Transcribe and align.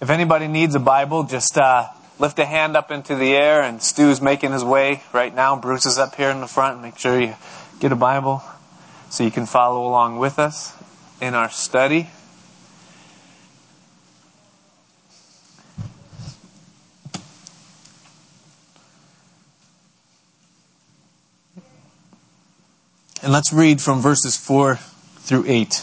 If 0.00 0.10
anybody 0.10 0.46
needs 0.46 0.76
a 0.76 0.78
Bible, 0.78 1.24
just 1.24 1.58
uh, 1.58 1.88
lift 2.20 2.38
a 2.38 2.44
hand 2.44 2.76
up 2.76 2.92
into 2.92 3.16
the 3.16 3.34
air, 3.34 3.62
and 3.62 3.82
Stu's 3.82 4.20
making 4.20 4.52
his 4.52 4.62
way 4.62 5.02
right 5.12 5.34
now. 5.34 5.56
Bruce 5.56 5.86
is 5.86 5.98
up 5.98 6.14
here 6.14 6.30
in 6.30 6.40
the 6.40 6.46
front. 6.46 6.80
Make 6.80 6.98
sure 6.98 7.20
you 7.20 7.34
get 7.80 7.90
a 7.90 7.96
Bible 7.96 8.40
so 9.10 9.24
you 9.24 9.32
can 9.32 9.44
follow 9.44 9.88
along 9.88 10.20
with 10.20 10.38
us 10.38 10.72
in 11.20 11.34
our 11.34 11.50
study. 11.50 12.10
And 23.20 23.32
let's 23.32 23.52
read 23.52 23.80
from 23.80 24.00
verses 24.00 24.36
4 24.36 24.76
through 24.76 25.44
8. 25.48 25.82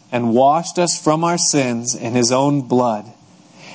and 0.11 0.33
washed 0.33 0.77
us 0.77 1.01
from 1.01 1.23
our 1.23 1.37
sins 1.37 1.95
in 1.95 2.13
his 2.13 2.31
own 2.31 2.61
blood, 2.61 3.05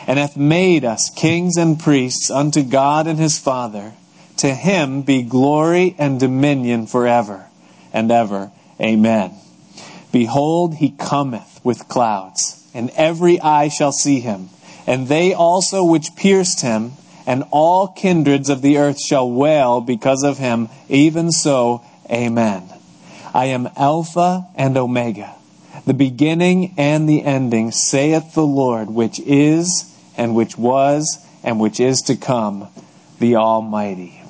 and 0.06 0.18
hath 0.18 0.36
made 0.36 0.84
us 0.84 1.10
kings 1.16 1.56
and 1.56 1.80
priests 1.80 2.30
unto 2.30 2.62
God 2.62 3.06
and 3.06 3.18
his 3.18 3.38
Father. 3.38 3.94
To 4.38 4.54
him 4.54 5.00
be 5.02 5.22
glory 5.22 5.94
and 5.98 6.20
dominion 6.20 6.86
forever 6.86 7.46
and 7.92 8.12
ever. 8.12 8.52
Amen. 8.80 9.32
Behold, 10.12 10.74
he 10.74 10.90
cometh 10.90 11.60
with 11.64 11.88
clouds, 11.88 12.62
and 12.74 12.90
every 12.90 13.40
eye 13.40 13.68
shall 13.68 13.92
see 13.92 14.20
him, 14.20 14.50
and 14.86 15.08
they 15.08 15.32
also 15.32 15.84
which 15.84 16.14
pierced 16.16 16.60
him, 16.60 16.92
and 17.26 17.44
all 17.50 17.88
kindreds 17.88 18.50
of 18.50 18.60
the 18.60 18.76
earth 18.76 19.00
shall 19.00 19.28
wail 19.28 19.80
because 19.80 20.22
of 20.22 20.38
him. 20.38 20.68
Even 20.88 21.32
so, 21.32 21.82
Amen. 22.10 22.62
I 23.34 23.46
am 23.46 23.68
Alpha 23.76 24.46
and 24.54 24.76
Omega 24.76 25.35
the 25.86 25.94
beginning 25.94 26.74
and 26.76 27.08
the 27.08 27.22
ending, 27.22 27.70
saith 27.70 28.34
the 28.34 28.46
Lord, 28.46 28.90
which 28.90 29.20
is, 29.20 29.96
and 30.16 30.34
which 30.34 30.58
was, 30.58 31.24
and 31.42 31.60
which 31.60 31.80
is 31.80 32.02
to 32.02 32.16
come, 32.16 32.68
the 33.20 33.36
Almighty. 33.36 34.20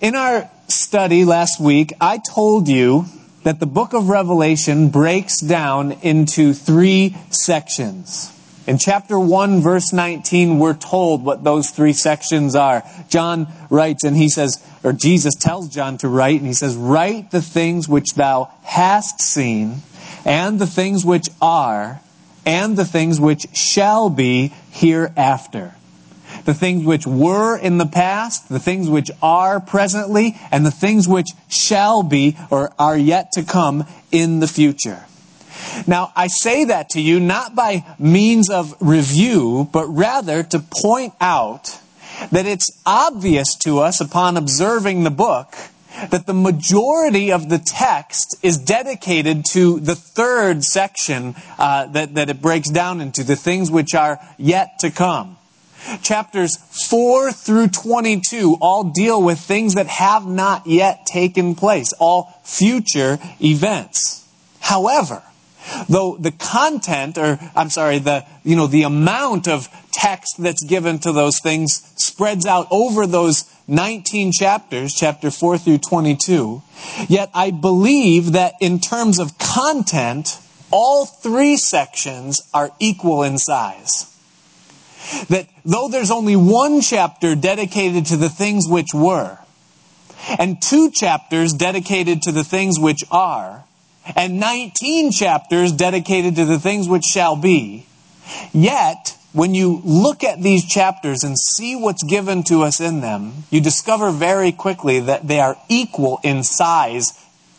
In 0.00 0.14
our 0.14 0.50
study 0.68 1.24
last 1.24 1.58
week, 1.58 1.94
I 2.00 2.18
told 2.18 2.68
you 2.68 3.06
that 3.44 3.60
the 3.60 3.66
book 3.66 3.94
of 3.94 4.08
Revelation 4.10 4.90
breaks 4.90 5.40
down 5.40 5.92
into 6.02 6.52
three 6.52 7.16
sections. 7.30 8.30
In 8.66 8.78
chapter 8.78 9.18
1, 9.18 9.60
verse 9.60 9.92
19, 9.92 10.58
we're 10.58 10.74
told 10.74 11.22
what 11.22 11.44
those 11.44 11.70
three 11.70 11.92
sections 11.92 12.54
are. 12.54 12.82
John 13.08 13.46
writes, 13.68 14.04
and 14.04 14.16
he 14.16 14.30
says, 14.30 14.62
or 14.82 14.92
Jesus 14.92 15.34
tells 15.34 15.68
John 15.68 15.98
to 15.98 16.08
write, 16.08 16.38
and 16.38 16.46
he 16.46 16.54
says, 16.54 16.76
Write 16.76 17.30
the 17.30 17.42
things 17.42 17.88
which 17.88 18.14
thou 18.14 18.50
hast 18.62 19.20
seen, 19.20 19.82
and 20.24 20.58
the 20.58 20.66
things 20.66 21.04
which 21.04 21.28
are, 21.40 22.00
and 22.46 22.76
the 22.76 22.84
things 22.84 23.20
which 23.20 23.46
shall 23.54 24.10
be 24.10 24.52
hereafter. 24.70 25.74
The 26.44 26.54
things 26.54 26.84
which 26.84 27.06
were 27.06 27.56
in 27.56 27.78
the 27.78 27.86
past, 27.86 28.48
the 28.48 28.58
things 28.58 28.88
which 28.88 29.10
are 29.22 29.60
presently, 29.60 30.36
and 30.50 30.66
the 30.66 30.70
things 30.70 31.08
which 31.08 31.28
shall 31.48 32.02
be 32.02 32.36
or 32.50 32.72
are 32.78 32.96
yet 32.96 33.32
to 33.32 33.42
come 33.42 33.86
in 34.10 34.40
the 34.40 34.48
future. 34.48 35.04
Now, 35.86 36.12
I 36.14 36.26
say 36.26 36.64
that 36.66 36.90
to 36.90 37.00
you 37.00 37.20
not 37.20 37.54
by 37.54 37.84
means 37.98 38.50
of 38.50 38.74
review, 38.80 39.68
but 39.72 39.86
rather 39.86 40.42
to 40.42 40.58
point 40.58 41.14
out 41.20 41.78
that 42.30 42.46
it's 42.46 42.70
obvious 42.84 43.54
to 43.64 43.80
us 43.80 44.00
upon 44.00 44.36
observing 44.36 45.04
the 45.04 45.10
book 45.10 45.54
that 46.10 46.26
the 46.26 46.34
majority 46.34 47.32
of 47.32 47.48
the 47.48 47.58
text 47.58 48.36
is 48.42 48.58
dedicated 48.58 49.44
to 49.52 49.80
the 49.80 49.94
third 49.94 50.64
section 50.64 51.34
uh, 51.58 51.86
that, 51.86 52.14
that 52.14 52.30
it 52.30 52.42
breaks 52.42 52.70
down 52.70 53.00
into, 53.00 53.24
the 53.24 53.36
things 53.36 53.70
which 53.70 53.94
are 53.94 54.18
yet 54.38 54.78
to 54.80 54.90
come. 54.90 55.36
Chapters 56.02 56.56
4 56.88 57.32
through 57.32 57.68
22 57.68 58.56
all 58.60 58.84
deal 58.84 59.22
with 59.22 59.38
things 59.38 59.74
that 59.74 59.86
have 59.86 60.26
not 60.26 60.66
yet 60.66 61.06
taken 61.06 61.54
place, 61.54 61.92
all 61.98 62.40
future 62.42 63.18
events. 63.40 64.26
However, 64.60 65.22
though 65.88 66.16
the 66.18 66.32
content 66.32 67.18
or 67.18 67.38
I'm 67.54 67.70
sorry 67.70 67.98
the 67.98 68.24
you 68.44 68.56
know 68.56 68.66
the 68.66 68.82
amount 68.82 69.48
of 69.48 69.68
text 69.92 70.36
that's 70.38 70.62
given 70.64 70.98
to 71.00 71.12
those 71.12 71.40
things 71.40 71.92
spreads 72.04 72.46
out 72.46 72.66
over 72.70 73.06
those 73.06 73.50
19 73.66 74.32
chapters, 74.32 74.92
chapter 74.92 75.30
4 75.30 75.58
through 75.58 75.78
22. 75.78 76.62
Yet 77.08 77.30
I 77.34 77.50
believe 77.50 78.32
that 78.32 78.54
in 78.60 78.78
terms 78.78 79.18
of 79.18 79.38
content, 79.38 80.38
all 80.70 81.06
three 81.06 81.56
sections 81.56 82.42
are 82.52 82.70
equal 82.78 83.22
in 83.22 83.38
size. 83.38 84.10
That 85.28 85.48
though 85.64 85.88
there's 85.88 86.10
only 86.10 86.36
one 86.36 86.80
chapter 86.80 87.34
dedicated 87.34 88.06
to 88.06 88.16
the 88.16 88.28
things 88.28 88.66
which 88.68 88.88
were, 88.94 89.38
and 90.38 90.60
two 90.60 90.90
chapters 90.90 91.52
dedicated 91.52 92.22
to 92.22 92.32
the 92.32 92.44
things 92.44 92.78
which 92.78 93.04
are, 93.10 93.64
and 94.16 94.40
19 94.40 95.12
chapters 95.12 95.72
dedicated 95.72 96.36
to 96.36 96.44
the 96.44 96.58
things 96.58 96.88
which 96.88 97.04
shall 97.04 97.36
be, 97.36 97.86
yet 98.52 99.16
when 99.34 99.52
you 99.52 99.82
look 99.84 100.22
at 100.22 100.40
these 100.40 100.64
chapters 100.64 101.24
and 101.24 101.36
see 101.36 101.74
what's 101.74 102.04
given 102.04 102.44
to 102.44 102.62
us 102.62 102.80
in 102.80 103.00
them, 103.00 103.44
you 103.50 103.60
discover 103.60 104.12
very 104.12 104.52
quickly 104.52 105.00
that 105.00 105.26
they 105.26 105.40
are 105.40 105.56
equal 105.68 106.20
in 106.22 106.44
size 106.44 107.12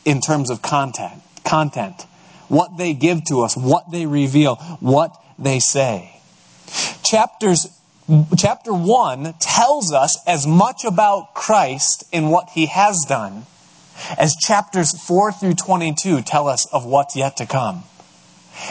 in 0.06 0.22
terms 0.22 0.50
of 0.50 0.62
content. 0.62 1.22
Content. 1.44 2.08
What 2.48 2.78
they 2.78 2.94
give 2.94 3.26
to 3.26 3.42
us, 3.42 3.58
what 3.58 3.92
they 3.92 4.06
reveal, 4.06 4.56
what 4.80 5.22
they 5.38 5.60
say. 5.60 6.22
Chapters 7.04 7.68
chapter 8.38 8.72
1 8.72 9.34
tells 9.40 9.92
us 9.92 10.18
as 10.26 10.48
much 10.48 10.86
about 10.86 11.34
Christ 11.34 12.06
in 12.12 12.30
what 12.30 12.50
he 12.50 12.68
has 12.68 13.04
done 13.08 13.46
as 14.18 14.36
chapters 14.36 14.98
4 15.06 15.32
through 15.34 15.56
22 15.56 16.22
tell 16.22 16.48
us 16.48 16.66
of 16.72 16.86
what's 16.86 17.16
yet 17.16 17.38
to 17.38 17.46
come. 17.46 17.84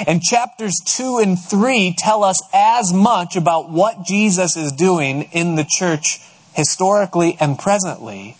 And 0.06 0.22
chapters 0.22 0.74
2 0.84 1.18
and 1.18 1.38
3 1.38 1.94
tell 1.96 2.24
us 2.24 2.38
as 2.52 2.92
much 2.92 3.36
about 3.36 3.70
what 3.70 4.04
Jesus 4.04 4.56
is 4.56 4.72
doing 4.72 5.22
in 5.32 5.54
the 5.54 5.66
church 5.68 6.20
historically 6.54 7.36
and 7.40 7.58
presently 7.58 8.36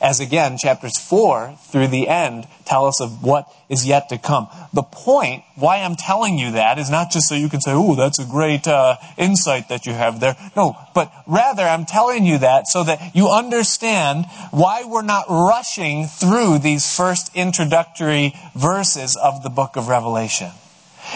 as 0.00 0.20
again 0.20 0.58
chapters 0.58 0.98
4 0.98 1.56
through 1.68 1.88
the 1.88 2.08
end 2.08 2.46
tell 2.64 2.86
us 2.86 3.00
of 3.00 3.22
what 3.22 3.48
is 3.68 3.86
yet 3.86 4.08
to 4.10 4.18
come. 4.18 4.48
The 4.72 4.82
point 4.82 5.42
why 5.54 5.78
I'm 5.78 5.96
telling 5.96 6.38
you 6.38 6.52
that 6.52 6.78
is 6.78 6.90
not 6.90 7.10
just 7.10 7.28
so 7.28 7.34
you 7.34 7.48
can 7.48 7.60
say, 7.60 7.72
oh, 7.72 7.94
that's 7.94 8.18
a 8.18 8.24
great 8.24 8.66
uh, 8.66 8.96
insight 9.16 9.68
that 9.68 9.86
you 9.86 9.92
have 9.92 10.20
there. 10.20 10.36
No, 10.56 10.76
but 10.94 11.12
rather 11.26 11.62
I'm 11.62 11.86
telling 11.86 12.24
you 12.24 12.38
that 12.38 12.66
so 12.66 12.84
that 12.84 13.14
you 13.14 13.28
understand 13.28 14.26
why 14.50 14.84
we're 14.84 15.02
not 15.02 15.26
rushing 15.28 16.06
through 16.06 16.58
these 16.58 16.94
first 16.94 17.34
introductory 17.34 18.34
verses 18.54 19.16
of 19.16 19.42
the 19.42 19.50
book 19.50 19.76
of 19.76 19.88
Revelation 19.88 20.50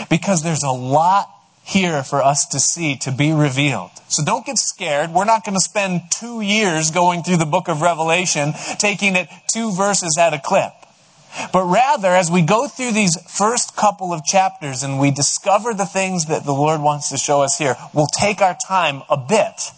because 0.08 0.42
there's 0.42 0.62
a 0.62 0.70
lot 0.70 1.28
here 1.62 2.02
for 2.02 2.22
us 2.22 2.46
to 2.46 2.58
see, 2.58 2.96
to 2.96 3.12
be 3.12 3.32
revealed. 3.32 3.90
So 4.08 4.24
don't 4.24 4.44
get 4.44 4.58
scared. 4.58 5.10
We're 5.12 5.24
not 5.24 5.44
going 5.44 5.54
to 5.54 5.60
spend 5.60 6.02
two 6.10 6.40
years 6.40 6.90
going 6.90 7.22
through 7.22 7.36
the 7.36 7.46
book 7.46 7.68
of 7.68 7.80
Revelation, 7.80 8.54
taking 8.78 9.14
it 9.14 9.28
two 9.52 9.72
verses 9.72 10.16
at 10.18 10.34
a 10.34 10.40
clip. 10.40 10.72
But 11.52 11.64
rather, 11.64 12.08
as 12.08 12.30
we 12.30 12.42
go 12.42 12.66
through 12.66 12.92
these 12.92 13.16
first 13.28 13.76
couple 13.76 14.12
of 14.12 14.24
chapters 14.24 14.82
and 14.82 14.98
we 14.98 15.12
discover 15.12 15.72
the 15.74 15.86
things 15.86 16.26
that 16.26 16.44
the 16.44 16.52
Lord 16.52 16.80
wants 16.80 17.10
to 17.10 17.16
show 17.16 17.42
us 17.42 17.56
here, 17.56 17.76
we'll 17.94 18.08
take 18.18 18.40
our 18.40 18.56
time 18.66 19.02
a 19.08 19.16
bit. 19.16 19.70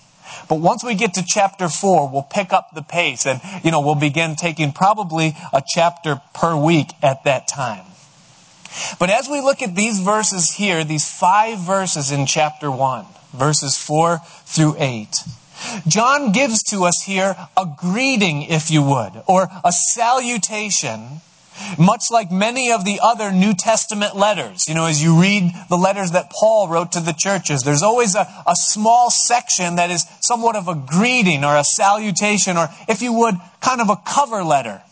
But 0.48 0.60
once 0.60 0.82
we 0.82 0.94
get 0.94 1.14
to 1.14 1.24
chapter 1.26 1.68
four, 1.68 2.08
we'll 2.10 2.22
pick 2.22 2.54
up 2.54 2.74
the 2.74 2.82
pace 2.82 3.26
and, 3.26 3.40
you 3.62 3.70
know, 3.70 3.80
we'll 3.80 3.94
begin 3.94 4.34
taking 4.34 4.72
probably 4.72 5.36
a 5.52 5.62
chapter 5.66 6.22
per 6.34 6.56
week 6.56 6.88
at 7.02 7.24
that 7.24 7.48
time. 7.48 7.84
But 8.98 9.10
as 9.10 9.28
we 9.28 9.40
look 9.40 9.62
at 9.62 9.74
these 9.74 10.00
verses 10.00 10.52
here, 10.52 10.84
these 10.84 11.08
five 11.08 11.58
verses 11.58 12.10
in 12.10 12.26
chapter 12.26 12.70
1, 12.70 13.06
verses 13.32 13.76
4 13.76 14.20
through 14.44 14.76
8, 14.78 15.22
John 15.86 16.32
gives 16.32 16.62
to 16.64 16.84
us 16.84 17.02
here 17.02 17.36
a 17.56 17.66
greeting, 17.78 18.42
if 18.42 18.70
you 18.70 18.82
would, 18.82 19.22
or 19.26 19.48
a 19.64 19.72
salutation 19.72 21.20
Much 21.78 22.04
like 22.10 22.30
many 22.30 22.72
of 22.72 22.84
the 22.84 22.98
other 23.00 23.30
New 23.30 23.54
Testament 23.54 24.16
letters, 24.16 24.64
you 24.68 24.74
know, 24.74 24.86
as 24.86 25.02
you 25.02 25.20
read 25.20 25.52
the 25.68 25.76
letters 25.76 26.12
that 26.12 26.30
Paul 26.30 26.68
wrote 26.68 26.92
to 26.92 27.00
the 27.00 27.14
churches, 27.16 27.62
there's 27.62 27.82
always 27.82 28.14
a, 28.14 28.26
a 28.46 28.56
small 28.56 29.10
section 29.10 29.76
that 29.76 29.90
is 29.90 30.04
somewhat 30.20 30.56
of 30.56 30.68
a 30.68 30.74
greeting 30.74 31.44
or 31.44 31.56
a 31.56 31.64
salutation, 31.64 32.56
or 32.56 32.68
if 32.88 33.02
you 33.02 33.12
would, 33.12 33.36
kind 33.60 33.80
of 33.80 33.90
a 33.90 33.96
cover 33.96 34.42
letter, 34.42 34.82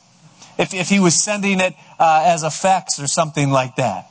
if, 0.59 0.75
if 0.75 0.89
he 0.89 1.01
was 1.01 1.15
sending 1.15 1.61
it 1.61 1.75
uh, 2.01 2.23
as 2.25 2.43
effects 2.43 2.99
or 2.99 3.07
something 3.07 3.51
like 3.51 3.77
that. 3.77 4.07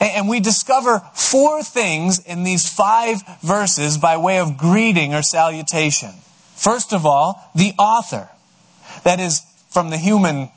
And, 0.00 0.10
and 0.14 0.28
we 0.28 0.40
discover 0.40 1.00
four 1.12 1.62
things 1.62 2.20
in 2.20 2.44
these 2.44 2.68
five 2.68 3.20
verses 3.42 3.98
by 3.98 4.16
way 4.16 4.38
of 4.38 4.56
greeting 4.56 5.12
or 5.12 5.22
salutation. 5.22 6.12
First 6.54 6.94
of 6.94 7.04
all, 7.04 7.50
the 7.54 7.72
author. 7.78 8.30
That 9.04 9.20
is 9.20 9.42
from 9.70 9.90
the 9.90 9.98
human 9.98 10.48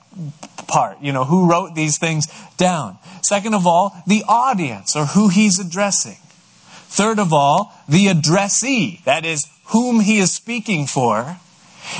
part, 0.67 1.01
you 1.01 1.11
know, 1.11 1.25
who 1.25 1.49
wrote 1.49 1.75
these 1.75 1.97
things 1.97 2.27
down. 2.57 2.97
Second 3.21 3.53
of 3.53 3.67
all, 3.67 4.01
the 4.07 4.23
audience 4.27 4.95
or 4.95 5.05
who 5.05 5.27
he's 5.29 5.59
addressing. 5.59 6.17
Third 6.87 7.19
of 7.19 7.33
all, 7.33 7.73
the 7.87 8.07
addressee, 8.07 9.01
that 9.05 9.25
is, 9.25 9.45
whom 9.65 9.99
he 9.99 10.19
is 10.19 10.31
speaking 10.31 10.87
for. 10.87 11.37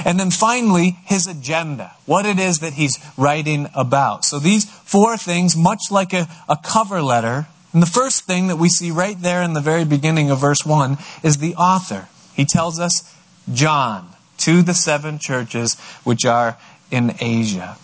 And 0.06 0.20
then 0.20 0.32
finally, 0.32 0.98
his 1.06 1.28
agenda, 1.28 1.92
what 2.06 2.26
it 2.26 2.40
is 2.40 2.60
that 2.60 2.74
he's 2.74 2.98
writing 3.18 3.68
about. 3.74 4.26
So 4.26 4.40
these 4.40 4.66
four 4.66 5.18
things, 5.18 5.56
much 5.56 5.80
like 5.92 6.14
a, 6.14 6.28
a 6.48 6.58
cover 6.58 7.02
letter, 7.02 7.48
and 7.74 7.82
the 7.82 7.88
first 7.88 8.24
thing 8.24 8.48
that 8.48 8.58
we 8.58 8.70
see 8.70 8.92
right 8.92 9.20
there 9.22 9.44
in 9.44 9.54
the 9.54 9.62
very 9.62 9.86
beginning 9.86 10.32
of 10.32 10.40
verse 10.40 10.66
1 10.66 10.98
is 11.24 11.38
the 11.38 11.56
author. 11.56 12.08
He 12.34 12.46
tells 12.46 12.80
us, 12.80 13.16
John, 13.54 14.10
to 14.40 14.62
the 14.62 14.74
seven 14.74 15.20
churches 15.20 15.80
which 16.04 16.26
are 16.26 16.58
in 16.90 17.16
Asia. 17.20 17.78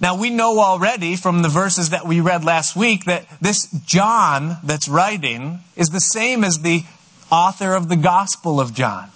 Now 0.00 0.16
we 0.16 0.30
know 0.30 0.58
already 0.58 1.16
from 1.16 1.42
the 1.42 1.48
verses 1.48 1.90
that 1.90 2.06
we 2.06 2.20
read 2.20 2.44
last 2.44 2.76
week 2.76 3.04
that 3.04 3.26
this 3.40 3.70
John 3.86 4.58
that's 4.64 4.88
writing 4.88 5.60
is 5.76 5.88
the 5.88 6.00
same 6.00 6.44
as 6.44 6.58
the 6.58 6.82
author 7.30 7.74
of 7.74 7.88
the 7.88 7.96
Gospel 7.96 8.60
of 8.60 8.74
John. 8.74 9.10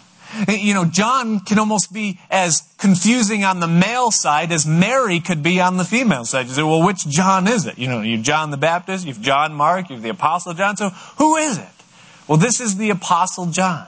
You 0.46 0.74
know, 0.74 0.84
John 0.84 1.40
can 1.40 1.58
almost 1.58 1.92
be 1.92 2.18
as 2.30 2.62
confusing 2.78 3.44
on 3.44 3.60
the 3.60 3.66
male 3.66 4.10
side 4.10 4.52
as 4.52 4.66
Mary 4.66 5.20
could 5.20 5.42
be 5.42 5.60
on 5.60 5.78
the 5.78 5.84
female 5.84 6.24
side. 6.24 6.46
You 6.46 6.52
say, 6.52 6.62
well, 6.62 6.84
which 6.84 7.08
John 7.08 7.48
is 7.48 7.66
it? 7.66 7.78
You 7.78 7.88
know, 7.88 8.02
you've 8.02 8.22
John 8.22 8.50
the 8.50 8.56
Baptist, 8.56 9.06
you've 9.06 9.22
John 9.22 9.54
Mark, 9.54 9.90
you've 9.90 10.02
the 10.02 10.10
Apostle 10.10 10.54
John. 10.54 10.76
So 10.76 10.90
who 11.16 11.36
is 11.36 11.58
it? 11.58 11.66
Well, 12.26 12.38
this 12.38 12.60
is 12.60 12.76
the 12.76 12.90
Apostle 12.90 13.46
John. 13.46 13.86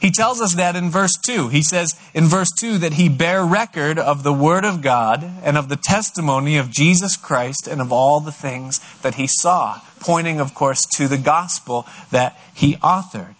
He 0.00 0.10
tells 0.10 0.40
us 0.40 0.54
that 0.56 0.76
in 0.76 0.90
verse 0.90 1.16
2. 1.24 1.48
He 1.48 1.62
says 1.62 1.98
in 2.12 2.24
verse 2.24 2.50
2 2.58 2.78
that 2.78 2.94
he 2.94 3.08
bear 3.08 3.44
record 3.44 3.98
of 3.98 4.22
the 4.22 4.32
Word 4.32 4.64
of 4.64 4.82
God 4.82 5.24
and 5.42 5.56
of 5.56 5.68
the 5.68 5.76
testimony 5.76 6.56
of 6.56 6.70
Jesus 6.70 7.16
Christ 7.16 7.66
and 7.66 7.80
of 7.80 7.92
all 7.92 8.20
the 8.20 8.32
things 8.32 8.80
that 9.02 9.14
he 9.14 9.26
saw, 9.26 9.80
pointing, 10.00 10.40
of 10.40 10.54
course, 10.54 10.84
to 10.96 11.08
the 11.08 11.18
gospel 11.18 11.86
that 12.10 12.38
he 12.52 12.76
authored. 12.76 13.36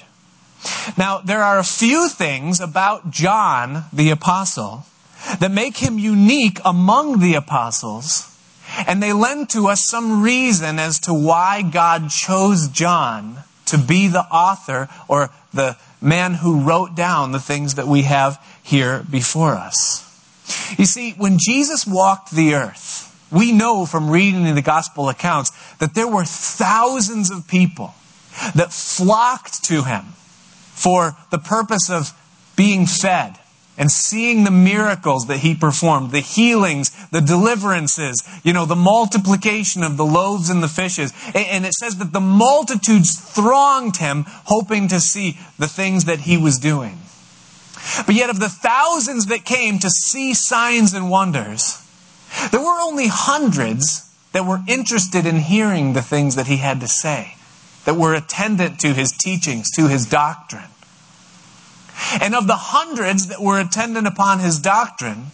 Now, 0.96 1.19
there 1.19 1.43
are 1.43 1.58
a 1.58 1.64
few 1.64 2.08
things 2.08 2.60
about 2.60 3.10
John 3.10 3.84
the 3.93 4.10
Apostle 4.10 4.84
that 5.40 5.50
make 5.50 5.76
him 5.76 5.99
unique 5.99 6.60
among 6.64 7.20
the 7.20 7.34
apostles, 7.34 8.34
and 8.87 9.02
they 9.02 9.12
lend 9.12 9.50
to 9.50 9.69
us 9.69 9.84
some 9.84 10.22
reason 10.22 10.78
as 10.78 11.00
to 11.00 11.14
why 11.14 11.62
God 11.62 12.10
chose 12.10 12.69
John 12.69 13.38
to 13.66 13.78
be 13.78 14.08
the 14.08 14.25
author 14.25 14.88
or 15.08 15.31
the 15.52 15.76
man 16.00 16.34
who 16.34 16.60
wrote 16.60 16.94
down 16.94 17.32
the 17.32 17.40
things 17.40 17.75
that 17.75 17.87
we 17.87 18.02
have 18.02 18.43
here 18.62 19.05
before 19.10 19.55
us. 19.55 20.05
You 20.78 20.87
see, 20.87 21.12
when 21.12 21.38
Jesus 21.38 21.87
walked 21.87 22.31
the 22.31 22.55
earth, 22.55 23.05
we 23.31 23.52
know 23.52 23.84
from 23.84 24.10
reading 24.10 24.55
the 24.55 24.62
gospel 24.62 25.08
accounts 25.08 25.50
that 25.76 25.94
there 25.94 26.08
were 26.08 26.25
thousands 26.25 27.31
of 27.31 27.46
people 27.46 27.94
that 28.55 28.72
flocked 28.72 29.64
to 29.64 29.82
him 29.82 30.05
for 30.79 31.17
the 31.31 31.39
purpose 31.39 31.91
of 31.91 32.13
being 32.57 32.87
fed 32.87 33.39
and 33.77 33.91
seeing 33.91 34.45
the 34.45 34.51
miracles 34.51 35.27
that 35.27 35.39
he 35.39 35.55
performed, 35.55 36.11
the 36.11 36.21
healings, 36.21 36.91
the 37.11 37.21
deliverances, 37.21 38.23
you 38.43 38.53
know, 38.53 38.65
the 38.65 38.77
multiplication 38.77 39.83
of 39.83 39.97
the 39.97 40.05
loaves 40.05 40.51
and 40.51 40.63
the 40.63 40.69
fishes. 40.69 41.13
And 41.35 41.65
it 41.65 41.75
says 41.75 41.97
that 41.99 42.13
the 42.13 42.21
multitudes 42.21 43.19
thronged 43.19 43.99
him, 43.99 44.25
hoping 44.27 44.89
to 44.89 45.01
see 45.01 45.39
the 45.59 45.69
things 45.69 46.07
that 46.07 46.21
he 46.21 46.37
was 46.37 46.59
doing. 46.59 46.99
But 48.05 48.17
yet, 48.17 48.31
of 48.31 48.41
the 48.41 48.49
thousands 48.49 49.27
that 49.27 49.45
came 49.45 49.79
to 49.79 49.91
see 49.91 50.35
signs 50.35 50.93
and 50.93 51.11
wonders, 51.11 51.85
there 52.51 52.61
were 52.61 52.81
only 52.81 53.07
hundreds 53.07 54.09
that 54.33 54.45
were 54.45 54.61
interested 54.69 55.25
in 55.25 55.37
hearing 55.37 55.93
the 55.93 56.03
things 56.03 56.35
that 56.35 56.49
he 56.49 56.59
had 56.59 56.81
to 56.81 56.89
say, 56.89 57.35
that 57.88 57.94
were 57.94 58.12
attendant 58.12 58.79
to 58.79 58.93
his 58.93 59.12
teachings, 59.12 59.70
to 59.70 59.88
his 59.88 60.05
doctrine. 60.05 60.69
And 62.20 62.35
of 62.35 62.46
the 62.46 62.55
hundreds 62.55 63.29
that 63.29 63.40
were 63.40 63.58
attendant 63.58 64.06
upon 64.06 64.40
his 64.40 64.58
doctrine, 64.58 65.29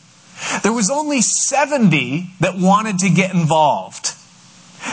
there 0.63 0.73
was 0.73 0.89
only 0.89 1.21
70 1.21 2.31
that 2.39 2.57
wanted 2.57 3.01
to 3.01 3.11
get 3.11 3.35
involved. 3.35 4.15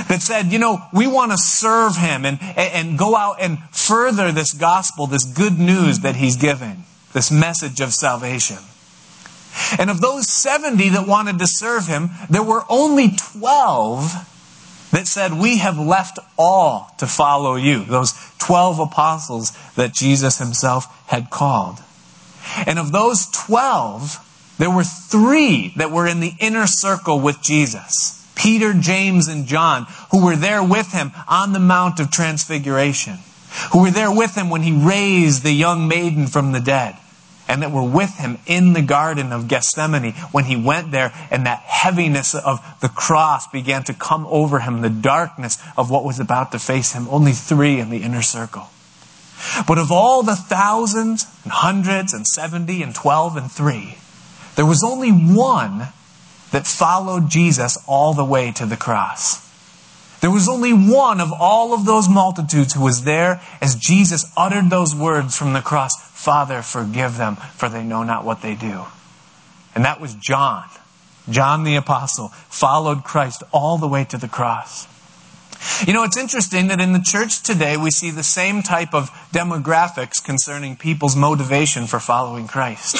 That 0.10 0.24
said, 0.24 0.52
you 0.52 0.58
know, 0.58 0.82
we 0.92 1.06
want 1.06 1.34
to 1.34 1.38
serve 1.38 1.98
him 1.98 2.26
and, 2.26 2.40
and 2.42 2.98
go 2.98 3.16
out 3.16 3.36
and 3.40 3.60
further 3.70 4.32
this 4.32 4.54
gospel, 4.54 5.06
this 5.06 5.24
good 5.24 5.60
news 5.60 6.00
that 6.00 6.16
he's 6.16 6.38
giving, 6.38 6.86
this 7.14 7.30
message 7.30 7.80
of 7.80 7.94
salvation. 7.94 8.58
And 9.78 9.92
of 9.92 10.02
those 10.02 10.28
70 10.28 10.90
that 10.90 11.08
wanted 11.08 11.38
to 11.38 11.46
serve 11.46 11.86
him, 11.86 12.10
there 12.28 12.42
were 12.42 12.64
only 12.70 13.12
12 13.16 14.31
that 14.92 15.08
said, 15.08 15.34
We 15.34 15.58
have 15.58 15.78
left 15.78 16.20
all 16.38 16.94
to 16.98 17.08
follow 17.08 17.56
you. 17.56 17.84
Those 17.84 18.14
12 18.40 18.80
apostles 18.80 19.52
that 19.76 19.94
Jesus 19.94 20.38
himself 20.38 20.86
had 21.08 21.30
called. 21.30 21.80
And 22.66 22.80
of 22.80 22.92
those 22.92 23.28
12, 23.28 24.56
there 24.58 24.70
were 24.70 24.84
three 24.84 25.74
that 25.78 25.92
were 25.92 26.08
in 26.08 26.20
the 26.20 26.34
inner 26.40 26.68
circle 26.68 27.20
with 27.20 27.42
Jesus 27.42 28.18
Peter, 28.36 28.74
James, 28.74 29.28
and 29.28 29.46
John, 29.46 29.86
who 30.10 30.26
were 30.26 30.36
there 30.36 30.64
with 30.64 30.92
him 30.94 31.12
on 31.28 31.54
the 31.54 31.60
Mount 31.60 32.00
of 32.00 32.10
Transfiguration, 32.10 33.20
who 33.72 33.84
were 33.84 33.92
there 33.92 34.12
with 34.12 34.36
him 34.36 34.50
when 34.50 34.64
he 34.64 34.72
raised 34.72 35.44
the 35.44 35.52
young 35.52 35.88
maiden 35.88 36.26
from 36.26 36.52
the 36.52 36.60
dead 36.60 36.98
and 37.52 37.62
that 37.64 37.72
were 37.72 37.84
with 37.84 38.12
him 38.12 38.38
in 38.48 38.72
the 38.72 38.82
Garden 38.82 39.34
of 39.34 39.50
Gethsemane 39.50 40.14
when 40.32 40.46
he 40.46 40.56
went 40.56 40.92
there 40.92 41.12
and 41.30 41.46
that 41.46 41.60
heaviness 41.60 42.34
of 42.34 42.62
the 42.80 42.88
cross 42.88 43.46
began 43.48 43.84
to 43.84 43.94
come 43.94 44.26
over 44.28 44.60
him, 44.60 44.80
the 44.80 44.90
darkness 44.90 45.58
of 45.76 45.92
what 45.92 46.06
was 46.06 46.18
about 46.18 46.54
to 46.54 46.60
face 46.60 46.94
him. 46.94 47.10
Only 47.10 47.34
three 47.34 47.78
in 47.78 47.90
the 47.90 48.04
inner 48.04 48.22
circle. 48.22 48.70
But 49.68 49.80
of 49.80 49.92
all 49.92 50.24
the 50.24 50.38
thousands 50.38 51.26
and 51.44 51.52
hundreds 51.52 52.14
and 52.14 52.26
seventy 52.26 52.82
and 52.82 52.96
twelve 52.96 53.36
and 53.36 53.52
three, 53.52 53.98
there 54.56 54.66
was 54.66 54.82
only 54.82 55.12
one 55.12 55.90
that 56.52 56.66
followed 56.66 57.30
Jesus 57.30 57.78
all 57.86 58.14
the 58.14 58.24
way 58.24 58.54
to 58.54 58.66
the 58.66 58.78
cross. 58.78 59.51
There 60.22 60.32
was 60.32 60.48
only 60.48 60.72
one 60.72 61.20
of 61.20 61.34
all 61.34 61.74
of 61.74 61.86
those 61.86 62.08
multitudes 62.08 62.74
who 62.74 62.84
was 62.84 63.04
there 63.04 63.42
as 63.60 63.76
Jesus 63.76 64.32
uttered 64.38 64.70
those 64.70 64.96
words 64.96 65.36
from 65.36 65.54
the 65.54 65.62
cross 65.62 65.92
Father, 66.22 66.62
forgive 66.62 67.18
them, 67.18 67.36
for 67.36 67.68
they 67.68 67.84
know 67.84 68.04
not 68.04 68.24
what 68.24 68.44
they 68.44 68.54
do. 68.54 68.86
And 69.74 69.84
that 69.86 70.00
was 70.00 70.14
John. 70.14 70.70
John 71.28 71.64
the 71.64 71.76
Apostle 71.76 72.28
followed 72.50 73.04
Christ 73.04 73.42
all 73.52 73.80
the 73.80 73.88
way 73.88 74.04
to 74.06 74.18
the 74.18 74.28
cross. 74.28 74.88
You 75.86 75.94
know, 75.94 76.04
it's 76.04 76.18
interesting 76.18 76.68
that 76.68 76.80
in 76.80 76.94
the 76.94 77.02
church 77.02 77.42
today 77.42 77.78
we 77.78 77.90
see 77.90 78.12
the 78.12 78.24
same 78.24 78.62
type 78.62 78.94
of 78.94 79.10
demographics 79.32 80.24
concerning 80.24 80.76
people's 80.76 81.16
motivation 81.16 81.88
for 81.88 82.00
following 82.00 82.48
Christ. 82.48 82.98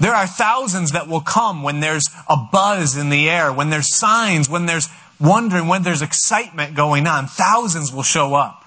There 0.00 0.14
are 0.14 0.26
thousands 0.26 0.92
that 0.92 1.08
will 1.08 1.20
come 1.20 1.62
when 1.62 1.80
there's 1.80 2.04
a 2.28 2.36
buzz 2.36 2.96
in 2.96 3.10
the 3.10 3.28
air, 3.28 3.52
when 3.52 3.68
there's 3.68 3.94
signs, 3.94 4.48
when 4.48 4.66
there's 4.66 4.88
wondering, 5.24 5.66
when 5.66 5.82
there's 5.82 6.02
excitement 6.02 6.74
going 6.74 7.06
on. 7.06 7.26
Thousands 7.26 7.92
will 7.92 8.02
show 8.02 8.34
up. 8.34 8.64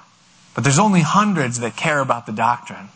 But 0.55 0.63
there's 0.63 0.79
only 0.79 1.01
hundreds 1.01 1.59
that 1.59 1.75
care 1.75 1.99
about 1.99 2.25
the 2.25 2.31
doctrine. 2.31 2.89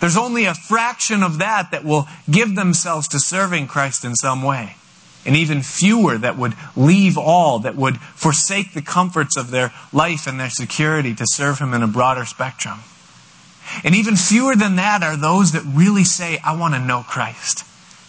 There's 0.00 0.16
only 0.16 0.44
a 0.44 0.54
fraction 0.54 1.22
of 1.22 1.38
that 1.38 1.70
that 1.70 1.84
will 1.84 2.06
give 2.30 2.54
themselves 2.54 3.08
to 3.08 3.18
serving 3.18 3.68
Christ 3.68 4.04
in 4.04 4.14
some 4.14 4.42
way. 4.42 4.76
And 5.24 5.34
even 5.34 5.62
fewer 5.62 6.18
that 6.18 6.38
would 6.38 6.54
leave 6.76 7.18
all, 7.18 7.60
that 7.60 7.76
would 7.76 7.98
forsake 7.98 8.74
the 8.74 8.82
comforts 8.82 9.36
of 9.36 9.50
their 9.50 9.72
life 9.92 10.26
and 10.26 10.38
their 10.38 10.50
security 10.50 11.14
to 11.14 11.24
serve 11.26 11.58
Him 11.58 11.74
in 11.74 11.82
a 11.82 11.88
broader 11.88 12.24
spectrum. 12.24 12.80
And 13.82 13.94
even 13.94 14.14
fewer 14.14 14.54
than 14.54 14.76
that 14.76 15.02
are 15.02 15.16
those 15.16 15.52
that 15.52 15.62
really 15.64 16.04
say, 16.04 16.38
I 16.44 16.56
want 16.56 16.74
to 16.74 16.80
know 16.80 17.02
Christ. 17.02 17.64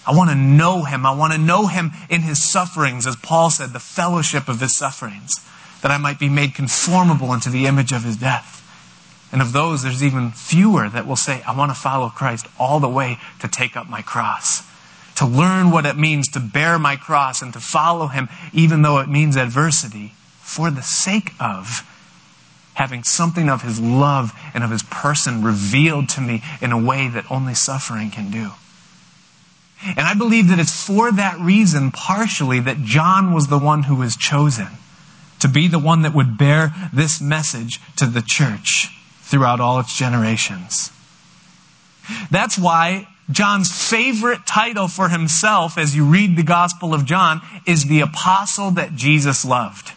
I 0.07 0.15
want 0.15 0.29
to 0.29 0.35
know 0.35 0.85
Him. 0.85 1.05
I 1.05 1.13
want 1.13 1.33
to 1.33 1.39
know 1.39 1.67
Him 1.67 1.91
in 2.09 2.21
His 2.21 2.41
sufferings, 2.41 3.05
as 3.05 3.17
Paul 3.17 3.49
said, 3.49 3.73
the 3.73 3.79
fellowship 3.79 4.47
of 4.47 4.61
His 4.61 4.75
sufferings, 4.75 5.33
that 5.81 5.91
I 5.91 5.97
might 5.97 6.17
be 6.17 6.29
made 6.29 6.55
conformable 6.55 7.33
into 7.33 7.49
the 7.49 7.65
image 7.65 7.91
of 7.91 8.03
His 8.03 8.15
death. 8.15 8.57
And 9.31 9.41
of 9.41 9.51
those, 9.51 9.83
there's 9.83 10.03
even 10.03 10.31
fewer 10.31 10.87
that 10.87 11.05
will 11.05 11.17
say, 11.17 11.41
I 11.43 11.55
want 11.55 11.71
to 11.71 11.79
follow 11.79 12.07
Christ 12.07 12.47
all 12.57 12.79
the 12.79 12.87
way 12.87 13.19
to 13.39 13.47
take 13.49 13.75
up 13.75 13.89
my 13.89 14.01
cross, 14.01 14.63
to 15.15 15.25
learn 15.25 15.71
what 15.71 15.85
it 15.85 15.97
means 15.97 16.29
to 16.29 16.39
bear 16.39 16.79
my 16.79 16.95
cross 16.95 17.41
and 17.41 17.51
to 17.51 17.59
follow 17.59 18.07
him, 18.07 18.29
even 18.53 18.83
though 18.83 18.99
it 18.99 19.09
means 19.09 19.35
adversity, 19.35 20.13
for 20.39 20.71
the 20.71 20.81
sake 20.81 21.33
of 21.41 21.85
having 22.75 23.03
something 23.03 23.49
of 23.49 23.63
his 23.63 23.81
love 23.81 24.31
and 24.53 24.63
of 24.63 24.69
his 24.69 24.83
person 24.83 25.43
revealed 25.43 26.07
to 26.07 26.21
me 26.21 26.41
in 26.61 26.71
a 26.71 26.77
way 26.77 27.09
that 27.09 27.29
only 27.29 27.53
suffering 27.53 28.09
can 28.09 28.31
do. 28.31 28.51
And 29.85 29.99
I 29.99 30.13
believe 30.13 30.47
that 30.49 30.59
it's 30.59 30.85
for 30.85 31.11
that 31.11 31.39
reason, 31.39 31.91
partially, 31.91 32.59
that 32.61 32.83
John 32.83 33.33
was 33.33 33.47
the 33.47 33.59
one 33.59 33.83
who 33.83 33.95
was 33.95 34.15
chosen 34.15 34.67
to 35.39 35.47
be 35.47 35.67
the 35.67 35.79
one 35.79 36.01
that 36.01 36.15
would 36.15 36.37
bear 36.37 36.73
this 36.91 37.21
message 37.21 37.79
to 37.97 38.05
the 38.05 38.21
church 38.21 38.89
throughout 39.21 39.59
all 39.59 39.79
its 39.79 39.95
generations. 39.95 40.91
That's 42.31 42.57
why 42.57 43.07
John's 43.29 43.71
favorite 43.71 44.45
title 44.45 44.87
for 44.87 45.09
himself 45.09 45.77
as 45.77 45.95
you 45.95 46.05
read 46.05 46.35
the 46.35 46.43
Gospel 46.43 46.93
of 46.93 47.05
John 47.05 47.41
is 47.65 47.85
the 47.85 47.99
apostle 47.99 48.71
that 48.71 48.95
Jesus 48.95 49.43
loved. 49.43 49.91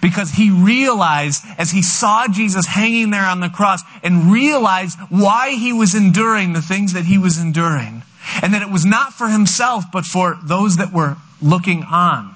Because 0.00 0.30
he 0.30 0.50
realized 0.50 1.42
as 1.58 1.72
he 1.72 1.82
saw 1.82 2.28
Jesus 2.28 2.66
hanging 2.66 3.10
there 3.10 3.24
on 3.24 3.40
the 3.40 3.48
cross 3.48 3.82
and 4.04 4.30
realized 4.30 4.98
why 5.08 5.52
he 5.52 5.72
was 5.72 5.94
enduring 5.94 6.52
the 6.52 6.62
things 6.62 6.92
that 6.92 7.06
he 7.06 7.18
was 7.18 7.38
enduring. 7.38 8.02
And 8.42 8.54
that 8.54 8.62
it 8.62 8.70
was 8.70 8.84
not 8.84 9.12
for 9.12 9.28
himself, 9.28 9.84
but 9.92 10.04
for 10.04 10.38
those 10.44 10.76
that 10.76 10.92
were 10.92 11.16
looking 11.40 11.82
on. 11.84 12.34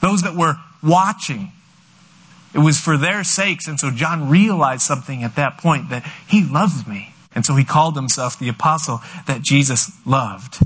Those 0.00 0.22
that 0.22 0.34
were 0.34 0.56
watching. 0.82 1.52
It 2.54 2.58
was 2.58 2.78
for 2.78 2.96
their 2.96 3.24
sakes. 3.24 3.66
And 3.66 3.78
so 3.78 3.90
John 3.90 4.28
realized 4.28 4.82
something 4.82 5.22
at 5.22 5.36
that 5.36 5.58
point 5.58 5.90
that 5.90 6.04
he 6.26 6.44
loved 6.44 6.86
me. 6.86 7.14
And 7.34 7.44
so 7.44 7.54
he 7.54 7.64
called 7.64 7.96
himself 7.96 8.38
the 8.38 8.48
apostle 8.48 9.00
that 9.26 9.42
Jesus 9.42 9.90
loved. 10.06 10.58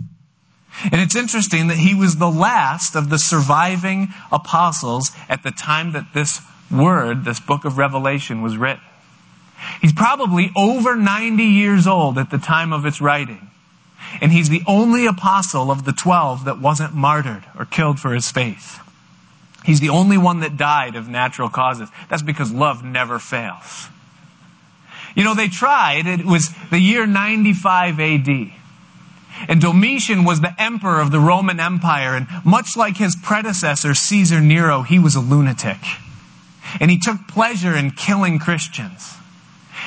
And 0.85 1.01
it's 1.01 1.17
interesting 1.17 1.69
that 1.69 1.79
he 1.79 1.95
was 1.95 2.17
the 2.17 2.31
last 2.31 2.97
of 2.97 3.09
the 3.09 3.19
surviving 3.19 4.09
apostles 4.31 5.13
at 5.29 5.43
the 5.43 5.51
time 5.51 5.93
that 5.93 6.13
this 6.13 6.41
word, 6.71 7.25
this 7.25 7.41
book 7.41 7.65
of 7.65 7.79
Revelation, 7.79 8.43
was 8.43 8.57
written. 8.57 8.83
He's 9.81 9.93
probably 9.93 10.51
over 10.55 10.97
90 10.97 11.43
years 11.43 11.87
old 11.87 12.19
at 12.19 12.31
the 12.31 12.39
time 12.39 12.73
of 12.73 12.85
its 12.85 13.01
writing. 13.01 13.46
And 14.21 14.33
he's 14.33 14.49
the 14.49 14.63
only 14.67 15.07
apostle 15.07 15.71
of 15.71 15.85
the 15.85 15.93
12 15.93 16.45
that 16.45 16.59
wasn't 16.59 16.95
martyred 16.95 17.45
or 17.59 17.65
killed 17.65 18.01
for 18.01 18.13
his 18.13 18.31
faith. 18.31 18.81
He's 19.65 19.81
the 19.81 19.89
only 19.89 20.17
one 20.17 20.41
that 20.41 20.57
died 20.57 20.95
of 20.95 21.09
natural 21.09 21.49
causes. 21.49 21.89
That's 22.09 22.23
because 22.23 22.53
love 22.53 22.85
never 22.85 23.19
fails. 23.19 23.89
You 25.17 25.25
know, 25.25 25.35
they 25.35 25.49
tried. 25.49 26.07
It 26.07 26.25
was 26.25 26.51
the 26.71 26.79
year 26.79 27.07
95 27.07 27.99
AD. 27.99 28.53
And 29.49 29.61
Domitian 29.61 30.25
was 30.25 30.41
the 30.41 30.55
emperor 30.61 31.01
of 31.01 31.11
the 31.11 31.19
Roman 31.19 31.59
Empire. 31.59 32.15
And 32.15 32.27
much 32.45 32.77
like 32.77 32.97
his 32.97 33.17
predecessor, 33.17 33.95
Caesar 33.95 34.41
Nero, 34.41 34.83
he 34.83 34.99
was 34.99 35.17
a 35.17 35.21
lunatic. 35.21 35.79
And 36.81 36.91
he 36.91 36.99
took 36.99 37.27
pleasure 37.27 37.75
in 37.75 37.91
killing 37.91 38.39
Christians. 38.39 39.15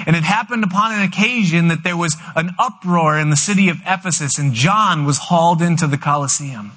And 0.05 0.15
it 0.15 0.23
happened 0.23 0.63
upon 0.63 0.93
an 0.93 1.01
occasion 1.01 1.67
that 1.69 1.83
there 1.83 1.97
was 1.97 2.15
an 2.35 2.51
uproar 2.57 3.19
in 3.19 3.29
the 3.29 3.37
city 3.37 3.69
of 3.69 3.77
Ephesus, 3.85 4.37
and 4.37 4.53
John 4.53 5.05
was 5.05 5.17
hauled 5.17 5.61
into 5.61 5.87
the 5.87 5.97
Colosseum. 5.97 6.71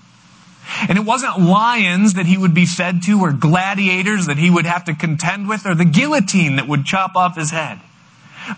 And 0.88 0.96
it 0.96 1.04
wasn't 1.04 1.40
lions 1.40 2.14
that 2.14 2.26
he 2.26 2.38
would 2.38 2.54
be 2.54 2.66
fed 2.66 3.02
to, 3.04 3.20
or 3.20 3.32
gladiators 3.32 4.26
that 4.26 4.38
he 4.38 4.50
would 4.50 4.66
have 4.66 4.84
to 4.86 4.94
contend 4.94 5.48
with, 5.48 5.66
or 5.66 5.74
the 5.74 5.84
guillotine 5.84 6.56
that 6.56 6.68
would 6.68 6.84
chop 6.84 7.16
off 7.16 7.36
his 7.36 7.50
head 7.50 7.80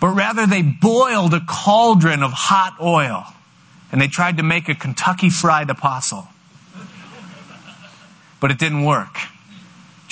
but 0.01 0.09
rather 0.09 0.47
they 0.47 0.63
boiled 0.63 1.35
a 1.35 1.41
cauldron 1.41 2.23
of 2.23 2.33
hot 2.33 2.77
oil 2.81 3.27
and 3.93 4.01
they 4.01 4.09
tried 4.09 4.39
to 4.39 4.43
make 4.43 4.69
a 4.69 4.75
Kentucky 4.75 5.31
fried 5.31 5.71
apostle. 5.71 6.29
But 8.41 8.51
it 8.51 8.59
didn't 8.59 8.85
work. 8.85 9.17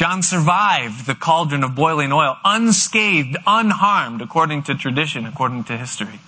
John 0.02 0.24
survived 0.24 1.06
the 1.06 1.14
cauldron 1.14 1.62
of 1.62 1.76
boiling 1.76 2.10
oil 2.10 2.36
unscathed, 2.44 3.36
unharmed, 3.46 4.20
according 4.20 4.64
to 4.64 4.74
tradition, 4.74 5.26
according 5.26 5.62
to 5.64 5.78
history. 5.78 6.18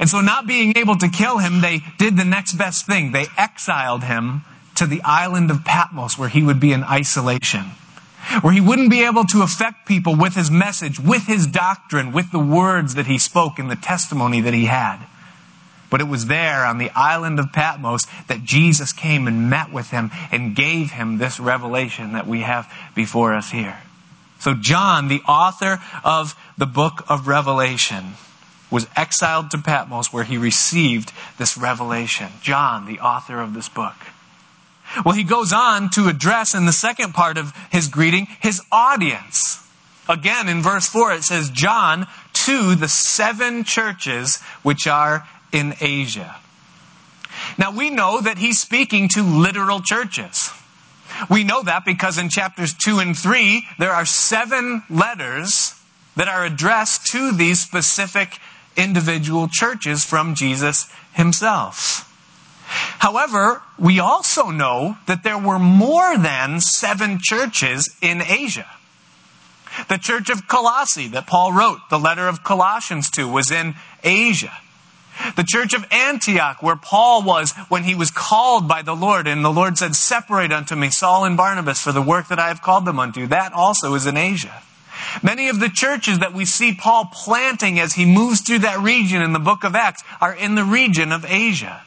And 0.00 0.08
so, 0.08 0.22
not 0.22 0.46
being 0.46 0.72
able 0.74 0.96
to 0.96 1.08
kill 1.10 1.36
him, 1.36 1.60
they 1.60 1.82
did 1.98 2.16
the 2.16 2.24
next 2.24 2.54
best 2.54 2.86
thing. 2.86 3.12
They 3.12 3.26
exiled 3.36 4.04
him 4.04 4.40
to 4.76 4.86
the 4.86 5.02
island 5.04 5.50
of 5.50 5.66
Patmos, 5.66 6.16
where 6.16 6.30
he 6.30 6.42
would 6.42 6.60
be 6.60 6.72
in 6.72 6.82
isolation 6.82 7.72
where 8.40 8.52
he 8.54 8.60
wouldn't 8.60 8.90
be 8.90 9.04
able 9.04 9.24
to 9.24 9.42
affect 9.42 9.86
people 9.86 10.16
with 10.16 10.34
his 10.34 10.50
message, 10.50 10.98
with 10.98 11.26
his 11.26 11.46
doctrine, 11.46 12.12
with 12.12 12.30
the 12.30 12.38
words 12.38 12.94
that 12.94 13.06
he 13.06 13.18
spoke 13.18 13.58
and 13.58 13.70
the 13.70 13.76
testimony 13.76 14.40
that 14.40 14.54
he 14.54 14.64
had. 14.64 14.98
But 15.90 16.00
it 16.00 16.08
was 16.08 16.26
there 16.26 16.64
on 16.64 16.78
the 16.78 16.90
island 16.94 17.38
of 17.38 17.52
Patmos 17.52 18.02
that 18.26 18.44
Jesus 18.44 18.92
came 18.92 19.26
and 19.26 19.48
met 19.48 19.72
with 19.72 19.90
him 19.90 20.10
and 20.30 20.54
gave 20.54 20.90
him 20.90 21.18
this 21.18 21.40
revelation 21.40 22.12
that 22.12 22.26
we 22.26 22.40
have 22.40 22.70
before 22.94 23.34
us 23.34 23.50
here. 23.50 23.78
So 24.40 24.54
John, 24.54 25.08
the 25.08 25.22
author 25.22 25.80
of 26.04 26.36
the 26.56 26.66
book 26.66 27.04
of 27.08 27.26
Revelation, 27.26 28.14
was 28.70 28.86
exiled 28.96 29.50
to 29.50 29.58
Patmos 29.58 30.12
where 30.12 30.24
he 30.24 30.36
received 30.36 31.12
this 31.38 31.56
revelation. 31.56 32.28
John, 32.42 32.86
the 32.86 33.00
author 33.00 33.40
of 33.40 33.54
this 33.54 33.68
book. 33.68 33.94
Well, 35.04 35.14
he 35.14 35.24
goes 35.24 35.52
on 35.52 35.90
to 35.90 36.08
address 36.08 36.54
in 36.54 36.66
the 36.66 36.72
second 36.72 37.14
part 37.14 37.36
of 37.38 37.52
his 37.70 37.88
greeting 37.88 38.26
his 38.40 38.62
audience. 38.72 39.64
Again, 40.08 40.48
in 40.48 40.62
verse 40.62 40.86
4, 40.86 41.12
it 41.12 41.24
says, 41.24 41.50
John 41.50 42.06
to 42.32 42.74
the 42.74 42.88
seven 42.88 43.64
churches 43.64 44.40
which 44.62 44.86
are 44.86 45.26
in 45.52 45.74
Asia. 45.80 46.36
Now, 47.56 47.70
we 47.70 47.90
know 47.90 48.20
that 48.20 48.38
he's 48.38 48.58
speaking 48.58 49.08
to 49.10 49.22
literal 49.22 49.80
churches. 49.80 50.50
We 51.30 51.44
know 51.44 51.62
that 51.62 51.84
because 51.84 52.18
in 52.18 52.28
chapters 52.28 52.74
2 52.74 52.98
and 52.98 53.16
3, 53.16 53.66
there 53.78 53.92
are 53.92 54.04
seven 54.04 54.82
letters 54.90 55.74
that 56.16 56.28
are 56.28 56.44
addressed 56.44 57.06
to 57.06 57.32
these 57.32 57.60
specific 57.60 58.38
individual 58.76 59.48
churches 59.50 60.04
from 60.04 60.34
Jesus 60.34 60.90
himself. 61.12 62.04
However, 62.98 63.62
we 63.78 63.98
also 63.98 64.50
know 64.50 64.98
that 65.06 65.22
there 65.22 65.38
were 65.38 65.58
more 65.58 66.18
than 66.18 66.60
seven 66.60 67.18
churches 67.20 67.88
in 68.02 68.22
Asia. 68.22 68.66
The 69.88 69.98
church 69.98 70.28
of 70.28 70.48
Colossae 70.48 71.08
that 71.08 71.26
Paul 71.26 71.52
wrote 71.52 71.78
the 71.88 71.98
letter 71.98 72.28
of 72.28 72.44
Colossians 72.44 73.10
to 73.12 73.28
was 73.28 73.50
in 73.50 73.74
Asia. 74.02 74.56
The 75.36 75.44
church 75.46 75.74
of 75.74 75.86
Antioch, 75.90 76.62
where 76.62 76.76
Paul 76.76 77.22
was 77.22 77.52
when 77.68 77.84
he 77.84 77.94
was 77.94 78.10
called 78.10 78.68
by 78.68 78.82
the 78.82 78.94
Lord, 78.94 79.26
and 79.26 79.44
the 79.44 79.50
Lord 79.50 79.78
said, 79.78 79.94
Separate 79.94 80.52
unto 80.52 80.74
me 80.76 80.90
Saul 80.90 81.24
and 81.24 81.36
Barnabas 81.36 81.82
for 81.82 81.92
the 81.92 82.02
work 82.02 82.28
that 82.28 82.38
I 82.38 82.48
have 82.48 82.62
called 82.62 82.84
them 82.84 82.98
unto. 82.98 83.26
That 83.26 83.52
also 83.52 83.94
is 83.94 84.06
in 84.06 84.16
Asia. 84.16 84.62
Many 85.22 85.48
of 85.48 85.60
the 85.60 85.68
churches 85.68 86.18
that 86.18 86.34
we 86.34 86.44
see 86.44 86.74
Paul 86.74 87.06
planting 87.12 87.78
as 87.78 87.94
he 87.94 88.04
moves 88.04 88.40
through 88.40 88.60
that 88.60 88.80
region 88.80 89.22
in 89.22 89.32
the 89.32 89.38
book 89.38 89.64
of 89.64 89.74
Acts 89.74 90.02
are 90.20 90.34
in 90.34 90.54
the 90.54 90.64
region 90.64 91.12
of 91.12 91.24
Asia. 91.24 91.82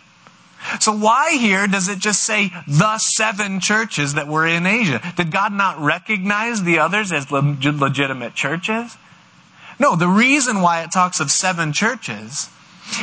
So 0.79 0.91
why 0.91 1.31
here 1.31 1.67
does 1.67 1.87
it 1.87 1.99
just 1.99 2.23
say 2.23 2.51
the 2.67 2.97
seven 2.99 3.59
churches 3.59 4.13
that 4.13 4.27
were 4.27 4.45
in 4.45 4.65
Asia? 4.65 5.01
Did 5.15 5.31
God 5.31 5.53
not 5.53 5.79
recognize 5.79 6.63
the 6.63 6.79
others 6.79 7.11
as 7.11 7.31
legitimate 7.31 8.35
churches? 8.35 8.95
No, 9.79 9.95
the 9.95 10.07
reason 10.07 10.61
why 10.61 10.83
it 10.83 10.91
talks 10.91 11.19
of 11.19 11.31
seven 11.31 11.73
churches 11.73 12.49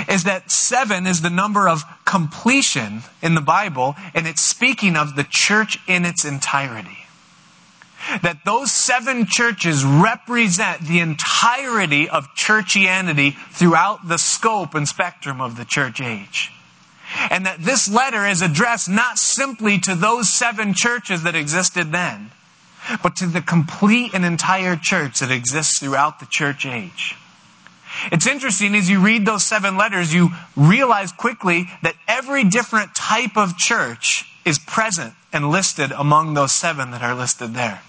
is 0.09 0.25
that 0.25 0.51
seven 0.51 1.07
is 1.07 1.21
the 1.21 1.31
number 1.31 1.69
of 1.69 1.83
completion 2.05 3.03
in 3.23 3.35
the 3.35 3.41
Bible, 3.41 3.97
and 4.15 4.27
it's 4.27 4.43
speaking 4.43 4.97
of 4.97 5.17
the 5.17 5.27
church 5.29 5.79
in 5.87 6.05
its 6.05 6.25
entirety. 6.25 6.99
That 8.23 8.45
those 8.45 8.73
seven 8.73 9.27
churches 9.27 9.85
represent 9.85 10.81
the 10.83 11.01
entirety 11.01 12.09
of 12.09 12.29
churchianity 12.35 13.35
throughout 13.51 14.09
the 14.09 14.19
scope 14.19 14.75
and 14.75 14.89
spectrum 14.89 15.41
of 15.41 15.57
the 15.57 15.65
church 15.65 16.01
age. 16.01 16.53
And 17.31 17.45
that 17.47 17.61
this 17.61 17.89
letter 17.91 18.27
is 18.27 18.43
addressed 18.43 18.89
not 18.89 19.19
simply 19.19 19.79
to 19.81 19.95
those 19.95 20.29
seven 20.31 20.75
churches 20.75 21.23
that 21.25 21.35
existed 21.35 21.91
then, 21.93 22.31
but 23.03 23.17
to 23.17 23.27
the 23.27 23.43
complete 23.43 24.15
and 24.15 24.25
entire 24.25 24.77
church 24.77 25.21
that 25.21 25.31
exists 25.31 25.79
throughout 25.79 26.21
the 26.21 26.29
church 26.31 26.65
age. 26.65 27.17
It's 28.13 28.27
interesting 28.27 28.75
as 28.75 28.89
you 28.89 29.01
read 29.01 29.27
those 29.27 29.45
seven 29.45 29.77
letters, 29.77 30.15
you 30.15 30.31
realize 30.57 31.13
quickly 31.13 31.69
that 31.83 31.95
every 32.07 32.45
different 32.45 32.95
type 32.95 33.37
of 33.37 33.57
church 33.57 34.25
is 34.45 34.59
present 34.59 35.15
and 35.33 35.51
listed 35.51 35.93
among 35.93 36.35
those 36.35 36.53
seven 36.53 36.91
that 36.93 37.03
are 37.03 37.15
listed 37.15 37.55
there. 37.55 37.81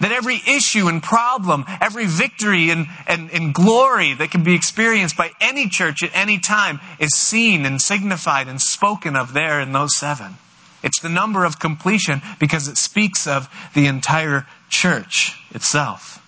That 0.00 0.12
every 0.12 0.42
issue 0.46 0.88
and 0.88 1.02
problem, 1.02 1.64
every 1.80 2.06
victory 2.06 2.70
and, 2.70 2.86
and, 3.06 3.30
and 3.30 3.54
glory 3.54 4.12
that 4.14 4.30
can 4.30 4.42
be 4.42 4.54
experienced 4.54 5.16
by 5.16 5.30
any 5.40 5.68
church 5.68 6.02
at 6.02 6.10
any 6.14 6.38
time 6.38 6.80
is 6.98 7.14
seen 7.14 7.64
and 7.64 7.80
signified 7.80 8.48
and 8.48 8.60
spoken 8.60 9.14
of 9.14 9.32
there 9.32 9.60
in 9.60 9.72
those 9.72 9.96
seven. 9.96 10.34
It's 10.82 11.00
the 11.00 11.08
number 11.08 11.44
of 11.44 11.58
completion 11.58 12.22
because 12.38 12.68
it 12.68 12.76
speaks 12.76 13.26
of 13.26 13.48
the 13.74 13.86
entire 13.86 14.46
church 14.68 15.40
itself. 15.50 16.22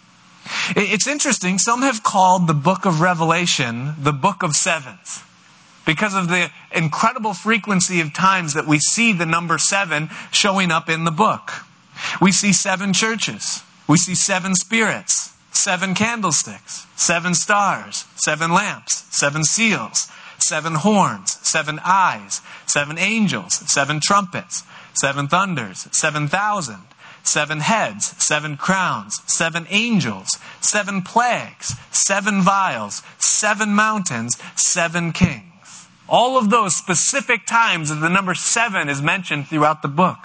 It's 0.77 1.07
interesting, 1.07 1.59
some 1.59 1.83
have 1.83 2.03
called 2.03 2.47
the 2.47 2.55
book 2.55 2.85
of 2.85 3.01
Revelation 3.01 3.95
the 3.99 4.13
book 4.13 4.43
of 4.43 4.55
sevens 4.55 5.23
because 5.85 6.15
of 6.15 6.29
the 6.29 6.51
incredible 6.73 7.35
frequency 7.35 8.01
of 8.01 8.13
times 8.13 8.55
that 8.55 8.67
we 8.67 8.79
see 8.79 9.13
the 9.13 9.27
number 9.27 9.59
seven 9.59 10.09
showing 10.31 10.71
up 10.71 10.89
in 10.89 11.05
the 11.05 11.11
book. 11.11 11.51
We 12.21 12.33
see 12.33 12.53
seven 12.53 12.93
churches. 12.93 13.63
We 13.89 13.99
see 13.99 14.15
seven 14.15 14.55
spirits, 14.55 15.35
seven 15.51 15.95
candlesticks, 15.95 16.87
seven 16.97 17.35
stars, 17.35 18.05
seven 18.15 18.53
lamps, 18.53 19.05
seven 19.11 19.43
seals, 19.43 20.09
seven 20.39 20.77
horns, 20.77 21.39
seven 21.47 21.81
eyes, 21.85 22.41
seven 22.67 22.99
angels, 22.99 23.55
seven 23.71 24.01
trumpets, 24.01 24.63
seven 24.95 25.29
thunders, 25.29 25.89
seven 25.91 26.29
thousand, 26.29 26.83
seven 27.23 27.61
heads, 27.61 28.15
seven 28.23 28.57
crowns, 28.57 29.21
seven 29.27 29.67
angels, 29.71 30.39
seven 30.61 31.03
plagues, 31.03 31.75
seven 31.91 32.43
vials, 32.43 33.03
seven 33.19 33.71
mountains, 33.71 34.37
seven 34.57 35.12
kings. 35.12 35.45
All 36.09 36.37
of 36.37 36.50
those 36.50 36.75
specific 36.75 37.47
times 37.47 37.89
that 37.89 37.97
the 37.97 38.09
number 38.09 38.35
seven 38.35 38.89
is 38.89 39.00
mentioned 39.00 39.47
throughout 39.47 39.83
the 39.83 39.89
book. 39.89 40.19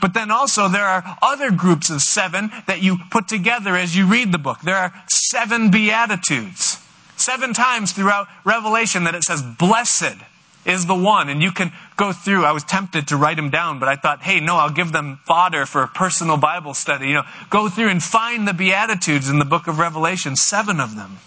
But 0.00 0.14
then 0.14 0.30
also 0.30 0.68
there 0.68 0.86
are 0.86 1.18
other 1.22 1.50
groups 1.50 1.90
of 1.90 2.02
seven 2.02 2.50
that 2.66 2.82
you 2.82 2.98
put 3.10 3.28
together 3.28 3.76
as 3.76 3.96
you 3.96 4.06
read 4.06 4.32
the 4.32 4.38
book. 4.38 4.60
There 4.62 4.76
are 4.76 4.92
seven 5.10 5.70
beatitudes. 5.70 6.80
Seven 7.16 7.54
times 7.54 7.92
throughout 7.92 8.28
Revelation 8.44 9.04
that 9.04 9.14
it 9.14 9.22
says, 9.24 9.42
blessed 9.42 10.16
is 10.64 10.86
the 10.86 10.94
one. 10.94 11.28
And 11.28 11.42
you 11.42 11.50
can 11.50 11.72
go 11.96 12.12
through. 12.12 12.44
I 12.44 12.52
was 12.52 12.64
tempted 12.64 13.08
to 13.08 13.16
write 13.16 13.36
them 13.36 13.50
down, 13.50 13.78
but 13.78 13.88
I 13.88 13.96
thought, 13.96 14.22
hey, 14.22 14.40
no, 14.40 14.56
I'll 14.56 14.70
give 14.70 14.92
them 14.92 15.20
fodder 15.24 15.66
for 15.66 15.82
a 15.82 15.88
personal 15.88 16.36
Bible 16.36 16.74
study. 16.74 17.08
You 17.08 17.14
know, 17.14 17.24
go 17.50 17.68
through 17.68 17.88
and 17.88 18.02
find 18.02 18.46
the 18.46 18.54
Beatitudes 18.54 19.28
in 19.28 19.38
the 19.38 19.44
book 19.44 19.66
of 19.66 19.78
Revelation, 19.78 20.36
seven 20.36 20.80
of 20.80 20.96
them. 20.96 21.18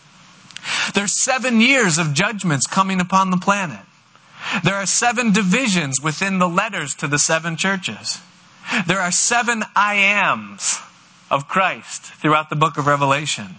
There's 0.93 1.21
seven 1.21 1.61
years 1.61 1.97
of 1.97 2.13
judgments 2.13 2.67
coming 2.67 2.99
upon 2.99 3.31
the 3.31 3.37
planet. 3.37 3.79
There 4.63 4.75
are 4.75 4.85
seven 4.85 5.33
divisions 5.33 6.01
within 6.01 6.39
the 6.39 6.49
letters 6.49 6.95
to 6.95 7.07
the 7.07 7.19
seven 7.19 7.55
churches. 7.57 8.19
There 8.87 8.99
are 8.99 9.11
seven 9.11 9.63
I 9.75 9.95
ams 9.95 10.79
of 11.31 11.47
Christ 11.47 12.03
throughout 12.03 12.49
the 12.49 12.55
book 12.55 12.77
of 12.77 12.87
Revelation. 12.87 13.55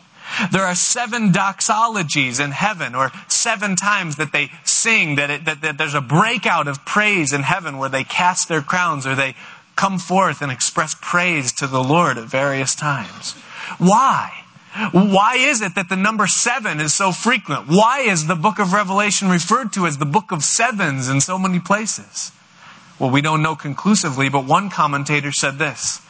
There 0.53 0.65
are 0.65 0.75
seven 0.75 1.33
doxologies 1.33 2.43
in 2.43 2.51
heaven, 2.51 2.95
or 2.95 3.13
seven 3.29 3.77
times 3.77 4.17
that 4.17 4.33
they 4.33 4.51
sing, 4.65 5.17
that, 5.17 5.31
it, 5.31 5.45
that, 5.45 5.61
that 5.63 5.79
there's 5.79 5.95
a 5.95 6.01
breakout 6.01 6.69
of 6.69 6.85
praise 6.85 7.33
in 7.33 7.43
heaven 7.43 7.79
where 7.79 7.89
they 7.89 8.05
cast 8.05 8.49
their 8.49 8.63
crowns 8.63 9.07
or 9.07 9.15
they 9.15 9.35
come 9.77 9.99
forth 9.99 10.43
and 10.43 10.53
express 10.53 10.95
praise 11.01 11.53
to 11.53 11.67
the 11.67 11.83
Lord 11.83 12.19
at 12.19 12.25
various 12.25 12.75
times. 12.75 13.33
Why? 13.79 14.45
Why 14.93 15.37
is 15.37 15.63
it 15.63 15.75
that 15.75 15.89
the 15.89 15.97
number 15.97 16.27
seven 16.27 16.81
is 16.81 16.95
so 16.95 17.11
frequent? 17.13 17.67
Why 17.67 18.01
is 18.01 18.27
the 18.27 18.37
book 18.37 18.59
of 18.59 18.73
Revelation 18.73 19.29
referred 19.29 19.73
to 19.73 19.87
as 19.87 19.99
the 19.99 20.07
book 20.07 20.31
of 20.31 20.45
sevens 20.45 21.09
in 21.09 21.21
so 21.21 21.39
many 21.39 21.59
places? 21.59 22.31
Well, 22.99 23.11
we 23.11 23.21
don't 23.21 23.43
know 23.43 23.57
conclusively, 23.57 24.29
but 24.29 24.45
one 24.45 24.71
commentator 24.71 25.33
said 25.33 25.59
this 25.59 26.01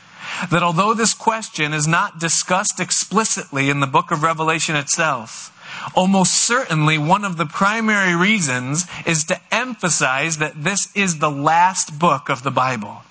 that 0.50 0.62
although 0.62 0.94
this 0.94 1.14
question 1.14 1.72
is 1.72 1.86
not 1.86 2.18
discussed 2.18 2.80
explicitly 2.80 3.68
in 3.68 3.80
the 3.80 3.86
book 3.86 4.10
of 4.10 4.22
Revelation 4.22 4.76
itself, 4.76 5.56
almost 5.94 6.32
certainly 6.34 6.98
one 6.98 7.24
of 7.24 7.36
the 7.36 7.46
primary 7.46 8.14
reasons 8.14 8.86
is 9.06 9.24
to 9.24 9.40
emphasize 9.52 10.38
that 10.38 10.64
this 10.64 10.94
is 10.96 11.18
the 11.18 11.30
last 11.30 11.98
book 11.98 12.28
of 12.28 12.42
the 12.42 12.50
Bible. 12.50 13.02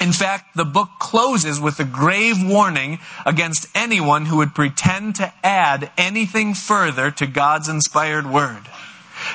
In 0.00 0.12
fact, 0.12 0.56
the 0.56 0.64
book 0.64 0.90
closes 1.00 1.60
with 1.60 1.80
a 1.80 1.84
grave 1.84 2.36
warning 2.44 3.00
against 3.26 3.66
anyone 3.74 4.26
who 4.26 4.36
would 4.36 4.54
pretend 4.54 5.16
to 5.16 5.32
add 5.42 5.90
anything 5.98 6.54
further 6.54 7.10
to 7.12 7.26
God's 7.26 7.68
inspired 7.68 8.30
word. 8.30 8.68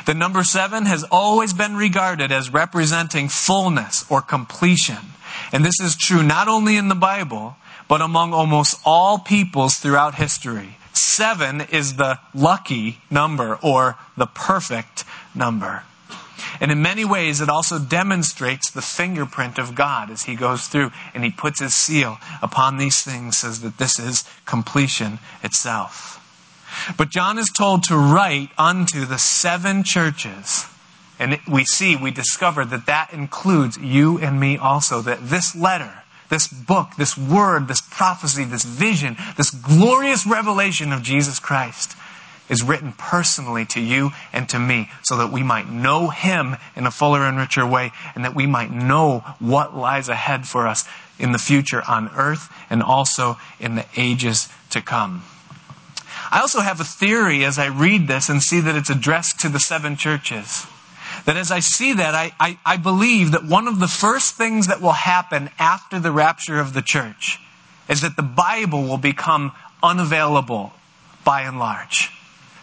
The 0.06 0.14
number 0.14 0.46
seven 0.46 0.86
has 0.86 1.04
always 1.12 1.52
been 1.52 1.76
regarded 1.76 2.32
as 2.32 2.54
representing 2.54 3.28
fullness 3.28 4.06
or 4.10 4.22
completion. 4.22 5.14
And 5.54 5.64
this 5.64 5.80
is 5.80 5.96
true 5.96 6.24
not 6.24 6.48
only 6.48 6.76
in 6.76 6.90
the 6.90 6.96
Bible, 6.96 7.56
but 7.88 8.02
among 8.02 8.34
almost 8.34 8.82
all 8.84 9.20
peoples 9.20 9.78
throughout 9.78 10.16
history. 10.16 10.78
Seven 10.94 11.62
is 11.62 11.96
the 11.96 12.20
lucky 12.34 12.98
number 13.12 13.60
or 13.62 13.98
the 14.18 14.26
perfect 14.26 15.06
number. 15.36 15.84
And 16.60 16.72
in 16.72 16.82
many 16.82 17.06
ways, 17.06 17.40
it 17.40 17.50
also 17.50 17.78
demonstrates 17.78 18.72
the 18.72 18.82
fingerprint 18.82 19.60
of 19.60 19.76
God 19.76 20.10
as 20.10 20.24
he 20.24 20.36
goes 20.36 20.68
through 20.68 20.92
and 21.14 21.24
he 21.24 21.30
puts 21.30 21.60
his 21.60 21.74
seal 21.74 22.18
upon 22.42 22.78
these 22.78 23.02
things, 23.02 23.38
says 23.38 23.62
that 23.62 23.78
this 23.78 24.00
is 24.00 24.24
completion 24.46 25.20
itself. 25.44 26.20
But 26.98 27.10
John 27.10 27.38
is 27.38 27.52
told 27.56 27.84
to 27.84 27.96
write 27.96 28.50
unto 28.58 29.06
the 29.06 29.20
seven 29.20 29.84
churches 29.84 30.66
and 31.24 31.40
we 31.48 31.64
see, 31.64 31.96
we 31.96 32.12
discover 32.12 32.66
that 32.66 32.86
that 32.88 33.14
includes 33.14 33.78
you 33.78 34.20
and 34.20 34.38
me 34.38 34.58
also. 34.58 35.02
That 35.02 35.30
this 35.30 35.56
letter, 35.56 36.04
this 36.28 36.50
book, 36.50 36.90
this 36.98 37.18
word, 37.18 37.70
this 37.70 37.80
prophecy, 37.80 38.44
this 38.44 38.66
vision, 38.66 39.16
this 39.38 39.50
glorious 39.50 40.28
revelation 40.28 40.92
of 40.92 41.02
Jesus 41.02 41.40
Christ 41.40 41.96
is 42.50 42.62
written 42.62 42.92
personally 42.92 43.64
to 43.68 43.80
you 43.80 44.12
and 44.34 44.50
to 44.50 44.60
me 44.60 44.90
so 45.02 45.16
that 45.16 45.32
we 45.32 45.44
might 45.44 45.70
know 45.70 46.10
Him 46.10 46.58
in 46.76 46.86
a 46.86 46.92
fuller 46.92 47.22
and 47.22 47.38
richer 47.38 47.66
way 47.66 47.94
and 48.16 48.26
that 48.26 48.36
we 48.36 48.46
might 48.46 48.72
know 48.72 49.20
what 49.40 49.78
lies 49.78 50.10
ahead 50.10 50.46
for 50.46 50.68
us 50.68 50.84
in 51.18 51.32
the 51.32 51.38
future 51.38 51.84
on 51.88 52.10
earth 52.18 52.52
and 52.70 52.84
also 52.84 53.38
in 53.62 53.76
the 53.76 53.86
ages 53.96 54.50
to 54.72 54.82
come. 54.82 55.24
I 56.30 56.42
also 56.42 56.60
have 56.60 56.82
a 56.82 56.84
theory 56.84 57.46
as 57.46 57.58
I 57.58 57.68
read 57.68 58.10
this 58.10 58.28
and 58.28 58.44
see 58.44 58.60
that 58.60 58.76
it's 58.76 58.90
addressed 58.90 59.40
to 59.40 59.48
the 59.48 59.60
seven 59.60 59.96
churches 59.96 60.68
that 61.26 61.38
as 61.38 61.52
I 61.52 61.60
see 61.60 61.94
that, 61.94 62.16
I, 62.16 62.32
I, 62.40 62.58
I, 62.66 62.78
believe 62.78 63.32
that 63.32 63.46
one 63.46 63.68
of 63.68 63.80
the 63.80 63.88
first 63.88 64.36
things 64.36 64.68
that 64.68 64.82
will 64.82 64.92
happen 64.92 65.50
after 65.58 66.00
the 66.00 66.12
rapture 66.12 66.60
of 66.60 66.74
the 66.74 66.82
church 66.82 67.40
is 67.88 68.02
that 68.02 68.16
the 68.16 68.24
Bible 68.24 68.84
will 68.84 68.98
become 68.98 69.52
unavailable 69.82 70.74
by 71.24 71.42
and 71.42 71.60
large. 71.60 72.12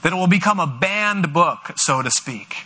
That 0.02 0.12
it 0.12 0.16
will 0.16 0.26
become 0.26 0.60
a 0.60 0.66
banned 0.66 1.32
book, 1.32 1.72
so 1.76 2.02
to 2.02 2.10
speak. 2.10 2.56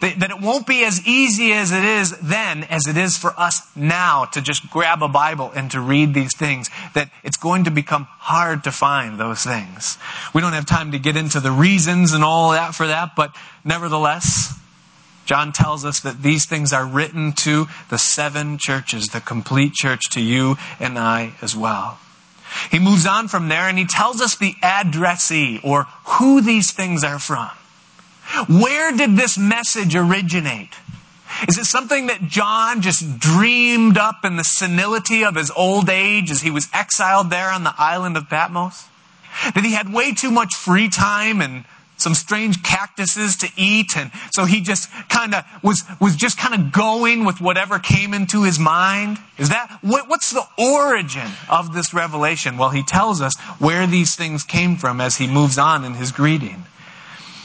That, 0.00 0.20
that 0.20 0.30
it 0.30 0.40
won't 0.40 0.66
be 0.66 0.84
as 0.84 1.06
easy 1.06 1.52
as 1.52 1.72
it 1.72 1.82
is 1.82 2.10
then 2.18 2.64
as 2.64 2.86
it 2.86 2.98
is 2.98 3.16
for 3.16 3.32
us 3.38 3.62
now 3.74 4.26
to 4.26 4.42
just 4.42 4.70
grab 4.70 5.02
a 5.02 5.08
Bible 5.08 5.50
and 5.54 5.70
to 5.70 5.80
read 5.80 6.12
these 6.12 6.36
things. 6.36 6.68
That 6.94 7.10
it's 7.24 7.38
going 7.38 7.64
to 7.64 7.70
become 7.70 8.04
hard 8.04 8.64
to 8.64 8.72
find 8.72 9.18
those 9.18 9.42
things. 9.42 9.96
We 10.34 10.42
don't 10.42 10.52
have 10.52 10.66
time 10.66 10.92
to 10.92 10.98
get 10.98 11.16
into 11.16 11.40
the 11.40 11.50
reasons 11.50 12.12
and 12.12 12.22
all 12.22 12.50
that 12.50 12.74
for 12.74 12.86
that, 12.86 13.16
but 13.16 13.34
nevertheless, 13.64 14.54
John 15.30 15.52
tells 15.52 15.84
us 15.84 16.00
that 16.00 16.24
these 16.24 16.44
things 16.44 16.72
are 16.72 16.84
written 16.84 17.32
to 17.34 17.68
the 17.88 17.98
seven 17.98 18.58
churches, 18.58 19.06
the 19.06 19.20
complete 19.20 19.74
church, 19.74 20.10
to 20.10 20.20
you 20.20 20.56
and 20.80 20.98
I 20.98 21.34
as 21.40 21.54
well. 21.54 22.00
He 22.72 22.80
moves 22.80 23.06
on 23.06 23.28
from 23.28 23.46
there 23.46 23.68
and 23.68 23.78
he 23.78 23.84
tells 23.84 24.20
us 24.20 24.34
the 24.34 24.56
addressee 24.60 25.60
or 25.62 25.84
who 26.04 26.40
these 26.40 26.72
things 26.72 27.04
are 27.04 27.20
from. 27.20 27.48
Where 28.48 28.90
did 28.90 29.14
this 29.14 29.38
message 29.38 29.94
originate? 29.94 30.74
Is 31.46 31.58
it 31.58 31.66
something 31.66 32.08
that 32.08 32.22
John 32.26 32.82
just 32.82 33.20
dreamed 33.20 33.98
up 33.98 34.24
in 34.24 34.34
the 34.34 34.42
senility 34.42 35.24
of 35.24 35.36
his 35.36 35.52
old 35.52 35.88
age 35.88 36.32
as 36.32 36.40
he 36.40 36.50
was 36.50 36.68
exiled 36.74 37.30
there 37.30 37.52
on 37.52 37.62
the 37.62 37.74
island 37.78 38.16
of 38.16 38.28
Patmos? 38.28 38.88
That 39.54 39.62
he 39.62 39.74
had 39.74 39.94
way 39.94 40.12
too 40.12 40.32
much 40.32 40.56
free 40.56 40.88
time 40.88 41.40
and 41.40 41.66
some 42.00 42.14
strange 42.14 42.62
cactuses 42.62 43.36
to 43.36 43.48
eat. 43.56 43.96
And 43.96 44.10
so 44.32 44.44
he 44.44 44.60
just 44.60 44.90
kind 45.08 45.34
of 45.34 45.44
was, 45.62 45.82
was 46.00 46.16
just 46.16 46.38
kind 46.38 46.54
of 46.54 46.72
going 46.72 47.24
with 47.24 47.40
whatever 47.40 47.78
came 47.78 48.14
into 48.14 48.42
his 48.42 48.58
mind. 48.58 49.18
Is 49.38 49.50
that, 49.50 49.78
what, 49.82 50.08
what's 50.08 50.30
the 50.30 50.46
origin 50.58 51.28
of 51.48 51.74
this 51.74 51.92
revelation? 51.92 52.58
Well, 52.58 52.70
he 52.70 52.82
tells 52.82 53.20
us 53.20 53.38
where 53.58 53.86
these 53.86 54.16
things 54.16 54.44
came 54.44 54.76
from 54.76 55.00
as 55.00 55.16
he 55.16 55.26
moves 55.26 55.58
on 55.58 55.84
in 55.84 55.94
his 55.94 56.12
greeting. 56.12 56.64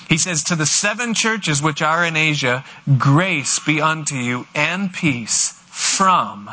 He 0.10 0.18
says, 0.18 0.44
To 0.46 0.56
the 0.56 0.66
seven 0.66 1.14
churches 1.14 1.62
which 1.62 1.82
are 1.82 2.06
in 2.06 2.16
Asia, 2.16 2.64
grace 2.98 3.60
be 3.60 3.82
unto 3.82 4.16
you 4.16 4.48
and 4.54 4.94
peace 4.94 5.60
from 5.68 6.50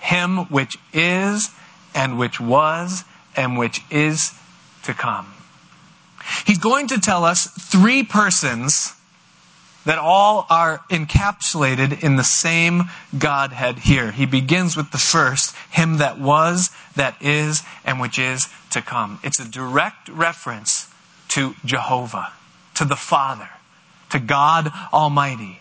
him 0.00 0.38
which 0.46 0.76
is, 0.92 1.50
and 1.94 2.18
which 2.18 2.40
was, 2.40 3.04
and 3.36 3.56
which 3.56 3.80
is 3.90 4.32
to 4.84 4.94
come. 4.94 5.26
He's 6.46 6.58
going 6.58 6.88
to 6.88 7.00
tell 7.00 7.24
us 7.24 7.46
three 7.46 8.02
persons 8.02 8.94
that 9.84 9.98
all 9.98 10.46
are 10.48 10.78
encapsulated 10.90 12.02
in 12.02 12.16
the 12.16 12.24
same 12.24 12.84
Godhead 13.18 13.80
here. 13.80 14.12
He 14.12 14.26
begins 14.26 14.76
with 14.76 14.92
the 14.92 14.98
first, 14.98 15.56
Him 15.70 15.98
that 15.98 16.18
was, 16.18 16.70
that 16.94 17.16
is, 17.20 17.62
and 17.84 18.00
which 18.00 18.18
is 18.18 18.48
to 18.70 18.80
come. 18.80 19.18
It's 19.24 19.40
a 19.40 19.48
direct 19.48 20.08
reference 20.08 20.88
to 21.28 21.54
Jehovah, 21.64 22.32
to 22.74 22.84
the 22.84 22.96
Father, 22.96 23.48
to 24.10 24.20
God 24.20 24.70
Almighty. 24.92 25.58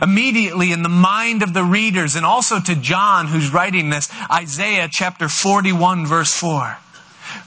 Immediately 0.00 0.70
in 0.70 0.84
the 0.84 0.88
mind 0.88 1.42
of 1.42 1.54
the 1.54 1.64
readers 1.64 2.14
and 2.14 2.24
also 2.24 2.60
to 2.60 2.76
John 2.76 3.26
who's 3.26 3.52
writing 3.52 3.90
this, 3.90 4.08
Isaiah 4.30 4.88
chapter 4.88 5.28
41 5.28 6.06
verse 6.06 6.32
4. 6.32 6.78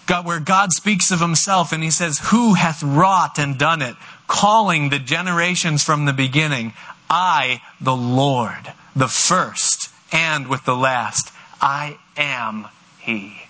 God, 0.07 0.25
where 0.25 0.39
God 0.39 0.71
speaks 0.71 1.11
of 1.11 1.19
himself 1.19 1.71
and 1.71 1.83
he 1.83 1.91
says, 1.91 2.19
Who 2.25 2.53
hath 2.53 2.81
wrought 2.83 3.39
and 3.39 3.57
done 3.57 3.81
it, 3.81 3.95
calling 4.27 4.89
the 4.89 4.99
generations 4.99 5.83
from 5.83 6.05
the 6.05 6.13
beginning, 6.13 6.73
I, 7.09 7.61
the 7.79 7.95
Lord, 7.95 8.73
the 8.95 9.07
first 9.07 9.89
and 10.11 10.47
with 10.47 10.65
the 10.65 10.75
last. 10.75 11.31
I 11.61 11.97
am 12.17 12.67
He. 12.99 13.41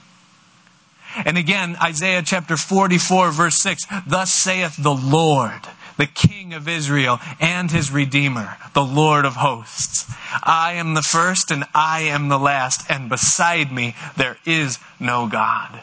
And 1.24 1.38
again, 1.38 1.78
Isaiah 1.82 2.24
chapter 2.26 2.58
44, 2.58 3.32
verse 3.32 3.56
6 3.58 3.86
Thus 4.06 4.32
saith 4.32 4.76
the 4.78 4.93
Lord, 4.93 5.62
the 5.98 6.08
King 6.08 6.54
of 6.54 6.67
Israel 6.67 7.19
and 7.39 7.71
his 7.71 7.91
Redeemer, 7.91 8.58
the 8.74 8.84
Lord 8.84 9.26
of 9.26 9.36
hosts. 9.36 10.12
I 10.43 10.74
am 10.74 10.93
the 10.93 11.02
first 11.02 11.52
and 11.52 11.63
I 11.74 12.02
am 12.02 12.28
the 12.28 12.39
last, 12.39 12.89
and 12.89 13.10
beside 13.10 13.71
me 13.71 13.95
there 14.17 14.38
is 14.45 14.78
no 15.00 15.28
God. 15.28 15.80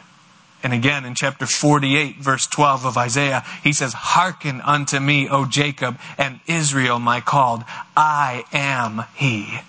And 0.63 0.73
again 0.73 1.03
in 1.03 1.13
chapter 1.13 1.45
48, 1.45 2.17
verse 2.17 2.47
12 2.47 2.85
of 2.85 2.97
Isaiah, 2.97 3.43
he 3.61 3.73
says, 3.73 3.93
Hearken 3.93 4.61
unto 4.61 4.97
me, 4.99 5.27
O 5.29 5.45
Jacob, 5.45 5.99
and 6.17 6.39
Israel, 6.47 6.99
my 6.99 7.19
called. 7.19 7.65
I 7.97 8.45
am 8.53 9.03
he. 9.13 9.59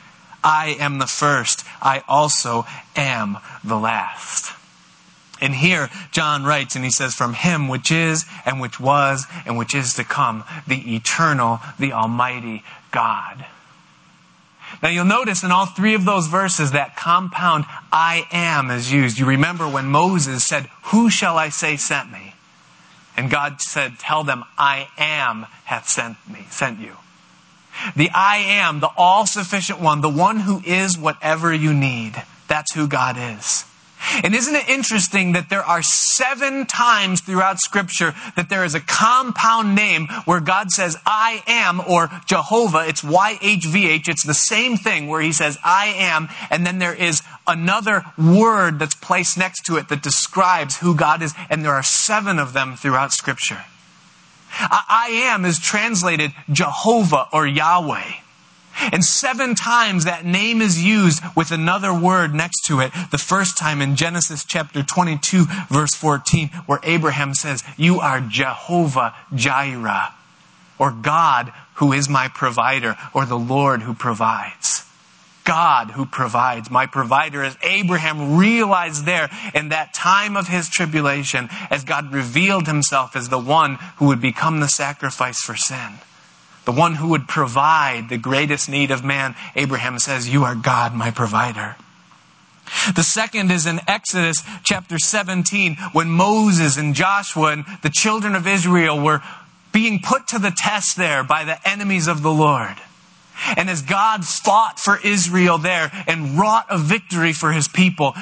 I 0.44 0.76
am 0.78 0.98
the 0.98 1.07
first. 1.07 1.64
I 1.83 2.04
also 2.07 2.64
am 2.94 3.38
the 3.64 3.76
last. 3.76 4.52
And 5.40 5.52
here, 5.52 5.90
John 6.12 6.44
writes, 6.44 6.76
and 6.76 6.85
he 6.85 6.92
says, 6.92 7.14
From 7.14 7.35
him 7.35 7.66
which 7.66 7.90
is, 7.90 8.24
and 8.46 8.61
which 8.61 8.78
was, 8.78 9.26
and 9.44 9.59
which 9.59 9.74
is 9.74 9.94
to 9.94 10.04
come, 10.04 10.44
the 10.68 10.94
eternal, 10.94 11.61
the 11.78 11.92
almighty 11.92 12.62
God. 12.92 13.44
Now 14.85 14.90
you'll 14.90 15.07
notice 15.07 15.42
in 15.42 15.51
all 15.51 15.64
three 15.64 15.94
of 15.94 16.05
those 16.05 16.27
verses 16.27 16.73
that 16.73 16.94
compound 16.94 17.64
I 17.90 18.29
am 18.31 18.70
is 18.70 18.92
used. 18.92 19.18
You 19.18 19.25
remember 19.25 19.66
when 19.66 19.87
Moses 19.87 20.44
said, 20.44 20.68
Who 20.83 21.09
shall 21.09 21.38
I 21.38 21.49
say 21.49 21.79
sent 21.79 22.12
me? 22.12 22.35
And 23.16 23.31
God 23.31 23.62
said, 23.62 23.99
Tell 23.99 24.25
them, 24.25 24.44
I 24.59 24.88
am 24.99 25.47
hath 25.64 25.88
sent 25.88 26.18
me, 26.31 26.44
sent 26.51 26.81
you. 26.81 26.99
The 27.97 28.11
I 28.14 28.37
am, 28.37 28.81
the 28.81 28.90
all 28.94 29.25
sufficient 29.25 29.81
one, 29.81 30.03
the 30.03 30.11
one 30.11 30.40
who 30.40 30.61
is 30.66 30.99
whatever 30.99 31.51
you 31.51 31.73
need. 31.73 32.23
That's 32.47 32.75
who 32.75 32.87
God 32.87 33.16
is. 33.18 33.64
And 34.22 34.34
isn't 34.34 34.54
it 34.54 34.68
interesting 34.68 35.32
that 35.32 35.48
there 35.48 35.62
are 35.62 35.82
seven 35.82 36.66
times 36.66 37.20
throughout 37.20 37.60
Scripture 37.60 38.14
that 38.36 38.48
there 38.48 38.64
is 38.64 38.74
a 38.74 38.80
compound 38.80 39.74
name 39.74 40.08
where 40.24 40.40
God 40.40 40.70
says, 40.70 40.96
I 41.06 41.42
am, 41.46 41.80
or 41.80 42.10
Jehovah, 42.26 42.86
it's 42.86 43.02
YHVH, 43.02 44.08
it's 44.08 44.24
the 44.24 44.34
same 44.34 44.76
thing 44.76 45.08
where 45.08 45.20
He 45.20 45.32
says, 45.32 45.58
I 45.64 45.86
am, 45.86 46.28
and 46.50 46.66
then 46.66 46.78
there 46.78 46.94
is 46.94 47.22
another 47.46 48.04
word 48.18 48.78
that's 48.78 48.94
placed 48.94 49.38
next 49.38 49.62
to 49.66 49.76
it 49.76 49.88
that 49.88 50.02
describes 50.02 50.78
who 50.78 50.94
God 50.94 51.22
is, 51.22 51.34
and 51.50 51.64
there 51.64 51.74
are 51.74 51.82
seven 51.82 52.38
of 52.38 52.52
them 52.52 52.76
throughout 52.76 53.12
Scripture. 53.12 53.64
I 54.56 55.08
am 55.32 55.44
is 55.44 55.58
translated 55.58 56.32
Jehovah 56.50 57.28
or 57.32 57.46
Yahweh. 57.46 58.23
And 58.92 59.04
seven 59.04 59.54
times 59.54 60.04
that 60.04 60.24
name 60.24 60.60
is 60.60 60.82
used 60.82 61.22
with 61.37 61.50
another 61.50 61.92
word 61.92 62.34
next 62.34 62.62
to 62.66 62.80
it. 62.80 62.92
The 63.10 63.18
first 63.18 63.56
time 63.56 63.80
in 63.80 63.96
Genesis 63.96 64.44
chapter 64.44 64.82
22 64.82 65.44
verse 65.68 65.94
14 65.94 66.48
where 66.66 66.80
Abraham 66.82 67.34
says, 67.34 67.62
you 67.76 68.00
are 68.00 68.20
Jehovah 68.20 69.14
Jireh 69.34 70.12
or 70.78 70.90
God 70.90 71.52
who 71.74 71.92
is 71.92 72.08
my 72.08 72.28
provider 72.28 72.96
or 73.12 73.26
the 73.26 73.38
Lord 73.38 73.82
who 73.82 73.94
provides. 73.94 74.84
God 75.44 75.90
who 75.90 76.06
provides. 76.06 76.70
My 76.70 76.87
provider 76.87 77.42
as 77.42 77.56
Abraham 77.62 78.37
realized 78.37 79.04
there 79.04 79.28
in 79.54 79.68
that 79.68 79.92
time 79.92 80.37
of 80.37 80.48
his 80.48 80.70
tribulation 80.70 81.48
as 81.70 81.84
God 81.84 82.12
revealed 82.12 82.66
himself 82.66 83.14
as 83.14 83.28
the 83.28 83.38
one 83.38 83.76
who 83.96 84.06
would 84.06 84.22
become 84.22 84.60
the 84.60 84.68
sacrifice 84.68 85.40
for 85.40 85.54
sin 85.54 85.98
the 86.64 86.72
one 86.72 86.94
who 86.94 87.09
would 87.09 87.29
provide 87.29 88.09
the 88.09 88.18
greatest 88.18 88.68
need 88.68 88.90
of 88.90 89.05
man, 89.05 89.35
Abraham 89.55 89.98
says, 89.98 90.29
You 90.29 90.44
are 90.44 90.55
God, 90.55 90.94
my 90.94 91.11
provider. 91.11 91.77
The 92.94 93.03
second 93.03 93.50
is 93.50 93.66
in 93.66 93.81
Exodus 93.87 94.42
chapter 94.62 94.98
17 94.98 95.77
when 95.92 96.09
Moses 96.09 96.77
and 96.77 96.94
Joshua 96.94 97.53
and 97.53 97.64
the 97.83 97.90
children 97.90 98.35
of 98.35 98.46
Israel 98.46 99.00
were 99.00 99.22
being 99.72 100.00
put 100.00 100.29
to 100.29 100.38
the 100.38 100.53
test 100.57 100.96
there 100.96 101.22
by 101.22 101.44
the 101.44 101.68
enemies 101.68 102.07
of 102.07 102.22
the 102.22 102.33
Lord. 102.33 102.77
And 103.57 103.68
as 103.68 103.83
God 103.83 104.24
fought 104.24 104.79
for 104.79 104.98
Israel 105.05 105.59
there 105.59 105.90
and 106.07 106.38
wrought 106.38 106.66
a 106.70 106.79
victory 106.79 107.33
for 107.33 107.53
his 107.53 107.68
people, 107.68 108.14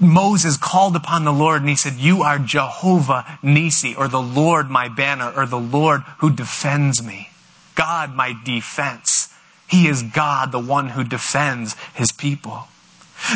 Moses 0.00 0.56
called 0.56 0.96
upon 0.96 1.24
the 1.24 1.32
Lord 1.32 1.60
and 1.60 1.68
he 1.68 1.76
said, 1.76 1.94
You 1.94 2.22
are 2.22 2.38
Jehovah 2.38 3.38
Nisi, 3.42 3.94
or 3.94 4.08
the 4.08 4.20
Lord 4.20 4.70
my 4.70 4.88
banner, 4.88 5.30
or 5.36 5.46
the 5.46 5.60
Lord 5.60 6.00
who 6.18 6.30
defends 6.30 7.02
me. 7.02 7.28
God 7.76 8.14
my 8.14 8.34
defense. 8.44 9.32
He 9.68 9.86
is 9.86 10.02
God, 10.02 10.50
the 10.50 10.58
one 10.58 10.90
who 10.90 11.04
defends 11.04 11.74
his 11.94 12.10
people. 12.10 12.66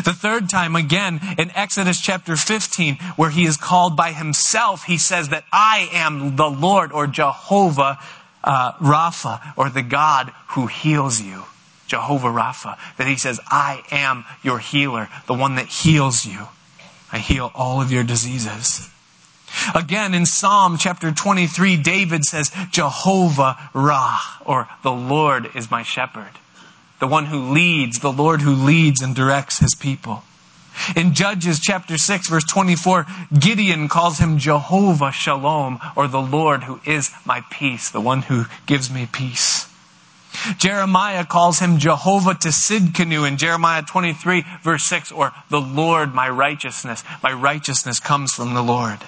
The 0.04 0.12
third 0.12 0.48
time, 0.48 0.76
again, 0.76 1.20
in 1.38 1.50
Exodus 1.54 2.00
chapter 2.00 2.36
15, 2.36 2.96
where 3.16 3.30
he 3.30 3.44
is 3.46 3.56
called 3.56 3.96
by 3.96 4.12
himself, 4.12 4.84
he 4.84 4.98
says 4.98 5.30
that 5.30 5.44
I 5.52 5.88
am 5.92 6.36
the 6.36 6.50
Lord 6.50 6.92
or 6.92 7.06
Jehovah 7.06 7.98
uh, 8.44 8.72
Rapha, 8.74 9.52
or 9.56 9.68
the 9.68 9.82
God 9.82 10.32
who 10.48 10.66
heals 10.66 11.20
you. 11.20 11.44
Jehovah 11.86 12.28
Rapha. 12.28 12.78
That 12.96 13.06
he 13.06 13.16
says, 13.16 13.40
I 13.48 13.82
am 13.90 14.24
your 14.42 14.58
healer, 14.58 15.08
the 15.26 15.34
one 15.34 15.56
that 15.56 15.66
heals 15.66 16.24
you. 16.24 16.48
I 17.12 17.18
heal 17.18 17.50
all 17.54 17.82
of 17.82 17.90
your 17.90 18.04
diseases. 18.04 18.88
Again, 19.74 20.14
in 20.14 20.26
Psalm 20.26 20.76
chapter 20.78 21.10
23, 21.12 21.76
David 21.76 22.24
says, 22.24 22.50
Jehovah 22.70 23.56
Ra, 23.74 24.20
or 24.44 24.68
the 24.82 24.92
Lord 24.92 25.50
is 25.54 25.70
my 25.70 25.82
shepherd. 25.82 26.30
The 27.00 27.06
one 27.06 27.26
who 27.26 27.50
leads, 27.50 27.98
the 27.98 28.12
Lord 28.12 28.42
who 28.42 28.52
leads 28.52 29.00
and 29.00 29.14
directs 29.14 29.58
his 29.58 29.74
people. 29.74 30.22
In 30.96 31.14
Judges 31.14 31.60
chapter 31.60 31.98
6 31.98 32.28
verse 32.28 32.44
24, 32.44 33.06
Gideon 33.38 33.88
calls 33.88 34.18
him 34.18 34.38
Jehovah 34.38 35.12
Shalom, 35.12 35.78
or 35.96 36.08
the 36.08 36.20
Lord 36.20 36.64
who 36.64 36.80
is 36.84 37.10
my 37.24 37.42
peace, 37.50 37.90
the 37.90 38.00
one 38.00 38.22
who 38.22 38.44
gives 38.66 38.90
me 38.90 39.08
peace. 39.10 39.66
Jeremiah 40.58 41.24
calls 41.26 41.58
him 41.58 41.78
Jehovah 41.78 42.34
Tsidkenu 42.34 43.26
in 43.26 43.36
Jeremiah 43.36 43.82
23 43.82 44.44
verse 44.62 44.84
6, 44.84 45.12
or 45.12 45.32
the 45.48 45.60
Lord 45.60 46.14
my 46.14 46.28
righteousness. 46.28 47.02
My 47.22 47.32
righteousness 47.32 47.98
comes 48.00 48.32
from 48.32 48.54
the 48.54 48.62
Lord. 48.62 49.00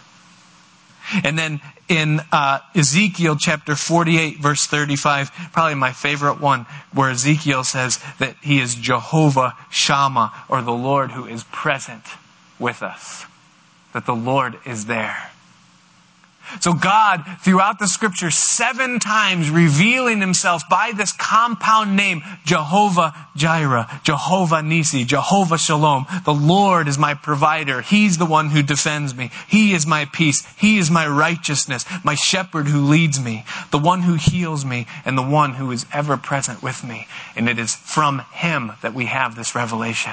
And 1.25 1.39
then 1.39 1.61
in 1.89 2.21
uh, 2.33 2.61
Ezekiel 2.75 3.37
chapter 3.39 3.75
48, 3.75 4.39
verse 4.39 4.67
35, 4.67 5.31
probably 5.53 5.75
my 5.75 5.93
favorite 5.93 6.41
one, 6.41 6.67
where 6.93 7.11
Ezekiel 7.11 7.65
says 7.65 7.99
that 8.19 8.37
he 8.41 8.61
is 8.61 8.75
Jehovah 8.75 9.55
Shammah, 9.71 10.33
or 10.49 10.63
the 10.63 10.73
Lord 10.73 11.13
who 11.13 11.27
is 11.27 11.45
present 11.45 12.05
with 12.59 12.83
us. 12.83 13.27
That 13.93 14.07
the 14.07 14.15
Lord 14.15 14.59
is 14.65 14.87
there. 14.87 15.32
So 16.61 16.75
God, 16.75 17.25
throughout 17.41 17.79
the 17.79 17.87
scripture, 17.87 18.31
seven 18.31 18.99
times 18.99 19.51
revealing 19.51 20.21
himself 20.21 20.69
by 20.69 20.93
this 20.95 21.13
compound 21.13 21.97
name, 21.97 22.23
Jehovah 22.45 23.15
Jireh, 23.37 23.89
Jehovah 24.05 24.63
Nisi, 24.63 25.05
Jehovah 25.05 25.57
Shalom. 25.57 26.07
The 26.25 26.35
Lord 26.35 26.89
is 26.89 26.99
my 26.99 27.15
provider. 27.15 27.81
He's 27.81 28.19
the 28.19 28.27
one 28.27 28.51
who 28.51 28.63
defends 28.63 29.15
me. 29.15 29.31
He 29.49 29.73
is 29.73 29.87
my 29.87 30.05
peace. 30.05 30.47
He 30.57 30.79
is 30.79 30.91
my 30.91 31.07
righteousness, 31.07 31.85
my 32.05 32.15
shepherd 32.15 32.69
who 32.69 32.83
leads 32.83 33.19
me, 33.19 33.45
the 33.71 33.79
one 33.79 34.03
who 34.03 34.15
heals 34.15 34.65
me, 34.65 34.87
and 35.05 35.17
the 35.17 35.23
one 35.23 35.55
who 35.55 35.71
is 35.71 35.87
ever 35.93 36.17
present 36.17 36.63
with 36.63 36.85
me. 36.85 37.07
And 37.35 37.49
it 37.49 37.59
is 37.59 37.75
from 37.75 38.21
him 38.33 38.73
that 38.83 38.95
we 38.95 39.07
have 39.07 39.37
this 39.37 39.55
revelation. 39.55 40.13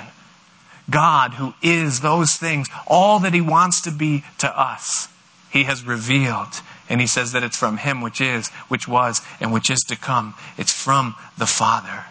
God 0.90 1.34
who 1.34 1.54
is 1.62 2.00
those 2.00 2.36
things, 2.36 2.68
all 2.88 3.20
that 3.20 3.34
he 3.34 3.42
wants 3.42 3.82
to 3.82 3.92
be 3.92 4.24
to 4.40 4.60
us 4.60 5.09
he 5.50 5.64
has 5.64 5.84
revealed. 5.84 6.62
And 6.90 7.00
he 7.00 7.08
says 7.08 7.34
that 7.34 7.44
it's 7.44 7.58
from 7.58 7.78
him 7.78 8.02
which 8.02 8.20
is, 8.22 8.50
which 8.68 8.88
was, 8.88 9.22
and 9.40 9.54
which 9.54 9.70
is 9.70 9.80
to 9.88 9.96
come. 9.96 10.34
It's 10.58 10.74
from 10.74 11.16
the 11.38 11.46
Father. 11.46 12.06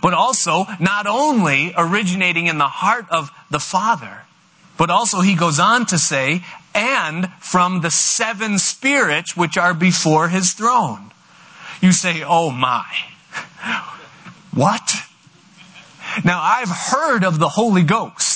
But 0.00 0.14
also, 0.14 0.66
not 0.80 1.06
only 1.06 1.72
originating 1.76 2.46
in 2.46 2.58
the 2.58 2.64
heart 2.64 3.06
of 3.10 3.30
the 3.50 3.60
Father, 3.60 4.22
but 4.76 4.90
also 4.90 5.20
he 5.20 5.34
goes 5.34 5.58
on 5.58 5.86
to 5.86 5.98
say, 5.98 6.42
and 6.74 7.32
from 7.40 7.80
the 7.80 7.90
seven 7.90 8.58
spirits 8.58 9.36
which 9.36 9.56
are 9.56 9.74
before 9.74 10.28
his 10.28 10.52
throne. 10.52 11.10
You 11.80 11.92
say, 11.92 12.22
oh 12.24 12.50
my. 12.50 12.86
What? 14.52 14.90
Now 16.24 16.40
I've 16.42 16.70
heard 16.70 17.24
of 17.24 17.38
the 17.38 17.50
Holy 17.50 17.82
Ghost. 17.82 18.35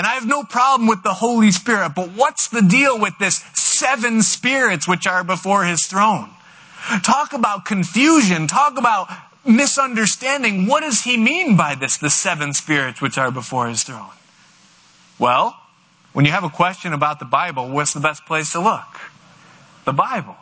And 0.00 0.06
I 0.06 0.14
have 0.14 0.26
no 0.26 0.42
problem 0.42 0.88
with 0.88 1.02
the 1.02 1.12
Holy 1.12 1.50
Spirit, 1.50 1.90
but 1.94 2.12
what's 2.12 2.48
the 2.48 2.62
deal 2.62 2.98
with 2.98 3.12
this 3.18 3.44
seven 3.52 4.22
spirits 4.22 4.88
which 4.88 5.06
are 5.06 5.22
before 5.22 5.66
his 5.66 5.84
throne? 5.84 6.30
Talk 7.02 7.34
about 7.34 7.66
confusion. 7.66 8.46
Talk 8.46 8.78
about 8.78 9.10
misunderstanding. 9.44 10.66
What 10.66 10.80
does 10.80 11.02
he 11.02 11.18
mean 11.18 11.54
by 11.54 11.74
this, 11.74 11.98
the 11.98 12.08
seven 12.08 12.54
spirits 12.54 13.02
which 13.02 13.18
are 13.18 13.30
before 13.30 13.68
his 13.68 13.82
throne? 13.82 14.08
Well, 15.18 15.54
when 16.14 16.24
you 16.24 16.30
have 16.30 16.44
a 16.44 16.48
question 16.48 16.94
about 16.94 17.18
the 17.18 17.26
Bible, 17.26 17.68
what's 17.68 17.92
the 17.92 18.00
best 18.00 18.24
place 18.24 18.52
to 18.52 18.60
look? 18.60 19.02
The 19.84 19.92
Bible. 19.92 20.36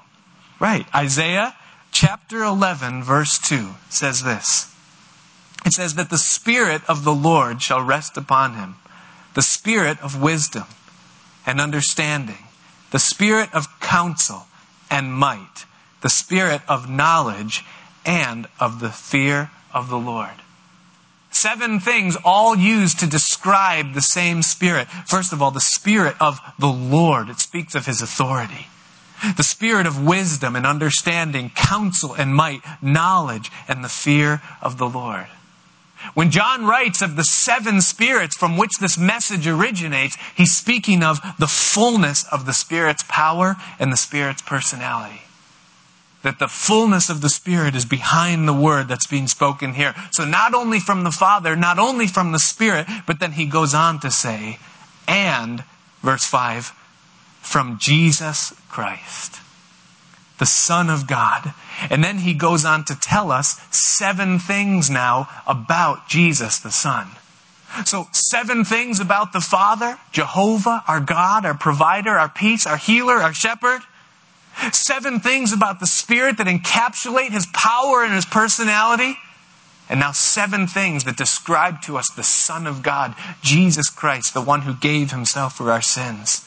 Right. 0.60 0.86
Isaiah 0.94 1.56
chapter 1.90 2.44
11, 2.44 3.02
verse 3.02 3.40
2 3.40 3.70
says 3.88 4.22
this. 4.22 4.72
It 5.66 5.72
says 5.72 5.96
that 5.96 6.10
the 6.10 6.16
Spirit 6.16 6.82
of 6.88 7.02
the 7.02 7.12
Lord 7.12 7.60
shall 7.60 7.82
rest 7.82 8.16
upon 8.16 8.54
him, 8.54 8.76
the 9.34 9.42
Spirit 9.42 10.00
of 10.02 10.20
wisdom 10.20 10.64
and 11.46 11.60
understanding, 11.60 12.44
the 12.90 12.98
Spirit 12.98 13.54
of 13.54 13.80
counsel 13.80 14.46
and 14.90 15.12
might, 15.12 15.64
the 16.00 16.10
Spirit 16.10 16.62
of 16.68 16.88
knowledge 16.88 17.64
and 18.04 18.46
of 18.58 18.80
the 18.80 18.90
fear 18.90 19.50
of 19.72 19.90
the 19.90 19.98
Lord. 19.98 20.42
Seven 21.30 21.78
things 21.78 22.16
all 22.24 22.56
used 22.56 23.00
to 23.00 23.06
describe 23.06 23.92
the 23.92 24.00
same 24.00 24.42
Spirit. 24.42 24.88
First 25.06 25.32
of 25.32 25.42
all, 25.42 25.50
the 25.50 25.60
Spirit 25.60 26.16
of 26.20 26.40
the 26.58 26.68
Lord. 26.68 27.28
It 27.28 27.38
speaks 27.38 27.74
of 27.74 27.86
His 27.86 28.00
authority. 28.00 28.66
The 29.36 29.42
Spirit 29.42 29.86
of 29.86 30.04
wisdom 30.04 30.56
and 30.56 30.66
understanding, 30.66 31.50
counsel 31.54 32.14
and 32.14 32.34
might, 32.34 32.62
knowledge 32.80 33.50
and 33.66 33.84
the 33.84 33.88
fear 33.88 34.40
of 34.62 34.78
the 34.78 34.88
Lord. 34.88 35.26
When 36.14 36.30
John 36.30 36.66
writes 36.66 37.02
of 37.02 37.16
the 37.16 37.24
seven 37.24 37.80
spirits 37.80 38.36
from 38.36 38.56
which 38.56 38.78
this 38.80 38.98
message 38.98 39.46
originates, 39.46 40.16
he's 40.34 40.54
speaking 40.54 41.02
of 41.02 41.20
the 41.38 41.48
fullness 41.48 42.24
of 42.32 42.46
the 42.46 42.52
Spirit's 42.52 43.04
power 43.08 43.56
and 43.78 43.92
the 43.92 43.96
Spirit's 43.96 44.42
personality 44.42 45.22
that 46.22 46.38
the 46.38 46.48
fullness 46.48 47.08
of 47.08 47.20
the 47.20 47.28
Spirit 47.28 47.74
is 47.74 47.84
behind 47.84 48.46
the 48.46 48.52
word 48.52 48.88
that's 48.88 49.06
being 49.06 49.28
spoken 49.28 49.74
here. 49.74 49.94
So 50.10 50.24
not 50.24 50.52
only 50.52 50.80
from 50.80 51.04
the 51.04 51.10
Father, 51.10 51.54
not 51.54 51.78
only 51.78 52.06
from 52.06 52.32
the 52.32 52.38
Spirit, 52.38 52.86
but 53.06 53.20
then 53.20 53.32
he 53.32 53.46
goes 53.46 53.72
on 53.72 54.00
to 54.00 54.10
say, 54.10 54.58
and, 55.06 55.62
verse 56.02 56.24
5, 56.24 56.72
from 57.40 57.78
Jesus 57.78 58.52
Christ, 58.68 59.36
the 60.38 60.46
Son 60.46 60.90
of 60.90 61.06
God. 61.06 61.54
And 61.90 62.02
then 62.02 62.18
he 62.18 62.34
goes 62.34 62.64
on 62.64 62.84
to 62.86 62.98
tell 62.98 63.30
us 63.30 63.60
seven 63.70 64.38
things 64.38 64.90
now 64.90 65.28
about 65.46 66.08
Jesus 66.08 66.58
the 66.58 66.72
Son. 66.72 67.08
So, 67.84 68.08
seven 68.12 68.64
things 68.64 68.98
about 68.98 69.32
the 69.32 69.40
Father, 69.40 69.98
Jehovah, 70.10 70.82
our 70.88 71.00
God, 71.00 71.44
our 71.44 71.54
provider, 71.54 72.10
our 72.10 72.28
peace, 72.28 72.66
our 72.66 72.78
healer, 72.78 73.14
our 73.14 73.34
shepherd. 73.34 73.82
Seven 74.72 75.20
things 75.20 75.52
about 75.52 75.78
the 75.78 75.86
Spirit 75.86 76.38
that 76.38 76.46
encapsulate 76.46 77.30
His 77.30 77.46
power 77.46 78.02
and 78.02 78.12
His 78.12 78.24
personality. 78.24 79.16
And 79.88 80.00
now 80.00 80.12
seven 80.12 80.66
things 80.66 81.04
that 81.04 81.16
describe 81.16 81.80
to 81.82 81.96
us 81.96 82.10
the 82.10 82.24
Son 82.24 82.66
of 82.66 82.82
God, 82.82 83.14
Jesus 83.42 83.88
Christ, 83.88 84.34
the 84.34 84.40
one 84.40 84.62
who 84.62 84.74
gave 84.74 85.10
Himself 85.10 85.56
for 85.56 85.70
our 85.70 85.82
sins. 85.82 86.44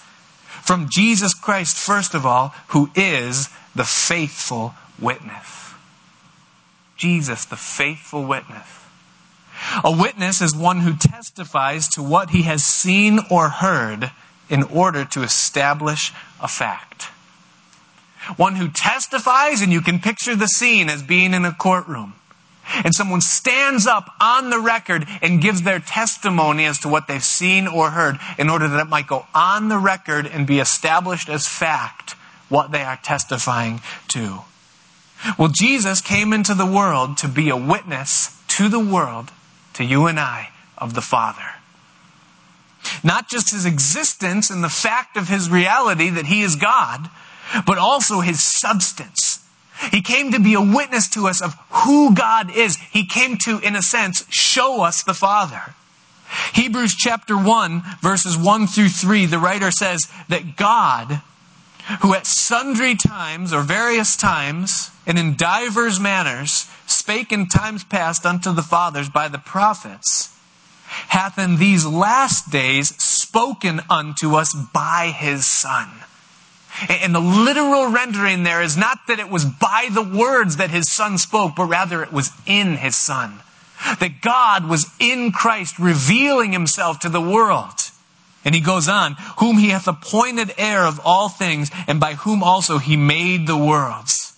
From 0.64 0.90
Jesus 0.92 1.34
Christ, 1.34 1.78
first 1.78 2.14
of 2.14 2.26
all, 2.26 2.54
who 2.70 2.92
is 2.96 3.50
the 3.74 3.86
faithful 3.86 4.76
witness. 5.02 5.74
Jesus, 6.96 7.46
the 7.46 7.58
faithful 7.58 8.26
witness. 8.26 8.68
A 9.84 9.92
witness 9.92 10.42
is 10.42 10.56
one 10.56 10.82
who 10.82 10.96
testifies 10.96 11.88
to 11.90 12.04
what 12.04 12.30
he 12.30 12.44
has 12.44 12.64
seen 12.64 13.20
or 13.30 13.50
heard 13.50 14.12
in 14.50 14.64
order 14.64 15.06
to 15.06 15.24
establish 15.24 16.14
a 16.40 16.48
fact. 16.48 17.06
One 18.38 18.56
who 18.56 18.70
testifies, 18.70 19.62
and 19.62 19.72
you 19.72 19.82
can 19.82 20.00
picture 20.00 20.36
the 20.36 20.48
scene 20.48 20.90
as 20.90 21.02
being 21.02 21.34
in 21.34 21.46
a 21.46 21.54
courtroom. 21.54 22.14
And 22.84 22.94
someone 22.94 23.22
stands 23.22 23.88
up 23.88 24.12
on 24.20 24.50
the 24.50 24.60
record 24.60 25.08
and 25.22 25.42
gives 25.42 25.64
their 25.64 25.80
testimony 25.80 26.66
as 26.66 26.80
to 26.80 26.88
what 26.88 27.08
they've 27.08 27.24
seen 27.24 27.68
or 27.68 27.90
heard 27.90 28.20
in 28.38 28.50
order 28.50 28.68
that 28.68 28.80
it 28.80 28.90
might 28.90 29.08
go 29.08 29.26
on 29.34 29.70
the 29.70 29.78
record 29.78 30.28
and 30.28 30.46
be 30.46 30.60
established 30.60 31.28
as 31.28 31.48
fact 31.48 32.12
what 32.50 32.72
they 32.72 32.84
are 32.84 33.00
testifying 33.02 33.82
to. 34.10 34.42
Well, 35.38 35.50
Jesus 35.50 36.02
came 36.02 36.34
into 36.34 36.54
the 36.54 36.66
world 36.66 37.18
to 37.20 37.28
be 37.28 37.50
a 37.50 37.58
witness 37.58 38.38
to 38.50 38.70
the 38.70 38.80
world, 38.80 39.32
to 39.74 39.84
you 39.84 40.08
and 40.08 40.20
I, 40.20 40.50
of 40.78 40.94
the 40.94 41.02
Father. 41.02 41.56
Not 43.04 43.30
just 43.30 43.52
his 43.52 43.66
existence 43.66 44.50
and 44.50 44.64
the 44.64 44.70
fact 44.70 45.18
of 45.18 45.28
his 45.28 45.50
reality 45.50 46.10
that 46.10 46.26
he 46.26 46.42
is 46.42 46.56
God, 46.56 47.10
but 47.66 47.78
also 47.78 48.22
his 48.22 48.42
substance. 48.42 49.40
He 49.92 50.02
came 50.02 50.32
to 50.32 50.40
be 50.40 50.54
a 50.54 50.62
witness 50.62 51.08
to 51.10 51.28
us 51.28 51.42
of 51.42 51.56
who 51.70 52.14
God 52.14 52.56
is. 52.56 52.78
He 52.78 53.06
came 53.06 53.38
to, 53.46 53.60
in 53.60 53.76
a 53.76 53.82
sense, 53.82 54.26
show 54.30 54.84
us 54.84 55.04
the 55.04 55.14
Father. 55.14 55.74
Hebrews 56.54 56.96
chapter 56.96 57.36
1, 57.36 57.82
verses 58.02 58.38
1 58.38 58.68
through 58.68 58.90
3, 58.90 59.26
the 59.26 59.40
writer 59.40 59.72
says 59.72 60.02
that 60.30 60.56
God, 60.56 61.22
who 62.02 62.14
at 62.14 62.26
sundry 62.26 62.96
times 62.96 63.54
or 63.54 63.62
various 63.62 64.16
times 64.16 64.90
and 65.06 65.20
in 65.20 65.36
divers 65.36 66.00
manners 66.00 66.70
spake 66.88 67.32
in 67.32 67.48
times 67.48 67.84
past 67.84 68.26
unto 68.26 68.54
the 68.54 68.62
fathers 68.62 69.10
by 69.10 69.28
the 69.28 69.38
prophets, 69.38 70.36
hath 71.10 71.38
in 71.38 71.58
these 71.58 71.86
last 71.86 72.52
days 72.52 72.90
spoken 73.02 73.82
unto 73.90 74.36
us 74.36 74.56
by 74.74 75.14
his 75.16 75.46
Son 75.46 75.90
and 76.90 77.14
the 77.14 77.20
literal 77.20 77.92
rendering 77.92 78.44
there 78.44 78.62
is 78.62 78.78
not 78.78 79.00
that 79.08 79.20
it 79.20 79.30
was 79.30 79.46
by 79.46 79.90
the 79.92 80.02
words 80.02 80.58
that 80.58 80.70
his 80.70 80.90
son 80.90 81.18
spoke, 81.18 81.56
but 81.56 81.66
rather 81.66 82.02
it 82.02 82.14
was 82.14 82.32
in 82.46 82.78
his 82.78 82.96
son. 82.96 83.42
That 84.00 84.22
God 84.22 84.68
was 84.68 84.88
in 85.00 85.32
Christ 85.32 85.80
revealing 85.80 86.52
himself 86.52 87.00
to 87.00 87.10
the 87.10 87.22
world. 87.22 87.91
And 88.44 88.56
he 88.56 88.62
goes 88.62 88.88
on, 88.88 89.16
whom 89.38 89.58
he 89.58 89.70
hath 89.70 89.88
appointed 89.88 90.54
heir 90.58 90.82
of 90.82 91.00
all 91.04 91.30
things, 91.30 91.70
and 91.88 92.00
by 92.00 92.14
whom 92.16 92.44
also 92.44 92.78
he 92.78 92.98
made 92.98 93.48
the 93.48 93.58
worlds. 93.58 94.36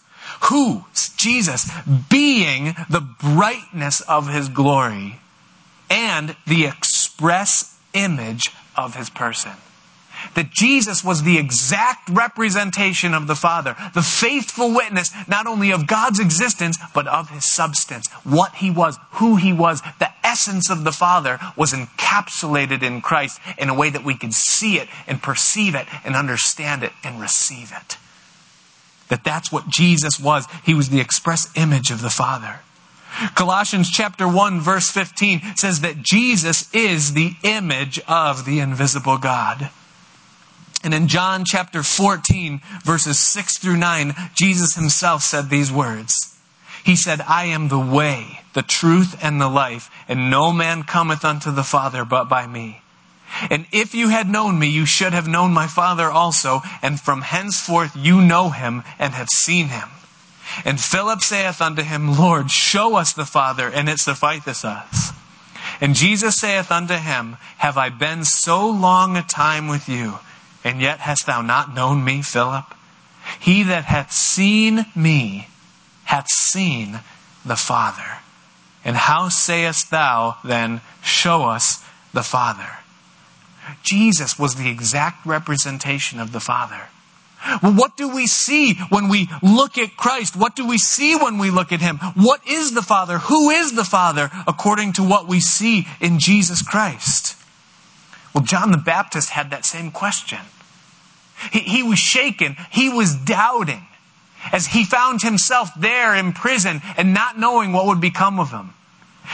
Who? 0.50 0.86
Jesus, 1.16 1.72
being 2.10 2.76
the 2.89 3.02
brightness 3.02 4.02
of 4.02 4.28
his 4.28 4.50
glory 4.50 5.20
and 5.89 6.36
the 6.46 6.66
express 6.66 7.78
image 7.94 8.52
of 8.76 8.96
his 8.96 9.10
person 9.10 9.54
that 10.36 10.52
Jesus 10.52 11.04
was 11.04 11.24
the 11.24 11.38
exact 11.38 12.10
representation 12.10 13.13
of 13.13 13.28
the 13.28 13.36
Father, 13.36 13.76
the 13.93 14.02
faithful 14.02 14.74
witness 14.74 15.12
not 15.28 15.48
only 15.48 15.72
of 15.72 15.88
God's 15.88 16.19
existence, 16.19 16.78
but 16.93 17.08
of 17.08 17.30
his 17.30 17.46
substance. 17.46 18.10
What 18.24 18.56
he 18.56 18.69
was, 18.69 18.98
who 19.13 19.36
he 19.36 19.54
was, 19.54 19.82
the 20.00 20.12
essence 20.24 20.69
of 20.69 20.84
the 20.84 20.91
Father 20.91 21.39
was 21.56 21.74
encapsulated 21.74 22.84
in 22.84 23.02
Christ 23.02 23.39
in 23.58 23.69
a 23.69 23.74
way 23.74 23.89
that 23.89 24.04
we 24.04 24.15
could 24.15 24.34
see 24.34 24.78
it 24.78 24.88
and 25.08 25.22
perceive 25.22 25.76
it 25.76 25.88
and 26.04 26.15
understand 26.15 26.84
it 26.84 26.91
and 27.04 27.22
receive 27.22 27.72
it. 27.76 27.98
That 29.10 29.24
that's 29.24 29.52
what 29.52 29.69
Jesus 29.69 30.19
was. 30.19 30.48
He 30.63 30.74
was 30.74 30.89
the 30.89 31.00
express 31.00 31.52
image 31.56 31.91
of 31.91 32.02
the 32.02 32.10
Father. 32.10 32.62
Colossians 33.36 33.91
chapter 33.91 34.28
1 34.28 34.60
verse 34.60 34.89
15 34.89 35.56
says 35.56 35.82
that 35.82 36.02
Jesus 36.02 36.74
is 36.74 37.13
the 37.13 37.36
image 37.43 38.00
of 38.08 38.46
the 38.46 38.60
invisible 38.60 39.19
God. 39.19 39.69
And 40.84 40.93
in 40.93 41.08
John 41.08 41.46
chapter 41.46 41.82
14, 41.82 42.62
verses 42.84 43.17
6 43.17 43.58
through 43.58 43.78
9, 43.78 44.13
Jesus 44.36 44.76
himself 44.76 45.24
said 45.24 45.50
these 45.50 45.72
words. 45.72 46.38
He 46.84 46.98
said, 46.98 47.22
I 47.22 47.46
am 47.46 47.69
the 47.69 47.80
way, 47.80 48.41
the 48.54 48.62
truth, 48.62 49.17
and 49.24 49.39
the 49.39 49.48
life, 49.48 49.89
and 50.10 50.30
no 50.30 50.52
man 50.52 50.84
cometh 50.84 51.24
unto 51.24 51.52
the 51.52 51.63
Father 51.63 52.04
but 52.04 52.26
by 52.26 52.46
me. 52.46 52.82
And 53.50 53.65
if 53.72 53.96
you 53.96 54.10
had 54.10 54.30
known 54.30 54.60
me, 54.60 54.67
you 54.67 54.86
should 54.86 55.13
have 55.13 55.28
known 55.28 55.54
my 55.54 55.67
Father 55.67 56.12
also, 56.12 56.62
and 56.82 57.00
from 57.00 57.22
henceforth 57.22 57.96
you 57.96 58.22
know 58.22 58.50
him 58.50 58.84
and 59.00 59.13
have 59.13 59.30
seen 59.30 59.69
him. 59.69 59.89
And 60.65 60.80
Philip 60.80 61.22
saith 61.22 61.62
unto 61.62 61.82
him, 61.82 62.17
Lord, 62.17 62.52
show 62.52 62.96
us 62.96 63.13
the 63.13 63.26
Father, 63.26 63.69
and 63.69 63.89
it 63.89 64.00
sufficeth 64.00 64.65
us. 64.65 65.12
And 65.82 65.96
Jesus 65.96 66.38
saith 66.38 66.72
unto 66.72 66.96
him, 66.96 67.38
Have 67.58 67.78
I 67.78 67.89
been 67.89 68.24
so 68.24 68.69
long 68.69 69.17
a 69.17 69.24
time 69.24 69.67
with 69.67 69.89
you? 69.89 70.19
And 70.63 70.82
yet 70.82 70.99
hast 70.99 71.26
thou 71.26 71.41
not 71.41 71.73
known 71.73 72.04
me, 72.04 72.21
Philip? 72.21 72.65
He 73.39 73.63
that 73.63 73.86
hath 73.86 74.12
seen 74.12 74.86
me 74.95 75.47
hath 76.06 76.30
seen 76.30 76.99
the 77.45 77.56
Father. 77.56 78.19
And 78.86 78.95
how 78.95 79.30
sayest 79.30 79.91
thou 79.91 80.38
then, 80.43 80.82
show 81.02 81.43
us 81.43 81.84
the 82.13 82.23
Father? 82.23 82.67
Jesus 83.82 84.38
was 84.38 84.56
the 84.56 84.69
exact 84.69 85.26
representation 85.26 86.19
of 86.19 86.32
the 86.32 86.39
Father. 86.39 86.89
Well, 87.62 87.73
what 87.73 87.97
do 87.97 88.13
we 88.13 88.28
see 88.28 88.76
when 88.89 89.10
we 89.10 89.30
look 89.41 89.78
at 89.78 89.97
Christ? 89.97 90.36
What 90.36 90.56
do 90.56 90.67
we 90.67 90.78
see 90.78 91.15
when 91.15 91.38
we 91.38 91.49
look 91.49 91.71
at 91.71 91.82
Him? 91.82 91.97
What 92.15 92.45
is 92.47 92.73
the 92.73 92.82
Father? 92.82 93.17
Who 93.19 93.49
is 93.49 93.73
the 93.73 93.84
Father 93.84 94.30
according 94.47 94.93
to 94.93 95.04
what 95.04 95.28
we 95.28 95.39
see 95.39 95.88
in 95.99 96.19
Jesus 96.19 96.62
Christ? 96.62 97.36
Well, 98.34 98.43
John 98.43 98.72
the 98.72 98.78
Baptist 98.78 99.30
had 99.30 99.52
that 99.52 99.65
same 99.65 99.91
question. 99.91 100.39
He, 101.52 101.60
he 101.60 101.84
was 101.84 102.00
shaken. 102.00 102.56
He 102.72 102.89
was 102.89 103.15
doubting 103.15 103.86
as 104.52 104.67
he 104.67 104.86
found 104.86 105.22
himself 105.22 105.69
there 105.78 106.15
in 106.15 106.34
prison 106.34 106.82
and 106.98 107.13
not 107.13 107.39
knowing 107.39 107.72
what 107.72 107.86
would 107.86 108.02
become 108.02 108.39
of 108.39 108.52
him. 108.52 108.74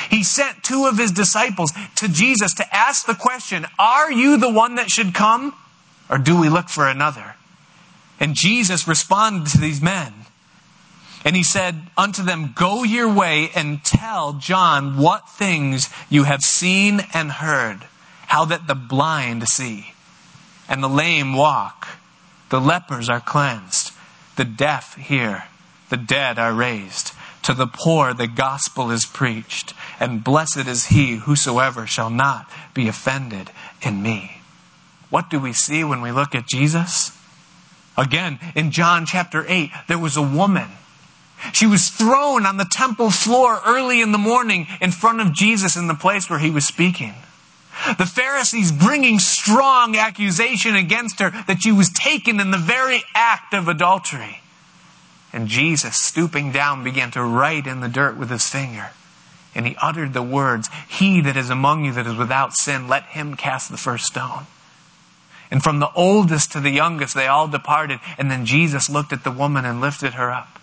He 0.10 0.24
sent 0.24 0.64
two 0.64 0.86
of 0.86 0.98
his 0.98 1.12
disciples 1.12 1.74
to 1.96 2.08
Jesus 2.08 2.54
to 2.56 2.76
ask 2.76 3.06
the 3.06 3.16
question, 3.16 3.66
Are 3.80 4.12
you 4.12 4.38
the 4.38 4.50
one 4.50 4.76
that 4.76 4.90
should 4.90 5.14
come? 5.14 5.56
Or 6.10 6.18
do 6.18 6.40
we 6.40 6.50
look 6.50 6.70
for 6.70 6.88
another? 6.88 7.36
And 8.20 8.36
Jesus 8.36 8.88
responded 8.88 9.50
to 9.52 9.60
these 9.60 9.82
men 9.82 10.14
And 11.26 11.36
he 11.36 11.44
said 11.44 11.76
unto 11.98 12.24
them, 12.24 12.54
Go 12.56 12.84
your 12.84 13.12
way 13.12 13.50
and 13.56 13.84
tell 13.84 14.34
John 14.34 14.98
what 14.98 15.30
things 15.30 15.90
you 16.10 16.24
have 16.24 16.42
seen 16.42 17.02
and 17.14 17.32
heard, 17.32 17.80
how 18.30 18.46
that 18.46 18.68
the 18.68 18.76
blind 18.76 19.48
see, 19.48 19.94
and 20.68 20.84
the 20.84 20.88
lame 20.90 21.34
walk, 21.34 21.88
the 22.50 22.62
lepers 22.62 23.10
are 23.10 23.20
cleansed, 23.20 23.92
the 24.38 24.46
deaf 24.46 24.96
hear, 24.96 25.46
the 25.90 25.98
dead 25.98 26.38
are 26.40 26.54
raised, 26.54 27.12
to 27.44 27.54
the 27.54 27.68
poor 27.68 28.14
the 28.14 28.28
gospel 28.28 28.92
is 28.92 29.06
preached, 29.06 29.74
and 30.00 30.24
blessed 30.24 30.68
is 30.68 30.88
he 30.88 31.16
whosoever 31.16 31.88
shall 31.88 32.10
not 32.10 32.50
be 32.74 32.88
offended 32.88 33.50
in 33.82 34.02
me. 34.02 34.42
What 35.10 35.30
do 35.30 35.40
we 35.40 35.54
see 35.54 35.84
when 35.84 36.02
we 36.02 36.12
look 36.12 36.36
at 36.36 36.48
Jesus? 36.48 37.18
Again, 37.98 38.40
in 38.56 38.72
John 38.72 39.06
chapter 39.06 39.44
8, 39.48 39.72
there 39.88 39.98
was 39.98 40.16
a 40.16 40.22
woman 40.22 40.70
she 41.54 41.66
was 41.66 41.90
thrown 41.90 42.46
on 42.46 42.58
the 42.58 42.68
temple 42.70 43.10
floor 43.10 43.62
early 43.66 44.02
in 44.02 44.12
the 44.12 44.18
morning 44.18 44.68
in 44.82 44.92
front 44.92 45.22
of 45.22 45.34
Jesus 45.34 45.76
in 45.76 45.88
the 45.88 45.96
place 45.96 46.30
where 46.30 46.40
he 46.40 46.52
was 46.52 46.66
speaking. 46.66 47.16
The 47.98 48.06
Pharisees 48.06 48.72
bringing 48.72 49.20
strong 49.20 49.96
accusation 49.96 50.76
against 50.76 51.20
her 51.20 51.32
that 51.48 51.62
she 51.62 51.72
was 51.72 51.90
taken 51.90 52.40
in 52.40 52.52
the 52.52 52.58
very 52.58 53.04
act 53.14 53.54
of 53.54 53.68
adultery. 53.68 54.42
And 55.32 55.48
Jesus, 55.48 55.96
stooping 55.96 56.52
down, 56.52 56.84
began 56.84 57.12
to 57.12 57.24
write 57.24 57.68
in 57.68 57.82
the 57.82 57.90
dirt 57.90 58.18
with 58.18 58.30
his 58.30 58.48
finger. 58.48 58.90
And 59.54 59.66
he 59.66 59.76
uttered 59.82 60.14
the 60.14 60.24
words, 60.24 60.70
He 60.88 61.22
that 61.22 61.38
is 61.38 61.50
among 61.50 61.86
you 61.86 61.94
that 61.94 62.08
is 62.08 62.16
without 62.16 62.56
sin, 62.56 62.88
let 62.88 63.04
him 63.06 63.36
cast 63.36 63.70
the 63.70 63.78
first 63.78 64.06
stone. 64.06 64.46
And 65.52 65.64
from 65.64 65.80
the 65.80 65.92
oldest 65.94 66.52
to 66.52 66.60
the 66.60 66.70
youngest, 66.70 67.16
they 67.16 67.28
all 67.28 67.48
departed. 67.48 68.00
And 68.18 68.30
then 68.30 68.46
Jesus 68.46 68.90
looked 68.90 69.12
at 69.12 69.24
the 69.24 69.32
woman 69.32 69.66
and 69.66 69.82
lifted 69.82 70.14
her 70.14 70.32
up 70.32 70.60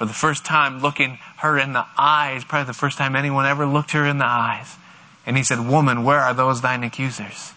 for 0.00 0.06
the 0.06 0.14
first 0.14 0.46
time 0.46 0.80
looking 0.80 1.18
her 1.36 1.58
in 1.58 1.74
the 1.74 1.84
eyes, 1.98 2.42
probably 2.42 2.64
the 2.64 2.72
first 2.72 2.96
time 2.96 3.14
anyone 3.14 3.44
ever 3.44 3.66
looked 3.66 3.90
her 3.90 4.06
in 4.06 4.16
the 4.16 4.24
eyes. 4.24 4.76
And 5.30 5.36
he 5.36 5.44
said, 5.44 5.60
Woman, 5.60 6.02
where 6.02 6.18
are 6.18 6.34
those 6.34 6.60
thine 6.60 6.82
accusers? 6.82 7.52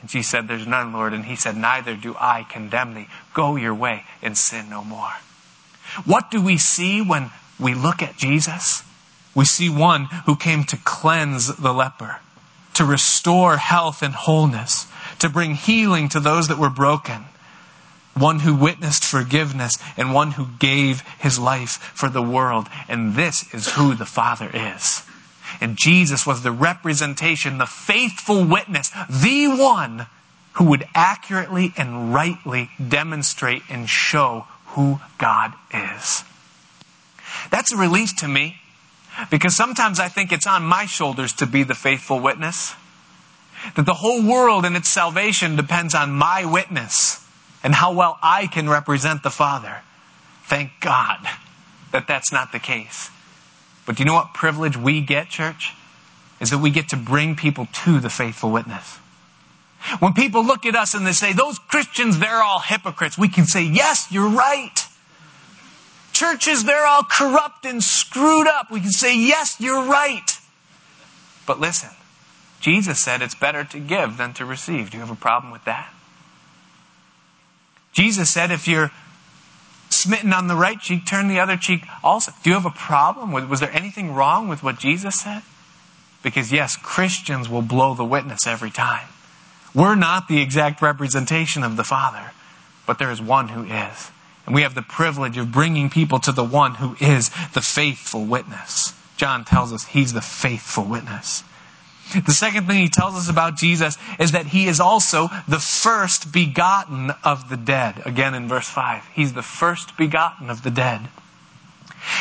And 0.00 0.10
she 0.10 0.22
said, 0.22 0.48
There's 0.48 0.66
none, 0.66 0.92
Lord. 0.92 1.12
And 1.12 1.26
he 1.26 1.36
said, 1.36 1.56
Neither 1.56 1.94
do 1.94 2.16
I 2.18 2.42
condemn 2.42 2.94
thee. 2.94 3.06
Go 3.32 3.54
your 3.54 3.76
way 3.76 4.02
and 4.22 4.36
sin 4.36 4.68
no 4.68 4.82
more. 4.82 5.12
What 6.04 6.32
do 6.32 6.42
we 6.42 6.58
see 6.58 7.00
when 7.00 7.30
we 7.60 7.74
look 7.74 8.02
at 8.02 8.16
Jesus? 8.16 8.82
We 9.36 9.44
see 9.44 9.70
one 9.70 10.06
who 10.26 10.34
came 10.34 10.64
to 10.64 10.76
cleanse 10.78 11.54
the 11.54 11.72
leper, 11.72 12.16
to 12.74 12.84
restore 12.84 13.56
health 13.56 14.02
and 14.02 14.12
wholeness, 14.12 14.88
to 15.20 15.28
bring 15.28 15.54
healing 15.54 16.08
to 16.08 16.18
those 16.18 16.48
that 16.48 16.58
were 16.58 16.70
broken 16.70 17.26
one 18.16 18.40
who 18.40 18.54
witnessed 18.54 19.04
forgiveness, 19.04 19.78
and 19.96 20.14
one 20.14 20.32
who 20.32 20.46
gave 20.58 21.02
his 21.18 21.38
life 21.38 21.92
for 21.94 22.08
the 22.08 22.22
world. 22.22 22.66
And 22.88 23.14
this 23.14 23.52
is 23.54 23.74
who 23.74 23.94
the 23.94 24.06
Father 24.06 24.50
is. 24.52 25.05
And 25.60 25.76
Jesus 25.76 26.26
was 26.26 26.42
the 26.42 26.52
representation, 26.52 27.58
the 27.58 27.66
faithful 27.66 28.44
witness, 28.44 28.90
the 29.08 29.48
one 29.48 30.06
who 30.54 30.64
would 30.64 30.86
accurately 30.94 31.72
and 31.76 32.14
rightly 32.14 32.70
demonstrate 32.88 33.62
and 33.68 33.88
show 33.88 34.46
who 34.68 35.00
God 35.18 35.52
is. 35.72 36.24
That's 37.50 37.72
a 37.72 37.76
relief 37.76 38.16
to 38.16 38.28
me 38.28 38.56
because 39.30 39.54
sometimes 39.54 40.00
I 40.00 40.08
think 40.08 40.32
it's 40.32 40.46
on 40.46 40.64
my 40.64 40.86
shoulders 40.86 41.32
to 41.34 41.46
be 41.46 41.62
the 41.62 41.74
faithful 41.74 42.20
witness. 42.20 42.74
That 43.74 43.86
the 43.86 43.94
whole 43.94 44.22
world 44.22 44.64
and 44.64 44.76
its 44.76 44.88
salvation 44.88 45.56
depends 45.56 45.94
on 45.94 46.12
my 46.12 46.44
witness 46.44 47.24
and 47.62 47.74
how 47.74 47.92
well 47.92 48.18
I 48.22 48.46
can 48.46 48.68
represent 48.68 49.22
the 49.22 49.30
Father. 49.30 49.82
Thank 50.44 50.72
God 50.80 51.26
that 51.92 52.06
that's 52.06 52.30
not 52.30 52.52
the 52.52 52.58
case. 52.58 53.10
But 53.86 53.96
do 53.96 54.02
you 54.02 54.06
know 54.06 54.14
what 54.14 54.34
privilege 54.34 54.76
we 54.76 55.00
get, 55.00 55.28
church? 55.28 55.72
Is 56.40 56.50
that 56.50 56.58
we 56.58 56.70
get 56.70 56.90
to 56.90 56.96
bring 56.96 57.36
people 57.36 57.66
to 57.84 58.00
the 58.00 58.10
faithful 58.10 58.50
witness. 58.50 58.98
When 60.00 60.12
people 60.12 60.44
look 60.44 60.66
at 60.66 60.74
us 60.74 60.94
and 60.94 61.06
they 61.06 61.12
say, 61.12 61.32
those 61.32 61.58
Christians, 61.58 62.18
they're 62.18 62.42
all 62.42 62.58
hypocrites, 62.58 63.16
we 63.16 63.28
can 63.28 63.46
say, 63.46 63.62
yes, 63.62 64.08
you're 64.10 64.28
right. 64.28 64.84
Churches, 66.12 66.64
they're 66.64 66.86
all 66.86 67.04
corrupt 67.04 67.64
and 67.64 67.82
screwed 67.82 68.48
up. 68.48 68.70
We 68.70 68.80
can 68.80 68.90
say, 68.90 69.16
yes, 69.16 69.56
you're 69.60 69.84
right. 69.84 70.38
But 71.46 71.60
listen, 71.60 71.90
Jesus 72.60 72.98
said 72.98 73.22
it's 73.22 73.34
better 73.34 73.62
to 73.64 73.78
give 73.78 74.16
than 74.16 74.32
to 74.34 74.44
receive. 74.44 74.90
Do 74.90 74.96
you 74.96 75.02
have 75.02 75.12
a 75.12 75.20
problem 75.20 75.52
with 75.52 75.64
that? 75.64 75.92
Jesus 77.92 78.28
said, 78.28 78.50
if 78.50 78.66
you're 78.66 78.90
smitten 80.06 80.32
on 80.32 80.46
the 80.46 80.54
right 80.54 80.80
cheek, 80.80 81.04
turn 81.04 81.28
the 81.28 81.40
other 81.40 81.56
cheek 81.56 81.82
also. 82.02 82.32
Do 82.42 82.50
you 82.50 82.54
have 82.54 82.66
a 82.66 82.70
problem? 82.70 83.32
with? 83.32 83.48
Was 83.48 83.60
there 83.60 83.74
anything 83.74 84.14
wrong 84.14 84.48
with 84.48 84.62
what 84.62 84.78
Jesus 84.78 85.20
said? 85.20 85.42
Because 86.22 86.52
yes, 86.52 86.76
Christians 86.76 87.48
will 87.48 87.62
blow 87.62 87.94
the 87.94 88.04
witness 88.04 88.46
every 88.46 88.70
time. 88.70 89.08
We're 89.74 89.94
not 89.94 90.28
the 90.28 90.40
exact 90.40 90.80
representation 90.80 91.62
of 91.62 91.76
the 91.76 91.84
Father, 91.84 92.32
but 92.86 92.98
there 92.98 93.10
is 93.10 93.20
one 93.20 93.48
who 93.48 93.64
is. 93.64 94.10
And 94.46 94.54
we 94.54 94.62
have 94.62 94.74
the 94.74 94.82
privilege 94.82 95.36
of 95.36 95.52
bringing 95.52 95.90
people 95.90 96.18
to 96.20 96.32
the 96.32 96.44
one 96.44 96.76
who 96.76 96.96
is 97.00 97.30
the 97.52 97.60
faithful 97.60 98.24
witness. 98.24 98.94
John 99.16 99.44
tells 99.44 99.72
us 99.72 99.86
he's 99.86 100.12
the 100.12 100.20
faithful 100.20 100.84
witness. 100.84 101.42
The 102.12 102.32
second 102.32 102.66
thing 102.66 102.80
he 102.80 102.88
tells 102.88 103.16
us 103.16 103.28
about 103.28 103.56
Jesus 103.56 103.98
is 104.18 104.32
that 104.32 104.46
he 104.46 104.68
is 104.68 104.78
also 104.78 105.28
the 105.48 105.58
first 105.58 106.32
begotten 106.32 107.12
of 107.24 107.48
the 107.48 107.56
dead. 107.56 108.02
Again 108.06 108.34
in 108.34 108.48
verse 108.48 108.68
5. 108.68 109.02
He's 109.14 109.32
the 109.32 109.42
first 109.42 109.96
begotten 109.96 110.48
of 110.48 110.62
the 110.62 110.70
dead. 110.70 111.08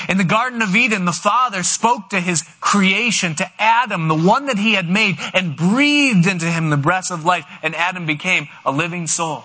In 0.10 0.17
the 0.17 0.24
Garden 0.24 0.63
of 0.63 0.76
Eden, 0.76 1.06
the 1.06 1.12
Father 1.12 1.62
spoke 1.62 2.10
to 2.10 2.19
his 2.19 2.41
creation, 2.60 3.36
to 3.36 3.52
Adam, 3.62 4.08
the 4.08 4.15
one 4.15 4.48
that 4.48 4.58
he 4.58 4.74
had 4.74 4.89
made, 4.89 5.17
and 5.34 5.56
breathed 5.56 6.26
into 6.26 6.45
him 6.45 6.69
the 6.69 6.78
breath 6.78 7.12
of 7.12 7.24
life, 7.24 7.45
and 7.62 7.76
Adam 7.76 8.08
became 8.08 8.48
a 8.65 8.71
living 8.71 9.06
soul. 9.06 9.43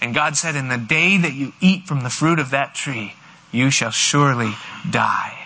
And 0.00 0.14
God 0.14 0.36
said, 0.36 0.56
In 0.56 0.68
the 0.68 0.78
day 0.78 1.16
that 1.18 1.34
you 1.34 1.52
eat 1.60 1.86
from 1.86 2.02
the 2.02 2.10
fruit 2.10 2.40
of 2.40 2.50
that 2.50 2.74
tree, 2.74 3.14
you 3.52 3.70
shall 3.70 3.90
surely 3.90 4.54
die. 4.88 5.39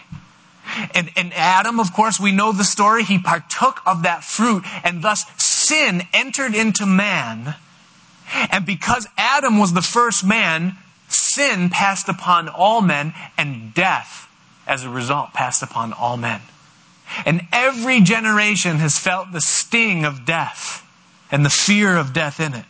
And, 0.95 1.11
and 1.17 1.33
Adam, 1.35 1.81
of 1.81 1.93
course, 1.93 2.19
we 2.19 2.33
know 2.33 2.53
the 2.53 2.65
story. 2.65 3.05
He 3.05 3.19
partook 3.19 3.81
of 3.87 4.03
that 4.03 4.25
fruit 4.25 4.65
and 4.83 5.03
thus 5.03 5.25
sin 5.43 6.03
entered 6.13 6.55
into 6.55 6.87
man. 6.87 7.55
And 8.51 8.67
because 8.67 9.07
Adam 9.17 9.59
was 9.59 9.73
the 9.73 9.83
first 9.83 10.25
man, 10.25 10.77
sin 11.09 11.71
passed 11.71 12.09
upon 12.09 12.49
all 12.49 12.81
men 12.81 13.15
and 13.37 13.75
death 13.75 14.29
as 14.67 14.85
a 14.85 14.91
result 14.91 15.33
passed 15.33 15.63
upon 15.63 15.93
all 15.93 16.17
men. 16.17 16.41
And 17.27 17.47
every 17.53 18.01
generation 18.01 18.79
has 18.79 18.99
felt 18.99 19.33
the 19.33 19.41
sting 19.41 20.05
of 20.05 20.25
death 20.25 20.85
and 21.31 21.45
the 21.45 21.51
fear 21.51 21.97
of 21.97 22.13
death 22.13 22.41
in 22.41 22.55
it. 22.55 22.65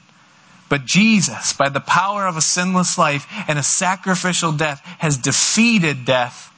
But 0.68 0.86
Jesus, 0.86 1.52
by 1.52 1.68
the 1.68 1.80
power 1.80 2.26
of 2.26 2.36
a 2.36 2.42
sinless 2.42 2.98
life 2.98 3.26
and 3.46 3.58
a 3.58 3.62
sacrificial 3.62 4.52
death, 4.52 4.80
has 4.98 5.16
defeated 5.16 6.04
death 6.04 6.50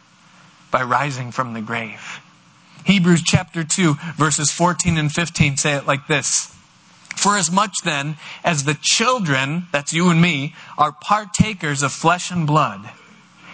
by 0.76 0.82
rising 0.82 1.32
from 1.32 1.54
the 1.54 1.62
grave. 1.62 2.20
Hebrews 2.84 3.22
chapter 3.24 3.64
2, 3.64 3.94
verses 4.18 4.50
14 4.50 4.98
and 4.98 5.10
15 5.10 5.56
say 5.56 5.72
it 5.72 5.86
like 5.86 6.06
this. 6.06 6.54
For 7.16 7.38
as 7.38 7.50
much 7.50 7.76
then 7.82 8.18
as 8.44 8.64
the 8.64 8.76
children, 8.82 9.68
that's 9.72 9.94
you 9.94 10.10
and 10.10 10.20
me, 10.20 10.54
are 10.76 10.92
partakers 10.92 11.82
of 11.82 11.92
flesh 11.92 12.30
and 12.30 12.46
blood, 12.46 12.90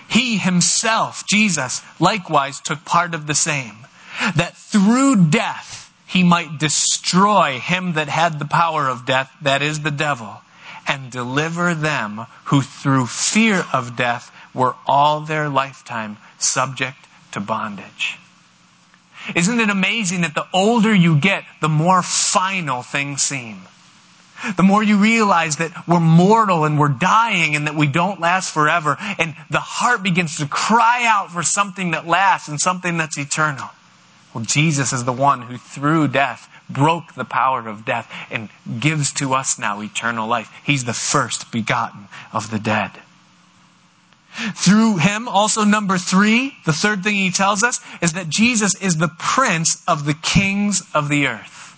he 0.08 0.36
himself, 0.36 1.24
Jesus, 1.28 1.80
likewise 2.00 2.58
took 2.58 2.84
part 2.84 3.14
of 3.14 3.28
the 3.28 3.36
same, 3.36 3.86
that 4.34 4.56
through 4.56 5.26
death 5.30 5.94
he 6.04 6.24
might 6.24 6.58
destroy 6.58 7.60
him 7.60 7.92
that 7.92 8.08
had 8.08 8.40
the 8.40 8.46
power 8.46 8.88
of 8.88 9.06
death, 9.06 9.30
that 9.40 9.62
is 9.62 9.82
the 9.82 9.92
devil, 9.92 10.40
and 10.88 11.12
deliver 11.12 11.72
them 11.72 12.26
who 12.46 12.62
through 12.62 13.06
fear 13.06 13.64
of 13.72 13.94
death 13.94 14.32
were 14.52 14.74
all 14.88 15.20
their 15.20 15.48
lifetime 15.48 16.16
subject 16.36 16.96
to 17.32 17.40
bondage. 17.40 18.18
Isn't 19.34 19.60
it 19.60 19.70
amazing 19.70 20.22
that 20.22 20.34
the 20.34 20.46
older 20.52 20.94
you 20.94 21.18
get, 21.18 21.44
the 21.60 21.68
more 21.68 22.02
final 22.02 22.82
things 22.82 23.22
seem? 23.22 23.62
The 24.56 24.64
more 24.64 24.82
you 24.82 24.96
realize 24.96 25.56
that 25.56 25.86
we're 25.86 26.00
mortal 26.00 26.64
and 26.64 26.78
we're 26.78 26.88
dying 26.88 27.54
and 27.54 27.68
that 27.68 27.76
we 27.76 27.86
don't 27.86 28.18
last 28.18 28.52
forever, 28.52 28.96
and 29.18 29.36
the 29.50 29.60
heart 29.60 30.02
begins 30.02 30.36
to 30.38 30.46
cry 30.46 31.04
out 31.06 31.30
for 31.30 31.44
something 31.44 31.92
that 31.92 32.08
lasts 32.08 32.48
and 32.48 32.60
something 32.60 32.96
that's 32.96 33.16
eternal. 33.16 33.70
Well, 34.34 34.44
Jesus 34.44 34.92
is 34.92 35.04
the 35.04 35.12
one 35.12 35.42
who 35.42 35.58
through 35.58 36.08
death 36.08 36.48
broke 36.68 37.14
the 37.14 37.24
power 37.24 37.68
of 37.68 37.84
death 37.84 38.12
and 38.30 38.48
gives 38.80 39.12
to 39.12 39.34
us 39.34 39.58
now 39.58 39.80
eternal 39.80 40.26
life. 40.26 40.50
He's 40.64 40.84
the 40.84 40.94
first 40.94 41.52
begotten 41.52 42.08
of 42.32 42.50
the 42.50 42.58
dead. 42.58 42.90
Through 44.54 44.96
him, 44.96 45.28
also 45.28 45.64
number 45.64 45.98
three, 45.98 46.56
the 46.64 46.72
third 46.72 47.04
thing 47.04 47.16
he 47.16 47.30
tells 47.30 47.62
us 47.62 47.80
is 48.00 48.14
that 48.14 48.28
Jesus 48.28 48.74
is 48.80 48.96
the 48.96 49.10
prince 49.18 49.82
of 49.86 50.06
the 50.06 50.14
kings 50.14 50.82
of 50.94 51.08
the 51.08 51.26
earth. 51.26 51.76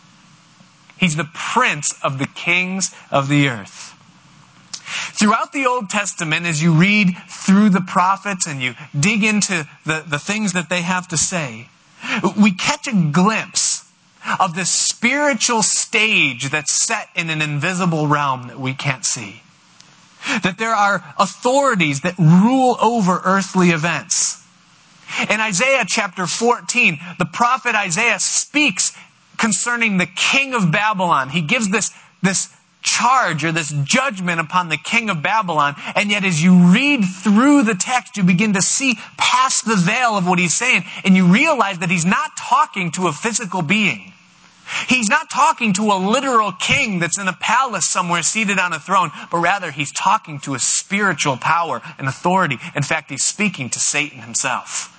He's 0.97 1.17
the 1.17 1.29
prince 1.35 1.95
of 2.03 2.19
the 2.19 2.29
kings 2.29 2.95
of 3.11 3.29
the 3.29 3.49
earth. 3.49 3.91
Throughout 5.13 5.53
the 5.53 5.67
Old 5.67 5.91
Testament, 5.91 6.47
as 6.47 6.63
you 6.63 6.73
read 6.73 7.17
through 7.29 7.71
the 7.71 7.81
prophets 7.81 8.47
and 8.47 8.63
you 8.63 8.75
dig 8.99 9.25
into 9.25 9.67
the, 9.85 10.05
the 10.07 10.19
things 10.19 10.53
that 10.53 10.69
they 10.69 10.83
have 10.83 11.09
to 11.09 11.17
say, 11.17 11.69
we 12.41 12.53
catch 12.53 12.87
a 12.87 12.93
glimpse 12.93 13.91
of 14.39 14.55
this 14.55 14.71
spiritual 14.71 15.63
stage 15.63 16.51
that's 16.51 16.73
set 16.73 17.09
in 17.15 17.31
an 17.31 17.43
invisible 17.43 18.07
realm 18.07 18.49
that 18.49 18.61
we 18.61 18.75
can't 18.75 19.05
see. 19.05 19.43
That 20.43 20.57
there 20.59 20.75
are 20.75 21.05
authorities 21.19 22.01
that 22.01 22.19
rule 22.19 22.77
over 22.81 23.21
earthly 23.25 23.71
events. 23.71 24.43
In 25.29 25.41
Isaiah 25.41 25.85
chapter 25.87 26.27
14, 26.27 26.99
the 27.19 27.27
prophet 27.27 27.75
Isaiah 27.75 28.19
speaks 28.19 28.97
concerning 29.37 29.99
the 29.99 30.07
king 30.07 30.55
of 30.55 30.73
Babylon. 30.73 31.29
He 31.29 31.41
gives 31.41 31.71
this, 31.71 31.91
this 32.23 32.49
charge 32.85 33.45
or 33.45 33.51
this 33.51 33.75
judgment 33.85 34.41
upon 34.41 34.69
the 34.69 34.77
king 34.77 35.11
of 35.11 35.23
Babylon. 35.23 35.75
And 35.97 36.11
yet, 36.11 36.25
as 36.25 36.43
you 36.43 36.55
read 36.73 37.05
through 37.05 37.63
the 37.63 37.75
text, 37.75 38.17
you 38.17 38.23
begin 38.23 38.53
to 38.53 38.63
see 38.63 38.99
past 39.17 39.67
the 39.67 39.77
veil 39.77 40.17
of 40.17 40.27
what 40.27 40.39
he's 40.39 40.55
saying, 40.55 40.85
and 41.05 41.17
you 41.17 41.27
realize 41.27 41.79
that 41.81 41.91
he's 41.91 42.05
not 42.05 42.37
talking 42.39 42.93
to 42.93 43.09
a 43.09 43.13
physical 43.13 43.63
being. 43.63 44.13
He's 44.89 45.09
not 45.09 45.31
talking 45.31 45.73
to 45.75 45.93
a 45.93 45.99
literal 45.99 46.53
king 46.53 46.99
that's 46.99 47.19
in 47.19 47.29
a 47.29 47.33
palace 47.33 47.87
somewhere 47.87 48.23
seated 48.23 48.59
on 48.59 48.73
a 48.73 48.79
throne, 48.79 49.11
but 49.31 49.39
rather 49.39 49.71
he's 49.71 49.93
talking 49.93 50.39
to 50.41 50.55
a 50.55 50.59
spiritual 50.59 51.37
power 51.37 51.83
and 51.99 52.09
authority. 52.09 52.59
In 52.75 52.83
fact, 52.83 53.11
he's 53.11 53.25
speaking 53.25 53.71
to 53.71 53.79
Satan 53.79 54.21
himself. 54.21 54.91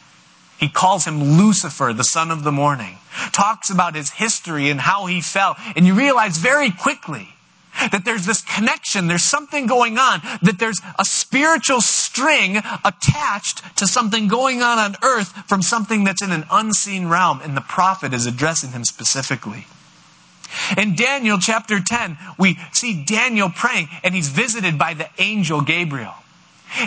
He 0.57 0.70
calls 0.70 1.05
him 1.05 1.38
Lucifer, 1.38 1.91
the 1.93 2.03
son 2.03 2.32
of 2.32 2.43
the 2.43 2.51
morning, 2.51 2.97
talks 3.34 3.70
about 3.70 3.95
his 3.95 4.11
history 4.11 4.70
and 4.70 4.80
how 4.80 5.05
he 5.05 5.20
fell, 5.22 5.57
and 5.76 5.86
you 5.86 5.93
realize 5.93 6.38
very 6.38 6.72
quickly 6.72 7.34
that 7.91 8.03
there's 8.05 8.26
this 8.26 8.41
connection, 8.41 9.07
there's 9.07 9.23
something 9.23 9.67
going 9.67 9.97
on, 9.97 10.21
that 10.41 10.57
there's 10.59 10.80
a 10.99 11.05
spiritual 11.05 11.82
string 11.82 12.57
attached 12.84 13.78
to 13.78 13.88
something 13.88 14.28
going 14.28 14.61
on 14.61 14.78
on 14.78 14.95
earth 15.03 15.32
from 15.47 15.61
something 15.61 16.03
that's 16.03 16.21
in 16.21 16.32
an 16.32 16.45
unseen 16.51 17.07
realm, 17.07 17.41
and 17.41 17.55
the 17.55 17.61
prophet 17.61 18.13
is 18.13 18.26
addressing 18.26 18.71
him 18.71 18.84
specifically. 18.84 19.65
In 20.78 20.95
Daniel 20.95 21.38
chapter 21.38 21.80
10, 21.80 22.17
we 22.38 22.57
see 22.71 23.03
Daniel 23.05 23.49
praying, 23.49 23.89
and 24.03 24.15
he's 24.15 24.30
visited 24.30 24.78
by 24.78 24.93
the 24.93 25.09
angel 25.17 25.61
Gabriel. 25.61 26.13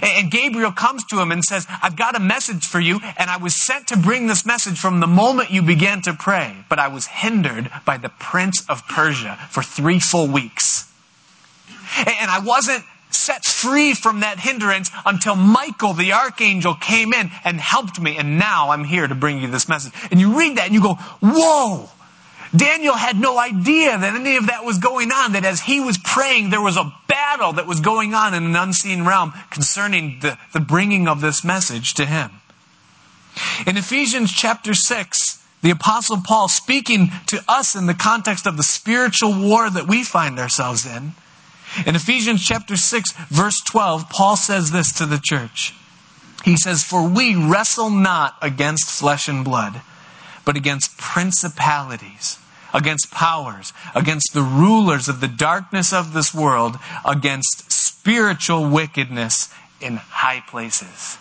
And 0.03 0.31
Gabriel 0.31 0.73
comes 0.73 1.05
to 1.07 1.21
him 1.21 1.33
and 1.33 1.43
says, 1.43 1.67
I've 1.83 1.97
got 1.97 2.17
a 2.17 2.21
message 2.21 2.67
for 2.67 2.81
you, 2.81 3.01
and 3.17 3.31
I 3.31 3.39
was 3.39 3.55
sent 3.55 3.89
to 3.89 3.97
bring 3.97 4.27
this 4.27 4.45
message 4.45 4.79
from 4.79 5.01
the 5.01 5.07
moment 5.07 5.51
you 5.51 5.63
began 5.63 6.03
to 6.03 6.13
pray, 6.13 6.57
but 6.69 6.79
I 6.79 6.89
was 6.89 7.07
hindered 7.07 7.71
by 7.87 7.97
the 7.97 8.11
prince 8.11 8.69
of 8.69 8.87
Persia 8.89 9.39
for 9.51 9.63
three 9.63 9.99
full 9.99 10.27
weeks. 10.27 10.78
And 11.97 12.31
I 12.31 12.41
wasn't 12.41 12.85
set 13.11 13.45
free 13.45 13.95
from 13.95 14.21
that 14.21 14.39
hindrance 14.39 14.91
until 15.07 15.35
Michael, 15.35 15.95
the 15.95 16.13
archangel, 16.13 16.75
came 16.75 17.13
in 17.13 17.31
and 17.45 17.59
helped 17.59 18.01
me, 18.01 18.17
and 18.19 18.39
now 18.39 18.71
I'm 18.71 18.85
here 18.85 19.07
to 19.07 19.15
bring 19.15 19.41
you 19.41 19.49
this 19.49 19.69
message. 19.69 19.93
And 20.11 20.21
you 20.21 20.39
read 20.39 20.57
that 20.57 20.67
and 20.67 20.75
you 20.75 20.83
go, 20.83 20.95
Whoa! 21.21 21.89
Daniel 22.57 22.95
had 22.95 23.21
no 23.21 23.39
idea 23.39 23.99
that 23.99 24.15
any 24.15 24.37
of 24.37 24.47
that 24.47 24.65
was 24.65 24.79
going 24.79 25.13
on, 25.13 25.33
that 25.33 25.45
as 25.45 25.61
he 25.61 25.81
was 25.81 25.99
praying, 25.99 26.49
there 26.49 26.63
was 26.63 26.79
a 26.79 26.93
battle 27.07 27.53
that 27.55 27.67
was 27.67 27.81
going 27.81 28.15
on 28.15 28.33
in 28.33 28.43
an 28.45 28.57
unseen 28.57 29.05
realm 29.05 29.35
concerning 29.51 30.19
the, 30.21 30.39
the 30.55 30.61
bringing 30.61 31.09
of 31.09 31.21
this 31.21 31.45
message 31.45 31.93
to 31.95 32.07
him. 32.07 32.31
In 33.67 33.77
Ephesians 33.77 34.33
chapter 34.33 34.73
6, 34.73 35.45
the 35.61 35.71
Apostle 35.71 36.23
Paul, 36.25 36.49
speaking 36.49 37.11
to 37.27 37.45
us 37.49 37.77
in 37.77 37.87
the 37.87 37.95
context 37.95 38.47
of 38.47 38.57
the 38.57 38.63
spiritual 38.63 39.39
war 39.39 39.69
that 39.69 39.87
we 39.87 40.03
find 40.03 40.39
ourselves 40.39 40.87
in, 40.87 41.13
in 41.87 41.97
Ephesians 41.97 42.45
chapter 42.45 42.77
6, 42.77 43.13
verse 43.29 43.61
12, 43.71 44.09
Paul 44.11 44.37
says 44.37 44.71
this 44.71 44.93
to 44.93 45.07
the 45.07 45.21
church. 45.23 45.75
He 46.45 46.57
says, 46.57 46.85
For 46.85 47.07
we 47.07 47.35
wrestle 47.35 47.91
not 47.91 48.37
against 48.43 48.91
flesh 48.91 49.29
and 49.29 49.45
blood 49.45 49.83
but 50.49 50.57
against 50.57 50.97
principalities, 50.97 52.39
against 52.73 53.11
powers, 53.11 53.75
against 53.95 54.33
the 54.33 54.41
rulers 54.41 55.07
of 55.07 55.21
the 55.21 55.29
darkness 55.29 55.93
of 55.93 56.15
this 56.15 56.33
world, 56.33 56.79
against 57.05 57.71
spiritual 57.71 58.67
wickedness 58.67 59.53
in 59.79 59.97
high 59.97 60.41
places. 60.49 61.19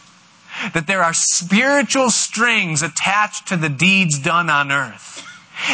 That 0.73 0.87
there 0.87 1.03
are 1.03 1.13
spiritual 1.13 2.09
strings 2.09 2.81
attached 2.81 3.49
to 3.49 3.57
the 3.57 3.67
deeds 3.67 4.17
done 4.17 4.49
on 4.49 4.71
earth. 4.71 5.27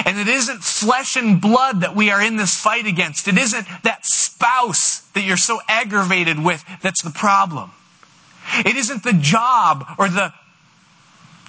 And 0.06 0.18
it 0.18 0.28
isn't 0.28 0.64
flesh 0.64 1.16
and 1.16 1.42
blood 1.42 1.82
that 1.82 1.96
we 1.96 2.10
are 2.10 2.22
in 2.22 2.38
this 2.38 2.60
fight 2.60 2.88
against. 2.88 3.28
It 3.28 3.38
isn't 3.38 3.68
that 3.84 4.06
spouse 4.06 5.02
that 5.14 5.22
you're 5.22 5.38
so 5.38 5.60
aggravated 5.68 6.44
with 6.44 6.64
that's 6.82 7.02
the 7.02 7.12
problem. 7.12 7.72
It 8.66 8.76
isn't 8.76 9.04
the 9.04 9.14
job 9.14 9.86
or 9.98 10.10
the 10.10 10.34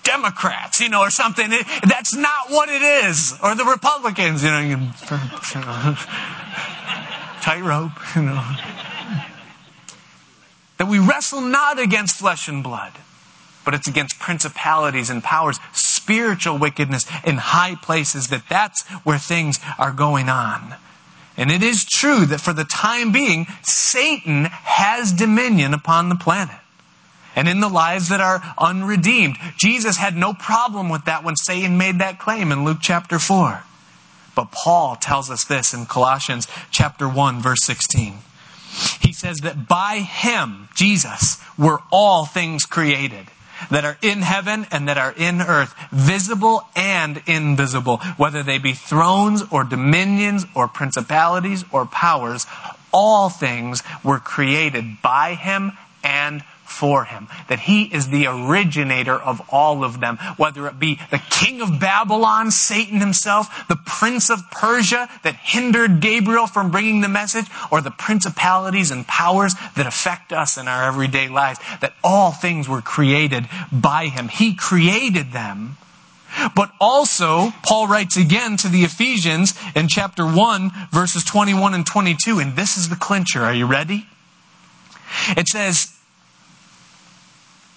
Democrats, 0.04 0.80
you 0.80 0.88
know, 0.88 1.00
or 1.00 1.10
something. 1.10 1.50
That's 1.88 2.14
not 2.14 2.50
what 2.50 2.68
it 2.68 2.82
is. 2.82 3.34
Or 3.42 3.54
the 3.54 3.64
Republicans, 3.64 4.44
you 4.44 4.50
know, 4.50 4.60
you 4.60 4.76
tightrope, 7.40 7.92
you 8.14 8.22
know. 8.22 8.44
That 10.78 10.88
we 10.88 10.98
wrestle 10.98 11.40
not 11.40 11.78
against 11.78 12.16
flesh 12.16 12.48
and 12.48 12.62
blood, 12.62 12.92
but 13.64 13.74
it's 13.74 13.88
against 13.88 14.18
principalities 14.18 15.10
and 15.10 15.22
powers, 15.22 15.58
spiritual 15.72 16.58
wickedness 16.58 17.06
in 17.24 17.36
high 17.36 17.76
places, 17.76 18.28
that 18.28 18.48
that's 18.48 18.82
where 19.04 19.18
things 19.18 19.58
are 19.78 19.92
going 19.92 20.28
on. 20.28 20.74
And 21.36 21.50
it 21.50 21.62
is 21.62 21.84
true 21.84 22.26
that 22.26 22.40
for 22.40 22.52
the 22.52 22.64
time 22.64 23.10
being, 23.10 23.46
Satan 23.62 24.44
has 24.44 25.12
dominion 25.12 25.74
upon 25.74 26.08
the 26.08 26.14
planet 26.14 26.56
and 27.34 27.48
in 27.48 27.60
the 27.60 27.68
lives 27.68 28.10
that 28.10 28.20
are 28.20 28.42
unredeemed. 28.58 29.36
Jesus 29.56 29.96
had 29.96 30.16
no 30.16 30.34
problem 30.34 30.88
with 30.88 31.06
that 31.06 31.24
when 31.24 31.36
Satan 31.36 31.76
made 31.76 31.98
that 31.98 32.20
claim 32.20 32.52
in 32.52 32.64
Luke 32.64 32.78
chapter 32.80 33.18
4. 33.18 33.64
But 34.36 34.52
Paul 34.52 34.96
tells 34.96 35.30
us 35.30 35.44
this 35.44 35.74
in 35.74 35.86
Colossians 35.86 36.46
chapter 36.70 37.08
1 37.08 37.40
verse 37.40 37.64
16. 37.64 38.18
He 39.00 39.12
says 39.12 39.38
that 39.38 39.68
by 39.68 39.98
him, 39.98 40.68
Jesus, 40.74 41.38
were 41.56 41.80
all 41.92 42.26
things 42.26 42.64
created 42.64 43.26
that 43.70 43.84
are 43.84 43.96
in 44.02 44.22
heaven 44.22 44.66
and 44.70 44.88
that 44.88 44.98
are 44.98 45.14
in 45.16 45.40
earth, 45.40 45.74
visible 45.90 46.62
and 46.74 47.22
invisible, 47.26 47.98
whether 48.16 48.42
they 48.42 48.58
be 48.58 48.72
thrones 48.72 49.42
or 49.50 49.64
dominions 49.64 50.44
or 50.54 50.68
principalities 50.68 51.64
or 51.72 51.86
powers, 51.86 52.46
all 52.92 53.28
things 53.28 53.82
were 54.02 54.18
created 54.18 55.02
by 55.02 55.34
him 55.34 55.72
and 56.02 56.42
for 56.64 57.04
him. 57.04 57.28
That 57.48 57.60
he 57.60 57.84
is 57.84 58.08
the 58.08 58.26
originator 58.26 59.14
of 59.14 59.40
all 59.50 59.84
of 59.84 60.00
them. 60.00 60.18
Whether 60.36 60.66
it 60.66 60.78
be 60.78 60.98
the 61.10 61.22
king 61.30 61.60
of 61.60 61.78
Babylon, 61.80 62.50
Satan 62.50 63.00
himself, 63.00 63.66
the 63.68 63.78
prince 63.86 64.30
of 64.30 64.50
Persia 64.50 65.08
that 65.22 65.36
hindered 65.36 66.00
Gabriel 66.00 66.46
from 66.46 66.70
bringing 66.70 67.00
the 67.00 67.08
message, 67.08 67.46
or 67.70 67.80
the 67.80 67.90
principalities 67.90 68.90
and 68.90 69.06
powers 69.06 69.54
that 69.76 69.86
affect 69.86 70.32
us 70.32 70.58
in 70.58 70.68
our 70.68 70.84
everyday 70.84 71.28
lives. 71.28 71.60
That 71.80 71.94
all 72.02 72.32
things 72.32 72.68
were 72.68 72.82
created 72.82 73.48
by 73.70 74.06
him. 74.06 74.28
He 74.28 74.54
created 74.54 75.32
them. 75.32 75.76
But 76.56 76.72
also, 76.80 77.52
Paul 77.62 77.86
writes 77.86 78.16
again 78.16 78.56
to 78.58 78.68
the 78.68 78.82
Ephesians 78.82 79.54
in 79.76 79.88
chapter 79.88 80.26
1, 80.26 80.72
verses 80.90 81.22
21 81.22 81.74
and 81.74 81.86
22, 81.86 82.40
and 82.40 82.56
this 82.56 82.76
is 82.76 82.88
the 82.88 82.96
clincher. 82.96 83.42
Are 83.42 83.54
you 83.54 83.66
ready? 83.66 84.06
It 85.28 85.46
says, 85.46 85.93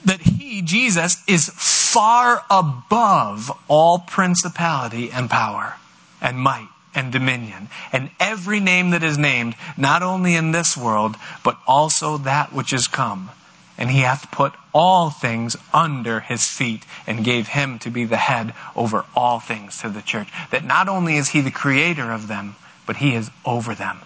that 0.07 0.21
he, 0.21 0.61
Jesus, 0.61 1.21
is 1.27 1.51
far 1.53 2.43
above 2.49 3.51
all 3.67 3.99
principality 3.99 5.11
and 5.11 5.29
power 5.29 5.75
and 6.21 6.39
might 6.39 6.69
and 6.95 7.11
dominion 7.11 7.69
and 7.91 8.09
every 8.19 8.59
name 8.59 8.89
that 8.91 9.03
is 9.03 9.17
named, 9.17 9.55
not 9.75 10.01
only 10.01 10.35
in 10.35 10.51
this 10.51 10.75
world, 10.75 11.15
but 11.43 11.57
also 11.67 12.17
that 12.17 12.51
which 12.53 12.73
is 12.73 12.87
come. 12.87 13.29
And 13.77 13.91
he 13.91 13.99
hath 13.99 14.31
put 14.31 14.53
all 14.73 15.11
things 15.11 15.55
under 15.73 16.21
his 16.21 16.47
feet 16.47 16.83
and 17.05 17.23
gave 17.23 17.49
him 17.49 17.77
to 17.79 17.91
be 17.91 18.05
the 18.05 18.17
head 18.17 18.53
over 18.75 19.05
all 19.15 19.39
things 19.39 19.79
to 19.81 19.89
the 19.89 20.01
church. 20.01 20.29
That 20.49 20.65
not 20.65 20.89
only 20.89 21.17
is 21.17 21.29
he 21.29 21.41
the 21.41 21.51
creator 21.51 22.11
of 22.11 22.27
them, 22.27 22.55
but 22.87 22.97
he 22.97 23.13
is 23.13 23.29
over 23.45 23.75
them, 23.75 23.99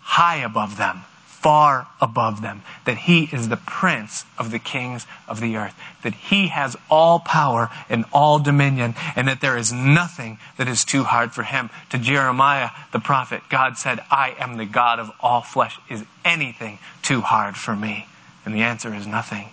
high 0.00 0.38
above 0.38 0.78
them, 0.78 1.04
far 1.40 1.86
above 2.00 2.42
them, 2.42 2.62
that 2.84 2.98
he 2.98 3.28
is 3.32 3.48
the 3.48 3.56
prince 3.56 4.24
of 4.36 4.50
the 4.50 4.58
kings 4.58 5.06
of 5.28 5.40
the 5.40 5.56
earth, 5.56 5.74
that 6.02 6.14
he 6.14 6.48
has 6.48 6.76
all 6.90 7.20
power 7.20 7.70
and 7.88 8.04
all 8.12 8.40
dominion, 8.40 8.94
and 9.14 9.28
that 9.28 9.40
there 9.40 9.56
is 9.56 9.72
nothing 9.72 10.38
that 10.56 10.66
is 10.66 10.84
too 10.84 11.04
hard 11.04 11.32
for 11.32 11.44
him. 11.44 11.70
To 11.90 11.98
Jeremiah 11.98 12.70
the 12.90 12.98
prophet, 12.98 13.42
God 13.48 13.78
said, 13.78 14.00
I 14.10 14.34
am 14.40 14.56
the 14.56 14.66
God 14.66 14.98
of 14.98 15.12
all 15.20 15.42
flesh. 15.42 15.78
Is 15.88 16.04
anything 16.24 16.80
too 17.02 17.20
hard 17.20 17.56
for 17.56 17.76
me? 17.76 18.06
And 18.44 18.52
the 18.52 18.62
answer 18.62 18.92
is 18.92 19.06
nothing. 19.06 19.48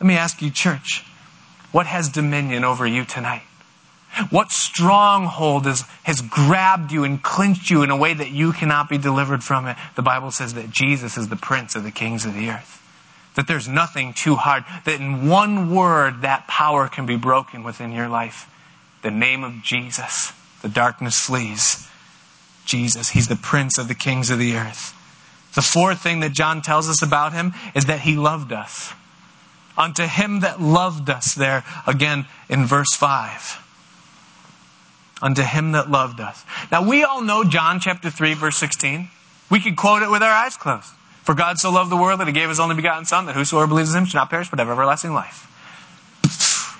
Let 0.00 0.06
me 0.06 0.14
ask 0.14 0.42
you, 0.42 0.50
church, 0.50 1.06
what 1.72 1.86
has 1.86 2.10
dominion 2.10 2.64
over 2.64 2.86
you 2.86 3.06
tonight? 3.06 3.42
What 4.30 4.50
stronghold 4.50 5.66
is, 5.66 5.82
has 6.02 6.20
grabbed 6.20 6.92
you 6.92 7.04
and 7.04 7.22
clinched 7.22 7.70
you 7.70 7.82
in 7.82 7.90
a 7.90 7.96
way 7.96 8.14
that 8.14 8.30
you 8.30 8.52
cannot 8.52 8.88
be 8.88 8.98
delivered 8.98 9.44
from 9.44 9.66
it? 9.66 9.76
The 9.96 10.02
Bible 10.02 10.30
says 10.30 10.54
that 10.54 10.70
Jesus 10.70 11.16
is 11.16 11.28
the 11.28 11.36
prince 11.36 11.76
of 11.76 11.84
the 11.84 11.90
kings 11.90 12.24
of 12.24 12.34
the 12.34 12.50
earth. 12.50 12.82
That 13.36 13.46
there's 13.46 13.68
nothing 13.68 14.14
too 14.14 14.34
hard. 14.34 14.64
That 14.84 15.00
in 15.00 15.28
one 15.28 15.72
word, 15.72 16.22
that 16.22 16.48
power 16.48 16.88
can 16.88 17.06
be 17.06 17.16
broken 17.16 17.62
within 17.62 17.92
your 17.92 18.08
life. 18.08 18.50
The 19.02 19.10
name 19.10 19.44
of 19.44 19.62
Jesus. 19.62 20.32
The 20.62 20.68
darkness 20.68 21.20
flees. 21.20 21.86
Jesus. 22.64 23.10
He's 23.10 23.28
the 23.28 23.36
prince 23.36 23.78
of 23.78 23.86
the 23.86 23.94
kings 23.94 24.30
of 24.30 24.38
the 24.40 24.56
earth. 24.56 24.94
The 25.54 25.62
fourth 25.62 26.02
thing 26.02 26.20
that 26.20 26.32
John 26.32 26.60
tells 26.60 26.88
us 26.88 27.02
about 27.02 27.32
him 27.32 27.54
is 27.74 27.84
that 27.84 28.00
he 28.00 28.16
loved 28.16 28.52
us. 28.52 28.92
Unto 29.76 30.04
him 30.06 30.40
that 30.40 30.60
loved 30.60 31.08
us, 31.08 31.34
there 31.34 31.62
again 31.86 32.26
in 32.48 32.66
verse 32.66 32.94
5 32.94 33.64
unto 35.22 35.42
him 35.42 35.72
that 35.72 35.90
loved 35.90 36.20
us. 36.20 36.44
Now 36.70 36.88
we 36.88 37.04
all 37.04 37.22
know 37.22 37.44
John 37.44 37.80
chapter 37.80 38.10
3 38.10 38.34
verse 38.34 38.56
16. 38.56 39.08
We 39.50 39.60
could 39.60 39.76
quote 39.76 40.02
it 40.02 40.10
with 40.10 40.22
our 40.22 40.30
eyes 40.30 40.56
closed. 40.56 40.92
For 41.22 41.34
God 41.34 41.58
so 41.58 41.70
loved 41.70 41.90
the 41.90 41.96
world 41.96 42.20
that 42.20 42.26
he 42.26 42.32
gave 42.32 42.48
his 42.48 42.60
only 42.60 42.74
begotten 42.74 43.04
son 43.04 43.26
that 43.26 43.34
whosoever 43.34 43.66
believes 43.66 43.94
in 43.94 43.98
him 43.98 44.04
should 44.06 44.14
not 44.14 44.30
perish 44.30 44.48
but 44.48 44.58
have 44.58 44.68
everlasting 44.68 45.12
life. 45.12 45.44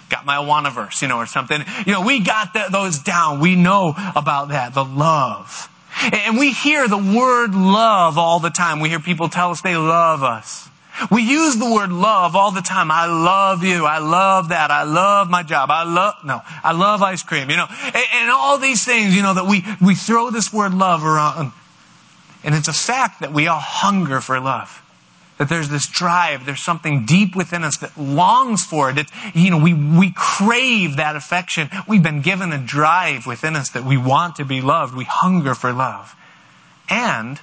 Got 0.08 0.24
my 0.24 0.36
Awana 0.36 0.72
verse, 0.72 1.02
you 1.02 1.08
know, 1.08 1.18
or 1.18 1.26
something. 1.26 1.62
You 1.86 1.92
know, 1.92 2.00
we 2.00 2.20
got 2.20 2.54
the, 2.54 2.66
those 2.70 2.98
down. 2.98 3.40
We 3.40 3.56
know 3.56 3.94
about 4.16 4.48
that, 4.48 4.72
the 4.72 4.84
love. 4.84 5.68
And 6.00 6.38
we 6.38 6.52
hear 6.52 6.88
the 6.88 6.96
word 6.96 7.54
love 7.54 8.16
all 8.16 8.40
the 8.40 8.50
time. 8.50 8.80
We 8.80 8.88
hear 8.88 9.00
people 9.00 9.28
tell 9.28 9.50
us 9.50 9.60
they 9.60 9.76
love 9.76 10.22
us. 10.22 10.67
We 11.10 11.22
use 11.22 11.56
the 11.56 11.70
word 11.70 11.90
love 11.90 12.34
all 12.36 12.50
the 12.50 12.62
time. 12.62 12.90
I 12.90 13.06
love 13.06 13.64
you. 13.64 13.86
I 13.86 13.98
love 13.98 14.50
that. 14.50 14.70
I 14.70 14.82
love 14.82 15.30
my 15.30 15.42
job. 15.42 15.70
I 15.70 15.84
love, 15.84 16.14
no, 16.24 16.40
I 16.64 16.72
love 16.72 17.02
ice 17.02 17.22
cream, 17.22 17.50
you 17.50 17.56
know, 17.56 17.66
and, 17.68 18.04
and 18.14 18.30
all 18.30 18.58
these 18.58 18.84
things, 18.84 19.14
you 19.14 19.22
know, 19.22 19.34
that 19.34 19.46
we, 19.46 19.64
we 19.80 19.94
throw 19.94 20.30
this 20.30 20.52
word 20.52 20.74
love 20.74 21.04
around. 21.04 21.52
And 22.44 22.54
it's 22.54 22.68
a 22.68 22.72
fact 22.72 23.20
that 23.20 23.32
we 23.32 23.46
all 23.46 23.60
hunger 23.60 24.20
for 24.20 24.38
love. 24.40 24.82
That 25.38 25.48
there's 25.48 25.68
this 25.68 25.86
drive, 25.86 26.46
there's 26.46 26.62
something 26.62 27.06
deep 27.06 27.36
within 27.36 27.62
us 27.62 27.76
that 27.76 27.96
longs 27.96 28.64
for 28.64 28.90
it. 28.90 28.98
It's, 28.98 29.12
you 29.34 29.50
know, 29.50 29.58
we, 29.58 29.72
we 29.72 30.12
crave 30.16 30.96
that 30.96 31.14
affection. 31.14 31.70
We've 31.86 32.02
been 32.02 32.22
given 32.22 32.52
a 32.52 32.58
drive 32.58 33.24
within 33.24 33.54
us 33.54 33.70
that 33.70 33.84
we 33.84 33.96
want 33.96 34.36
to 34.36 34.44
be 34.44 34.60
loved. 34.60 34.96
We 34.96 35.04
hunger 35.04 35.54
for 35.54 35.72
love. 35.72 36.16
And 36.90 37.40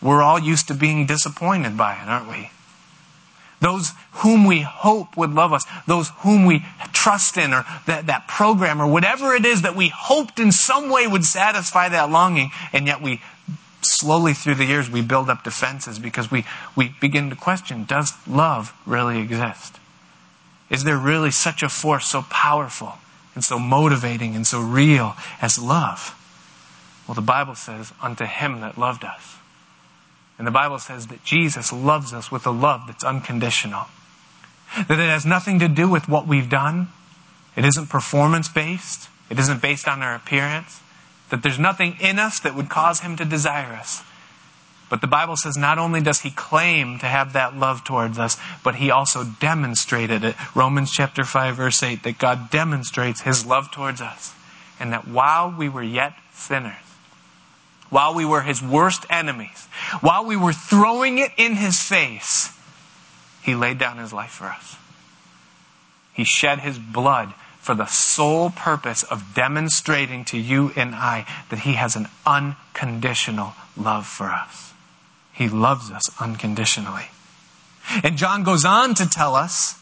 we're 0.00 0.22
all 0.22 0.38
used 0.38 0.68
to 0.68 0.74
being 0.74 1.04
disappointed 1.04 1.76
by 1.76 1.94
it, 1.94 2.08
aren't 2.08 2.28
we? 2.28 2.50
Those 3.64 3.92
whom 4.12 4.44
we 4.44 4.60
hope 4.60 5.16
would 5.16 5.30
love 5.30 5.54
us, 5.54 5.64
those 5.86 6.10
whom 6.18 6.44
we 6.44 6.62
trust 6.92 7.38
in, 7.38 7.54
or 7.54 7.64
that, 7.86 8.08
that 8.08 8.28
program, 8.28 8.80
or 8.80 8.86
whatever 8.86 9.34
it 9.34 9.46
is 9.46 9.62
that 9.62 9.74
we 9.74 9.88
hoped 9.88 10.38
in 10.38 10.52
some 10.52 10.90
way 10.90 11.06
would 11.06 11.24
satisfy 11.24 11.88
that 11.88 12.10
longing, 12.10 12.50
and 12.74 12.86
yet 12.86 13.00
we 13.00 13.22
slowly 13.80 14.34
through 14.34 14.54
the 14.54 14.66
years 14.66 14.90
we 14.90 15.00
build 15.00 15.30
up 15.30 15.44
defenses 15.44 15.98
because 15.98 16.30
we, 16.30 16.44
we 16.76 16.94
begin 17.00 17.30
to 17.30 17.36
question 17.36 17.84
does 17.84 18.12
love 18.26 18.74
really 18.84 19.18
exist? 19.20 19.78
Is 20.68 20.84
there 20.84 20.98
really 20.98 21.30
such 21.30 21.62
a 21.62 21.68
force 21.70 22.06
so 22.06 22.22
powerful 22.28 22.94
and 23.34 23.42
so 23.42 23.58
motivating 23.58 24.36
and 24.36 24.46
so 24.46 24.60
real 24.60 25.14
as 25.40 25.58
love? 25.58 26.14
Well, 27.08 27.14
the 27.14 27.22
Bible 27.22 27.54
says, 27.54 27.92
unto 28.02 28.24
him 28.24 28.60
that 28.60 28.76
loved 28.76 29.04
us. 29.04 29.36
And 30.38 30.46
the 30.46 30.52
Bible 30.52 30.78
says 30.78 31.06
that 31.08 31.24
Jesus 31.24 31.72
loves 31.72 32.12
us 32.12 32.30
with 32.30 32.46
a 32.46 32.50
love 32.50 32.82
that's 32.86 33.04
unconditional. 33.04 33.86
That 34.76 34.98
it 34.98 35.08
has 35.08 35.24
nothing 35.24 35.60
to 35.60 35.68
do 35.68 35.88
with 35.88 36.08
what 36.08 36.26
we've 36.26 36.48
done. 36.48 36.88
It 37.56 37.64
isn't 37.64 37.88
performance 37.88 38.48
based. 38.48 39.08
It 39.30 39.38
isn't 39.38 39.62
based 39.62 39.86
on 39.86 40.02
our 40.02 40.14
appearance. 40.14 40.80
That 41.30 41.42
there's 41.42 41.58
nothing 41.58 41.96
in 42.00 42.18
us 42.18 42.40
that 42.40 42.54
would 42.54 42.68
cause 42.68 43.00
him 43.00 43.16
to 43.16 43.24
desire 43.24 43.74
us. 43.74 44.02
But 44.90 45.00
the 45.00 45.06
Bible 45.06 45.36
says 45.36 45.56
not 45.56 45.78
only 45.78 46.00
does 46.00 46.20
he 46.20 46.30
claim 46.30 46.98
to 46.98 47.06
have 47.06 47.32
that 47.32 47.56
love 47.56 47.84
towards 47.84 48.18
us, 48.18 48.36
but 48.62 48.76
he 48.76 48.90
also 48.90 49.24
demonstrated 49.24 50.24
it. 50.24 50.36
Romans 50.54 50.90
chapter 50.92 51.24
5 51.24 51.56
verse 51.56 51.82
8, 51.82 52.02
that 52.02 52.18
God 52.18 52.50
demonstrates 52.50 53.22
his 53.22 53.46
love 53.46 53.70
towards 53.70 54.00
us. 54.00 54.34
And 54.78 54.92
that 54.92 55.08
while 55.08 55.54
we 55.56 55.68
were 55.68 55.82
yet 55.82 56.14
sinners, 56.32 56.74
while 57.94 58.12
we 58.12 58.24
were 58.24 58.42
his 58.42 58.60
worst 58.60 59.06
enemies, 59.08 59.68
while 60.00 60.24
we 60.24 60.34
were 60.34 60.52
throwing 60.52 61.18
it 61.18 61.30
in 61.36 61.54
his 61.54 61.80
face, 61.80 62.50
he 63.40 63.54
laid 63.54 63.78
down 63.78 63.98
his 63.98 64.12
life 64.12 64.32
for 64.32 64.46
us. 64.46 64.74
He 66.12 66.24
shed 66.24 66.58
his 66.58 66.76
blood 66.76 67.32
for 67.60 67.76
the 67.76 67.86
sole 67.86 68.50
purpose 68.50 69.04
of 69.04 69.32
demonstrating 69.36 70.24
to 70.24 70.36
you 70.36 70.72
and 70.74 70.92
I 70.92 71.24
that 71.50 71.60
he 71.60 71.74
has 71.74 71.94
an 71.94 72.08
unconditional 72.26 73.52
love 73.76 74.08
for 74.08 74.26
us. 74.26 74.72
He 75.32 75.48
loves 75.48 75.92
us 75.92 76.02
unconditionally. 76.20 77.06
And 78.02 78.16
John 78.16 78.42
goes 78.42 78.64
on 78.64 78.94
to 78.96 79.08
tell 79.08 79.36
us 79.36 79.78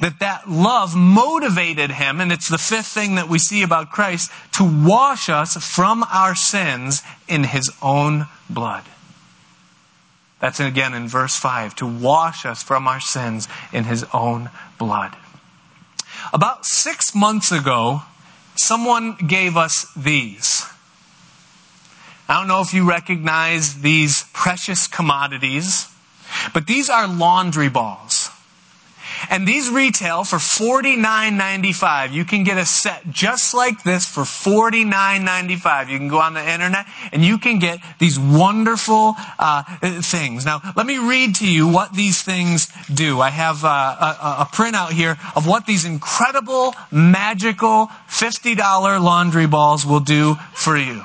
that 0.00 0.20
that 0.20 0.48
love 0.48 0.96
motivated 0.96 1.90
him, 1.90 2.20
and 2.20 2.32
it's 2.32 2.48
the 2.48 2.58
fifth 2.58 2.86
thing 2.86 3.16
that 3.16 3.28
we 3.28 3.38
see 3.38 3.62
about 3.62 3.90
Christ, 3.90 4.30
to 4.56 4.64
wash 4.64 5.28
us 5.28 5.56
from 5.56 6.04
our 6.04 6.34
sins 6.34 7.02
in 7.28 7.44
his 7.44 7.70
own 7.82 8.26
blood. 8.48 8.84
That's 10.40 10.60
again 10.60 10.94
in 10.94 11.08
verse 11.08 11.36
5 11.36 11.74
to 11.76 11.86
wash 11.86 12.44
us 12.44 12.62
from 12.62 12.86
our 12.86 13.00
sins 13.00 13.48
in 13.72 13.84
his 13.84 14.04
own 14.12 14.50
blood. 14.78 15.16
About 16.32 16.66
six 16.66 17.14
months 17.14 17.52
ago, 17.52 18.02
someone 18.56 19.16
gave 19.26 19.56
us 19.56 19.86
these. 19.94 20.66
I 22.28 22.38
don't 22.38 22.48
know 22.48 22.62
if 22.62 22.72
you 22.72 22.88
recognize 22.88 23.80
these 23.80 24.24
precious 24.32 24.86
commodities, 24.86 25.88
but 26.54 26.66
these 26.66 26.88
are 26.88 27.06
laundry 27.06 27.68
balls. 27.68 28.23
And 29.30 29.46
these 29.46 29.70
retail 29.70 30.24
for 30.24 30.36
$49.95. 30.36 32.12
You 32.12 32.24
can 32.24 32.44
get 32.44 32.58
a 32.58 32.66
set 32.66 33.08
just 33.10 33.54
like 33.54 33.82
this 33.82 34.06
for 34.06 34.22
$49.95. 34.22 35.88
You 35.90 35.98
can 35.98 36.08
go 36.08 36.18
on 36.18 36.34
the 36.34 36.52
internet 36.52 36.86
and 37.12 37.24
you 37.24 37.38
can 37.38 37.58
get 37.58 37.80
these 37.98 38.18
wonderful 38.18 39.14
uh, 39.38 39.62
things. 40.00 40.44
Now, 40.44 40.60
let 40.76 40.86
me 40.86 40.98
read 40.98 41.36
to 41.36 41.50
you 41.50 41.68
what 41.68 41.92
these 41.94 42.22
things 42.22 42.68
do. 42.92 43.20
I 43.20 43.30
have 43.30 43.64
uh, 43.64 43.68
a, 43.68 44.42
a 44.42 44.48
printout 44.52 44.90
here 44.90 45.16
of 45.36 45.46
what 45.46 45.66
these 45.66 45.84
incredible, 45.84 46.74
magical 46.90 47.88
$50 48.08 48.56
laundry 49.00 49.46
balls 49.46 49.86
will 49.86 50.00
do 50.00 50.36
for 50.52 50.76
you. 50.76 51.02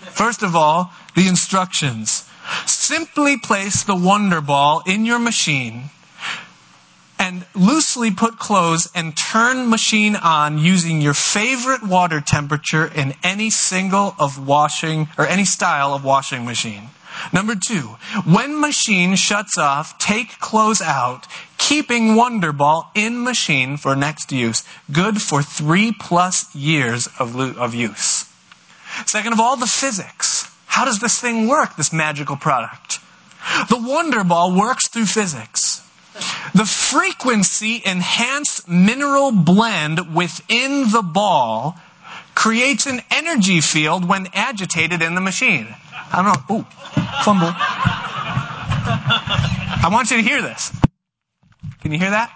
First 0.00 0.42
of 0.42 0.56
all, 0.56 0.92
the 1.14 1.28
instructions. 1.28 2.28
Simply 2.64 3.36
place 3.36 3.82
the 3.82 3.96
Wonder 3.96 4.40
Ball 4.40 4.82
in 4.86 5.04
your 5.04 5.18
machine 5.18 5.90
and 7.18 7.46
loosely 7.54 8.10
put 8.10 8.38
clothes 8.38 8.90
and 8.94 9.16
turn 9.16 9.68
machine 9.68 10.16
on 10.16 10.58
using 10.58 11.00
your 11.00 11.14
favorite 11.14 11.82
water 11.82 12.20
temperature 12.20 12.86
in 12.86 13.14
any 13.22 13.50
single 13.50 14.14
of 14.18 14.46
washing 14.46 15.08
or 15.18 15.26
any 15.26 15.44
style 15.44 15.94
of 15.94 16.04
washing 16.04 16.44
machine. 16.44 16.90
Number 17.32 17.54
two, 17.54 17.96
when 18.24 18.60
machine 18.60 19.16
shuts 19.16 19.56
off, 19.56 19.98
take 19.98 20.38
clothes 20.38 20.82
out, 20.82 21.26
keeping 21.56 22.08
Wonderball 22.08 22.88
in 22.94 23.24
machine 23.24 23.76
for 23.76 23.96
next 23.96 24.32
use. 24.32 24.62
Good 24.92 25.22
for 25.22 25.42
three 25.42 25.92
plus 25.92 26.54
years 26.54 27.08
of, 27.18 27.34
of 27.58 27.74
use. 27.74 28.26
Second 29.06 29.32
of 29.32 29.40
all, 29.40 29.56
the 29.56 29.66
physics. 29.66 30.50
How 30.66 30.84
does 30.84 30.98
this 30.98 31.18
thing 31.18 31.48
work, 31.48 31.76
this 31.76 31.92
magical 31.92 32.36
product? 32.36 33.00
The 33.68 33.76
Wonderball 33.76 34.58
works 34.58 34.88
through 34.88 35.06
physics. 35.06 35.65
The 36.54 36.64
frequency 36.64 37.82
enhanced 37.84 38.68
mineral 38.68 39.32
blend 39.32 40.14
within 40.14 40.90
the 40.90 41.02
ball 41.02 41.78
creates 42.34 42.86
an 42.86 43.02
energy 43.10 43.60
field 43.60 44.08
when 44.08 44.28
agitated 44.32 45.02
in 45.02 45.14
the 45.14 45.20
machine. 45.20 45.66
I 46.12 46.22
don't 46.22 46.48
know. 46.48 46.56
Ooh, 46.56 46.66
fumble. 47.22 47.52
I 49.78 49.88
want 49.90 50.10
you 50.10 50.18
to 50.18 50.22
hear 50.22 50.42
this. 50.42 50.72
Can 51.80 51.92
you 51.92 51.98
hear 51.98 52.10
that? 52.10 52.30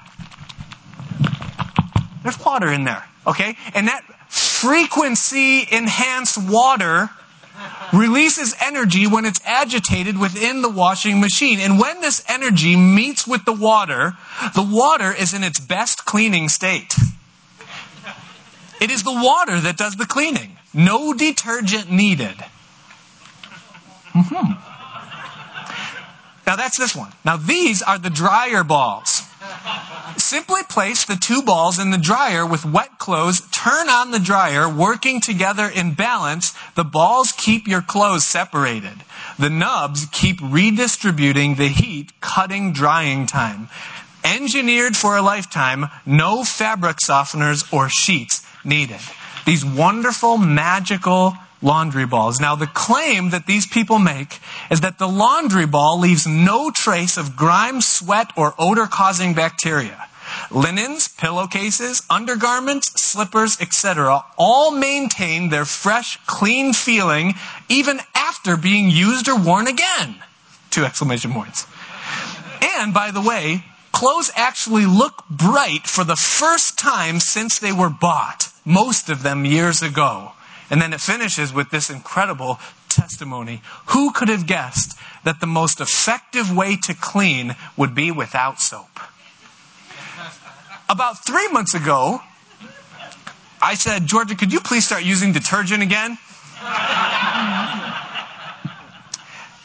There's 2.22 2.38
water 2.44 2.72
in 2.72 2.84
there, 2.84 3.04
okay? 3.26 3.56
And 3.74 3.88
that 3.88 4.02
frequency 4.28 5.66
enhanced 5.70 6.36
water 6.36 7.10
releases 7.92 8.54
energy 8.60 9.06
when 9.06 9.24
it's 9.24 9.40
agitated 9.44 10.18
within 10.18 10.62
the 10.62 10.68
washing 10.68 11.20
machine. 11.20 11.58
And 11.60 11.78
when 11.78 12.00
this 12.00 12.24
energy 12.28 12.76
meets 12.76 13.26
with 13.26 13.44
the 13.44 13.52
water, 13.52 14.16
the 14.54 14.62
water 14.62 15.12
is 15.12 15.34
in 15.34 15.44
its 15.44 15.58
best 15.60 16.04
cleaning 16.04 16.48
state. 16.48 16.94
It 18.80 18.90
is 18.90 19.02
the 19.02 19.12
water 19.12 19.60
that 19.60 19.76
does 19.76 19.96
the 19.96 20.06
cleaning. 20.06 20.56
No 20.72 21.12
detergent 21.12 21.90
needed. 21.90 22.36
Mm-hmm. 24.12 24.52
Now 26.46 26.56
that's 26.56 26.78
this 26.78 26.96
one. 26.96 27.12
Now 27.24 27.36
these 27.36 27.82
are 27.82 27.98
the 27.98 28.10
dryer 28.10 28.64
balls. 28.64 29.19
Simply 30.16 30.62
place 30.62 31.04
the 31.04 31.16
two 31.16 31.42
balls 31.42 31.78
in 31.78 31.90
the 31.90 31.98
dryer 31.98 32.44
with 32.46 32.64
wet 32.64 32.98
clothes, 32.98 33.40
turn 33.50 33.88
on 33.88 34.10
the 34.10 34.18
dryer, 34.18 34.68
working 34.68 35.20
together 35.20 35.66
in 35.68 35.94
balance. 35.94 36.52
The 36.74 36.84
balls 36.84 37.32
keep 37.32 37.66
your 37.66 37.82
clothes 37.82 38.24
separated. 38.24 39.04
The 39.38 39.50
nubs 39.50 40.06
keep 40.12 40.38
redistributing 40.42 41.54
the 41.54 41.68
heat, 41.68 42.12
cutting 42.20 42.72
drying 42.72 43.26
time. 43.26 43.68
Engineered 44.24 44.96
for 44.96 45.16
a 45.16 45.22
lifetime, 45.22 45.86
no 46.04 46.44
fabric 46.44 46.98
softeners 46.98 47.72
or 47.72 47.88
sheets 47.88 48.46
needed. 48.64 49.00
These 49.46 49.64
wonderful, 49.64 50.36
magical 50.36 51.34
laundry 51.62 52.06
balls. 52.06 52.40
Now, 52.40 52.54
the 52.56 52.66
claim 52.66 53.30
that 53.30 53.46
these 53.46 53.66
people 53.66 53.98
make 53.98 54.38
is 54.70 54.80
that 54.80 54.98
the 54.98 55.08
laundry 55.08 55.66
ball 55.66 55.98
leaves 55.98 56.26
no 56.26 56.70
trace 56.70 57.16
of 57.16 57.36
grime, 57.36 57.80
sweat, 57.80 58.32
or 58.36 58.54
odor 58.58 58.86
causing 58.86 59.34
bacteria. 59.34 60.08
Linens, 60.50 61.08
pillowcases, 61.08 62.02
undergarments, 62.08 63.02
slippers, 63.02 63.60
etc., 63.60 64.24
all 64.38 64.70
maintain 64.70 65.48
their 65.48 65.64
fresh, 65.64 66.18
clean 66.26 66.72
feeling 66.72 67.34
even 67.68 68.00
after 68.14 68.56
being 68.56 68.90
used 68.90 69.28
or 69.28 69.38
worn 69.38 69.66
again. 69.66 70.16
Two 70.70 70.84
exclamation 70.84 71.32
points. 71.32 71.66
And 72.62 72.94
by 72.94 73.10
the 73.10 73.20
way, 73.20 73.64
clothes 73.92 74.30
actually 74.36 74.86
look 74.86 75.24
bright 75.28 75.86
for 75.86 76.04
the 76.04 76.16
first 76.16 76.78
time 76.78 77.18
since 77.18 77.58
they 77.58 77.72
were 77.72 77.90
bought, 77.90 78.48
most 78.64 79.10
of 79.10 79.22
them 79.22 79.44
years 79.44 79.82
ago. 79.82 80.32
And 80.70 80.80
then 80.80 80.92
it 80.92 81.00
finishes 81.00 81.52
with 81.52 81.70
this 81.70 81.90
incredible 81.90 82.60
testimony. 82.88 83.60
Who 83.86 84.12
could 84.12 84.28
have 84.28 84.46
guessed 84.46 84.96
that 85.24 85.40
the 85.40 85.46
most 85.46 85.80
effective 85.80 86.54
way 86.54 86.76
to 86.76 86.94
clean 86.94 87.56
would 87.76 87.94
be 87.94 88.12
without 88.12 88.60
soap? 88.60 89.00
About 90.88 91.24
three 91.24 91.48
months 91.48 91.74
ago, 91.74 92.20
I 93.62 93.74
said, 93.74 94.06
Georgia, 94.06 94.34
could 94.34 94.52
you 94.52 94.60
please 94.60 94.86
start 94.86 95.02
using 95.02 95.32
detergent 95.32 95.82
again? 95.82 96.18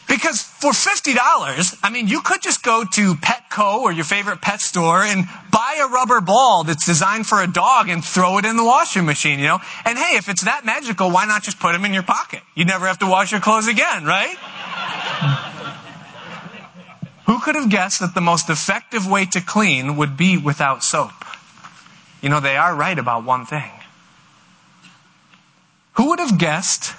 Because 0.08 0.40
for 0.40 0.70
$50, 0.70 1.78
I 1.82 1.90
mean, 1.90 2.06
you 2.06 2.20
could 2.20 2.40
just 2.40 2.62
go 2.62 2.84
to 2.84 3.14
Petco 3.14 3.80
or 3.80 3.90
your 3.90 4.04
favorite 4.04 4.40
pet 4.40 4.60
store 4.60 5.02
and 5.02 5.26
buy 5.50 5.80
a 5.82 5.88
rubber 5.88 6.20
ball 6.20 6.62
that's 6.62 6.86
designed 6.86 7.26
for 7.26 7.42
a 7.42 7.46
dog 7.46 7.88
and 7.88 8.04
throw 8.04 8.38
it 8.38 8.44
in 8.44 8.56
the 8.56 8.64
washing 8.64 9.04
machine, 9.04 9.40
you 9.40 9.46
know? 9.46 9.58
And 9.84 9.98
hey, 9.98 10.16
if 10.16 10.28
it's 10.28 10.44
that 10.44 10.64
magical, 10.64 11.10
why 11.10 11.24
not 11.24 11.42
just 11.42 11.58
put 11.58 11.72
them 11.72 11.84
in 11.84 11.92
your 11.92 12.04
pocket? 12.04 12.42
You'd 12.54 12.68
never 12.68 12.86
have 12.86 13.00
to 13.00 13.06
wash 13.06 13.32
your 13.32 13.40
clothes 13.40 13.66
again, 13.66 14.04
right? 14.04 14.36
Who 17.26 17.40
could 17.40 17.56
have 17.56 17.68
guessed 17.68 17.98
that 18.00 18.14
the 18.14 18.20
most 18.20 18.48
effective 18.48 19.08
way 19.10 19.26
to 19.26 19.40
clean 19.40 19.96
would 19.96 20.16
be 20.16 20.38
without 20.38 20.84
soap? 20.84 21.24
You 22.22 22.28
know, 22.28 22.38
they 22.38 22.56
are 22.56 22.74
right 22.74 22.98
about 22.98 23.24
one 23.24 23.44
thing. 23.44 23.70
Who 25.94 26.10
would 26.10 26.20
have 26.20 26.38
guessed 26.38 26.94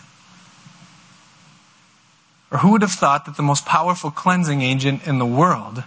or 2.52 2.60
who 2.60 2.72
would 2.72 2.82
have 2.82 2.92
thought 2.92 3.26
that 3.26 3.36
the 3.36 3.44
most 3.44 3.66
powerful 3.66 4.12
cleansing 4.12 4.62
agent 4.62 5.06
in 5.06 5.20
the 5.20 5.26
world 5.26 5.84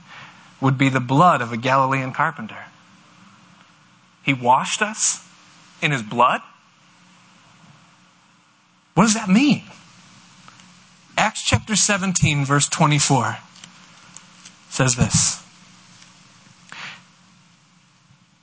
would 0.61 0.76
be 0.76 0.88
the 0.88 1.00
blood 1.00 1.40
of 1.40 1.52
a 1.52 1.56
Galilean 1.56 2.12
carpenter? 2.12 2.64
He 4.22 4.34
washed 4.34 4.82
us 4.82 5.26
in 5.80 5.92
his 5.92 6.02
blood? 6.02 6.42
What 8.94 9.04
does 9.04 9.14
that 9.14 9.28
mean? 9.28 9.62
Acts 11.16 11.42
chapter 11.42 11.76
17, 11.76 12.44
verse 12.44 12.68
24 12.68 13.38
says 14.68 14.96
this. 14.96 15.42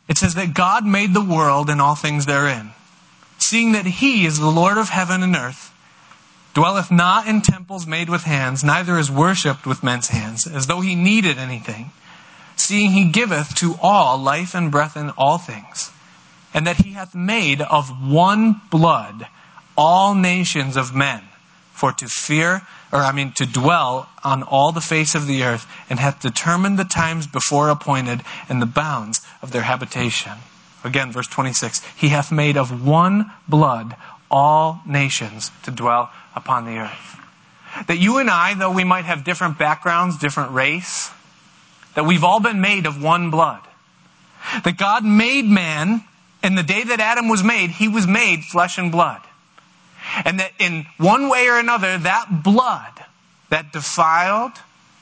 It 0.07 0.17
says 0.17 0.35
that 0.35 0.53
God 0.53 0.85
made 0.85 1.13
the 1.13 1.23
world 1.23 1.69
and 1.69 1.81
all 1.81 1.95
things 1.95 2.25
therein, 2.25 2.71
seeing 3.37 3.73
that 3.73 3.85
he 3.85 4.25
is 4.25 4.39
the 4.39 4.49
Lord 4.49 4.77
of 4.77 4.89
heaven 4.89 5.21
and 5.21 5.35
earth 5.35 5.73
dwelleth 6.57 6.89
not 6.89 7.27
in 7.27 7.39
temples 7.39 7.85
made 7.85 8.09
with 8.09 8.23
hands, 8.23 8.63
neither 8.63 8.97
is 8.97 9.11
worshipped 9.11 9.67
with 9.67 9.83
men's 9.83 10.07
hands, 10.07 10.47
as 10.47 10.65
though 10.65 10.81
he 10.81 10.95
needed 10.95 11.37
anything, 11.37 11.91
seeing 12.55 12.89
he 12.89 13.11
giveth 13.11 13.53
to 13.53 13.75
all 13.79 14.17
life 14.17 14.55
and 14.55 14.71
breath 14.71 14.97
in 14.97 15.11
all 15.11 15.37
things, 15.37 15.91
and 16.55 16.65
that 16.65 16.77
he 16.77 16.93
hath 16.93 17.13
made 17.13 17.61
of 17.61 17.91
one 18.11 18.59
blood 18.71 19.27
all 19.77 20.15
nations 20.15 20.75
of 20.75 20.95
men, 20.95 21.21
for 21.73 21.91
to 21.91 22.07
fear, 22.07 22.63
or 22.91 23.01
I 23.01 23.11
mean 23.11 23.33
to 23.33 23.45
dwell 23.45 24.09
on 24.23 24.41
all 24.41 24.71
the 24.71 24.81
face 24.81 25.13
of 25.13 25.27
the 25.27 25.43
earth, 25.43 25.67
and 25.91 25.99
hath 25.99 26.19
determined 26.23 26.79
the 26.79 26.85
times 26.85 27.27
before 27.27 27.69
appointed 27.69 28.23
and 28.49 28.59
the 28.59 28.65
bounds 28.65 29.21
of 29.43 29.51
their 29.51 29.61
habitation. 29.61 30.33
Again, 30.83 31.11
verse 31.11 31.27
26. 31.27 31.83
He 31.95 32.09
hath 32.09 32.31
made 32.31 32.57
of 32.57 32.83
one 32.83 33.31
blood 33.47 33.95
all 34.29 34.81
nations 34.85 35.51
to 35.63 35.71
dwell 35.71 36.11
upon 36.35 36.65
the 36.65 36.77
earth. 36.77 37.17
That 37.87 37.99
you 37.99 38.17
and 38.17 38.29
I, 38.29 38.53
though 38.53 38.71
we 38.71 38.83
might 38.83 39.05
have 39.05 39.23
different 39.23 39.57
backgrounds, 39.57 40.17
different 40.17 40.51
race, 40.51 41.11
that 41.95 42.05
we've 42.05 42.23
all 42.23 42.39
been 42.39 42.61
made 42.61 42.85
of 42.85 43.01
one 43.01 43.29
blood. 43.29 43.61
That 44.63 44.77
God 44.77 45.03
made 45.03 45.45
man, 45.45 46.03
and 46.43 46.57
the 46.57 46.63
day 46.63 46.83
that 46.83 46.99
Adam 46.99 47.27
was 47.27 47.43
made, 47.43 47.71
he 47.71 47.87
was 47.87 48.07
made 48.07 48.43
flesh 48.43 48.77
and 48.77 48.91
blood. 48.91 49.21
And 50.23 50.39
that 50.39 50.51
in 50.59 50.85
one 50.97 51.29
way 51.29 51.47
or 51.47 51.59
another, 51.59 51.97
that 51.97 52.43
blood, 52.43 52.93
that 53.49 53.71
defiled, 53.73 54.53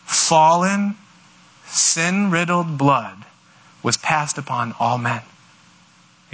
fallen, 0.06 0.96
sin 1.66 2.32
riddled 2.32 2.78
blood, 2.78 3.26
was 3.84 3.98
passed 3.98 4.38
upon 4.38 4.74
all 4.80 4.98
men. 4.98 5.22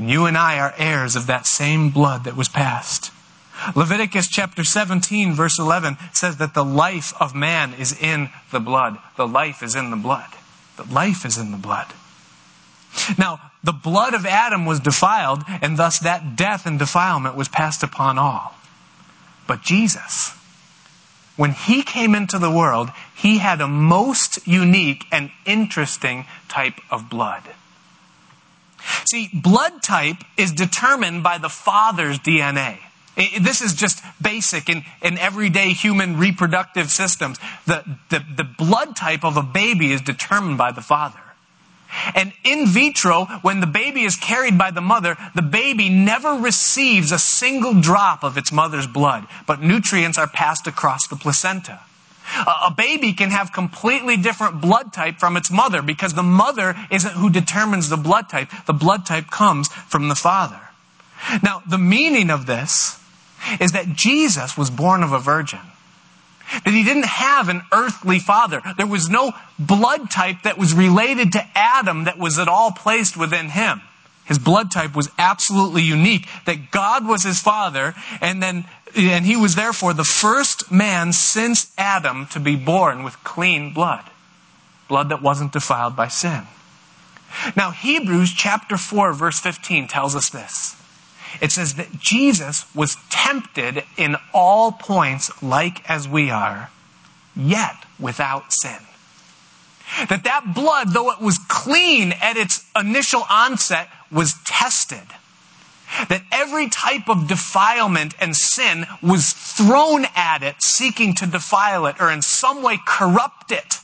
And 0.01 0.09
you 0.09 0.25
and 0.25 0.35
I 0.35 0.57
are 0.57 0.73
heirs 0.79 1.15
of 1.15 1.27
that 1.27 1.45
same 1.45 1.91
blood 1.91 2.23
that 2.23 2.35
was 2.35 2.49
passed. 2.49 3.11
Leviticus 3.75 4.27
chapter 4.27 4.63
17, 4.63 5.33
verse 5.33 5.59
11 5.59 5.95
says 6.11 6.37
that 6.37 6.55
the 6.55 6.65
life 6.65 7.13
of 7.21 7.35
man 7.35 7.75
is 7.75 7.95
in 8.01 8.31
the 8.51 8.59
blood. 8.59 8.97
The 9.15 9.27
life 9.27 9.61
is 9.61 9.75
in 9.75 9.91
the 9.91 9.95
blood. 9.95 10.25
The 10.77 10.91
life 10.91 11.23
is 11.23 11.37
in 11.37 11.51
the 11.51 11.57
blood. 11.57 11.85
Now, 13.19 13.51
the 13.63 13.73
blood 13.73 14.15
of 14.15 14.25
Adam 14.25 14.65
was 14.65 14.79
defiled, 14.79 15.43
and 15.61 15.77
thus 15.77 15.99
that 15.99 16.35
death 16.35 16.65
and 16.65 16.79
defilement 16.79 17.35
was 17.35 17.47
passed 17.47 17.83
upon 17.83 18.17
all. 18.17 18.55
But 19.45 19.61
Jesus, 19.61 20.31
when 21.35 21.51
he 21.51 21.83
came 21.83 22.15
into 22.15 22.39
the 22.39 22.49
world, 22.49 22.89
he 23.15 23.37
had 23.37 23.61
a 23.61 23.67
most 23.67 24.47
unique 24.47 25.05
and 25.11 25.29
interesting 25.45 26.25
type 26.49 26.81
of 26.89 27.07
blood. 27.07 27.43
See, 29.09 29.29
blood 29.33 29.83
type 29.83 30.17
is 30.37 30.51
determined 30.51 31.23
by 31.23 31.37
the 31.37 31.49
father's 31.49 32.19
DNA. 32.19 32.79
This 33.41 33.61
is 33.61 33.73
just 33.73 34.01
basic 34.21 34.69
in, 34.69 34.83
in 35.01 35.17
everyday 35.17 35.73
human 35.73 36.17
reproductive 36.17 36.89
systems. 36.89 37.39
The, 37.67 37.83
the, 38.09 38.23
the 38.37 38.43
blood 38.43 38.95
type 38.95 39.25
of 39.25 39.37
a 39.37 39.43
baby 39.43 39.91
is 39.91 40.01
determined 40.01 40.57
by 40.57 40.71
the 40.71 40.81
father. 40.81 41.19
And 42.15 42.31
in 42.45 42.67
vitro, 42.67 43.25
when 43.41 43.59
the 43.59 43.67
baby 43.67 44.03
is 44.03 44.15
carried 44.15 44.57
by 44.57 44.71
the 44.71 44.81
mother, 44.81 45.17
the 45.35 45.41
baby 45.41 45.89
never 45.89 46.35
receives 46.35 47.11
a 47.11 47.19
single 47.19 47.79
drop 47.79 48.23
of 48.23 48.37
its 48.37 48.51
mother's 48.51 48.87
blood, 48.87 49.27
but 49.45 49.61
nutrients 49.61 50.17
are 50.17 50.27
passed 50.27 50.67
across 50.67 51.07
the 51.07 51.17
placenta. 51.17 51.81
A 52.35 52.73
baby 52.75 53.13
can 53.13 53.29
have 53.31 53.51
completely 53.51 54.17
different 54.17 54.61
blood 54.61 54.93
type 54.93 55.17
from 55.17 55.37
its 55.37 55.51
mother 55.51 55.81
because 55.81 56.13
the 56.13 56.23
mother 56.23 56.75
isn't 56.89 57.13
who 57.13 57.29
determines 57.29 57.89
the 57.89 57.97
blood 57.97 58.29
type. 58.29 58.49
The 58.65 58.73
blood 58.73 59.05
type 59.05 59.29
comes 59.29 59.67
from 59.67 60.07
the 60.07 60.15
father. 60.15 60.59
Now, 61.43 61.61
the 61.67 61.77
meaning 61.77 62.29
of 62.29 62.45
this 62.45 62.99
is 63.59 63.71
that 63.73 63.93
Jesus 63.93 64.57
was 64.57 64.69
born 64.69 65.03
of 65.03 65.11
a 65.11 65.19
virgin. 65.19 65.59
That 66.65 66.73
he 66.73 66.83
didn't 66.83 67.05
have 67.05 67.47
an 67.49 67.63
earthly 67.71 68.19
father. 68.19 68.61
There 68.77 68.87
was 68.87 69.09
no 69.09 69.33
blood 69.57 70.11
type 70.11 70.43
that 70.43 70.57
was 70.57 70.73
related 70.73 71.31
to 71.33 71.47
Adam 71.55 72.03
that 72.05 72.17
was 72.17 72.37
at 72.37 72.47
all 72.47 72.71
placed 72.71 73.15
within 73.15 73.49
him. 73.49 73.81
His 74.25 74.39
blood 74.39 74.71
type 74.71 74.95
was 74.95 75.09
absolutely 75.17 75.81
unique, 75.81 76.27
that 76.45 76.71
God 76.71 77.05
was 77.05 77.23
his 77.23 77.39
father, 77.39 77.95
and 78.21 78.41
then 78.41 78.65
and 78.95 79.25
he 79.25 79.35
was 79.35 79.55
therefore 79.55 79.93
the 79.93 80.03
first 80.03 80.71
man 80.71 81.13
since 81.13 81.71
Adam 81.77 82.27
to 82.27 82.39
be 82.39 82.55
born 82.55 83.03
with 83.03 83.23
clean 83.23 83.73
blood. 83.73 84.03
Blood 84.87 85.09
that 85.09 85.21
wasn't 85.21 85.53
defiled 85.53 85.95
by 85.95 86.07
sin. 86.07 86.43
Now, 87.55 87.71
Hebrews 87.71 88.33
chapter 88.33 88.77
4, 88.77 89.13
verse 89.13 89.39
15 89.39 89.87
tells 89.87 90.15
us 90.15 90.29
this. 90.29 90.75
It 91.41 91.51
says 91.51 91.75
that 91.75 91.99
Jesus 91.99 92.65
was 92.75 92.97
tempted 93.09 93.85
in 93.95 94.17
all 94.33 94.73
points 94.73 95.41
like 95.41 95.89
as 95.89 96.07
we 96.09 96.29
are, 96.29 96.69
yet 97.35 97.77
without 97.97 98.51
sin. 98.51 98.79
That 100.09 100.25
that 100.25 100.53
blood, 100.53 100.89
though 100.89 101.11
it 101.11 101.21
was 101.21 101.37
clean 101.37 102.13
at 102.21 102.35
its 102.35 102.65
initial 102.77 103.23
onset, 103.29 103.87
was 104.11 104.35
tested 104.45 105.03
that 106.09 106.23
every 106.31 106.69
type 106.69 107.09
of 107.09 107.27
defilement 107.27 108.13
and 108.19 108.35
sin 108.35 108.85
was 109.01 109.33
thrown 109.33 110.05
at 110.15 110.43
it, 110.43 110.55
seeking 110.61 111.13
to 111.15 111.25
defile 111.25 111.85
it 111.85 111.95
or 111.99 112.11
in 112.11 112.21
some 112.21 112.63
way 112.63 112.79
corrupt 112.85 113.51
it. 113.51 113.77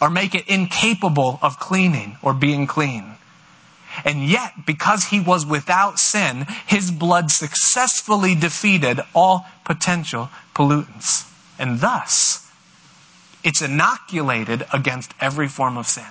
or 0.00 0.10
make 0.10 0.34
it 0.34 0.48
incapable 0.48 1.38
of 1.42 1.60
cleaning 1.60 2.16
or 2.22 2.34
being 2.34 2.66
clean. 2.66 3.04
And 4.04 4.26
yet, 4.26 4.66
because 4.66 5.04
he 5.04 5.20
was 5.20 5.46
without 5.46 6.00
sin, 6.00 6.46
his 6.66 6.90
blood 6.90 7.30
successfully 7.30 8.34
defeated 8.34 9.00
all 9.14 9.46
potential 9.64 10.28
pollutants. 10.54 11.30
And 11.56 11.78
thus, 11.80 12.50
it's 13.44 13.62
inoculated 13.62 14.64
against 14.72 15.12
every 15.20 15.46
form 15.46 15.76
of 15.76 15.86
sin. 15.86 16.06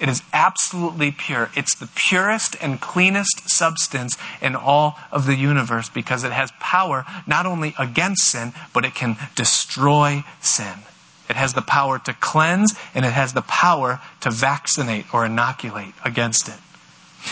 It 0.00 0.08
is 0.08 0.22
absolutely 0.32 1.12
pure. 1.12 1.50
It's 1.54 1.74
the 1.74 1.88
purest 1.94 2.56
and 2.60 2.80
cleanest 2.80 3.48
substance 3.48 4.16
in 4.40 4.56
all 4.56 4.98
of 5.12 5.26
the 5.26 5.36
universe 5.36 5.88
because 5.88 6.24
it 6.24 6.32
has 6.32 6.50
power 6.58 7.04
not 7.26 7.46
only 7.46 7.74
against 7.78 8.24
sin, 8.24 8.52
but 8.72 8.84
it 8.84 8.94
can 8.94 9.16
destroy 9.36 10.24
sin. 10.40 10.80
It 11.28 11.36
has 11.36 11.54
the 11.54 11.62
power 11.62 11.98
to 12.00 12.14
cleanse 12.14 12.74
and 12.94 13.04
it 13.04 13.12
has 13.12 13.32
the 13.32 13.42
power 13.42 14.00
to 14.20 14.30
vaccinate 14.30 15.06
or 15.14 15.24
inoculate 15.24 15.94
against 16.04 16.48
it. 16.48 16.58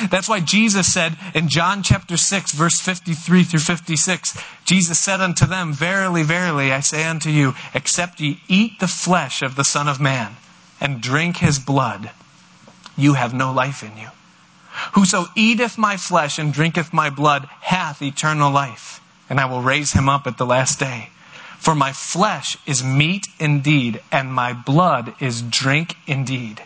That's 0.09 0.29
why 0.29 0.41
Jesus 0.41 0.93
said 0.93 1.19
in 1.35 1.49
John 1.49 1.83
chapter 1.83 2.17
6, 2.17 2.53
verse 2.53 2.81
53 2.81 3.43
through 3.45 3.61
56, 3.61 4.39
Jesus 4.65 4.99
said 4.99 5.21
unto 5.21 5.47
them, 5.47 5.73
Verily, 5.73 6.23
verily, 6.23 6.73
I 6.73 6.81
say 6.81 7.05
unto 7.05 7.29
you, 7.29 7.55
except 7.75 8.21
ye 8.21 8.41
eat 8.49 8.79
the 8.79 8.89
flesh 8.89 9.43
of 9.43 9.57
the 9.57 9.65
Son 9.65 9.89
of 9.89 10.01
Man 10.01 10.37
and 10.81 11.01
drink 11.01 11.39
his 11.39 11.59
blood, 11.59 12.11
you 12.97 13.15
have 13.15 13.35
no 13.35 13.53
life 13.53 13.83
in 13.83 13.97
you. 13.97 14.09
Whoso 14.93 15.27
eateth 15.35 15.77
my 15.77 15.97
flesh 15.97 16.39
and 16.39 16.53
drinketh 16.53 16.93
my 16.93 17.11
blood 17.11 17.49
hath 17.61 18.03
eternal 18.03 18.51
life, 18.51 19.01
and 19.29 19.41
I 19.41 19.47
will 19.47 19.63
raise 19.63 19.93
him 19.93 20.09
up 20.09 20.27
at 20.27 20.39
the 20.39 20.47
last 20.47 20.79
day. 20.79 21.11
For 21.59 21.75
my 21.75 21.93
flesh 21.93 22.57
is 22.67 22.83
meat 22.83 23.27
indeed, 23.39 24.01
and 24.11 24.33
my 24.33 24.53
blood 24.53 25.15
is 25.21 25.43
drink 25.43 25.97
indeed. 26.07 26.63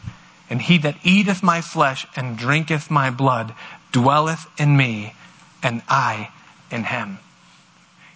And 0.49 0.63
he 0.63 0.79
that 0.79 0.97
eateth 1.03 1.43
my 1.43 1.61
flesh 1.61 2.07
and 2.15 2.39
drinketh 2.39 2.91
my 2.91 3.11
blood 3.11 3.55
dwelleth 3.91 4.47
in 4.59 4.77
me, 4.77 5.15
and 5.63 5.83
I 5.89 6.31
in 6.71 6.85
him. 6.85 7.19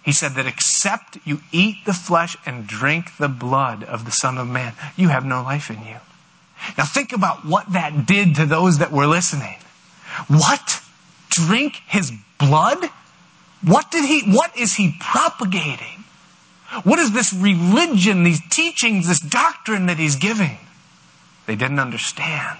He 0.03 0.11
said 0.13 0.35
that 0.35 0.47
except 0.47 1.17
you 1.25 1.41
eat 1.51 1.85
the 1.85 1.93
flesh 1.93 2.37
and 2.45 2.65
drink 2.65 3.17
the 3.17 3.27
blood 3.27 3.83
of 3.83 4.05
the 4.05 4.11
Son 4.11 4.37
of 4.37 4.47
Man, 4.47 4.73
you 4.95 5.09
have 5.09 5.25
no 5.25 5.43
life 5.43 5.69
in 5.69 5.85
you. 5.85 5.97
Now 6.77 6.85
think 6.85 7.13
about 7.13 7.45
what 7.45 7.71
that 7.73 8.05
did 8.05 8.35
to 8.35 8.45
those 8.45 8.79
that 8.79 8.91
were 8.91 9.07
listening. 9.07 9.57
What? 10.27 10.81
Drink 11.29 11.81
his 11.87 12.11
blood? 12.37 12.89
What 13.63 13.91
did 13.91 14.05
he, 14.05 14.31
what 14.31 14.57
is 14.57 14.75
he 14.75 14.95
propagating? 14.99 16.03
What 16.83 16.99
is 16.99 17.11
this 17.11 17.33
religion, 17.33 18.23
these 18.23 18.41
teachings, 18.49 19.07
this 19.07 19.19
doctrine 19.19 19.87
that 19.87 19.97
he's 19.97 20.15
giving? 20.15 20.57
They 21.47 21.55
didn't 21.55 21.79
understand. 21.79 22.59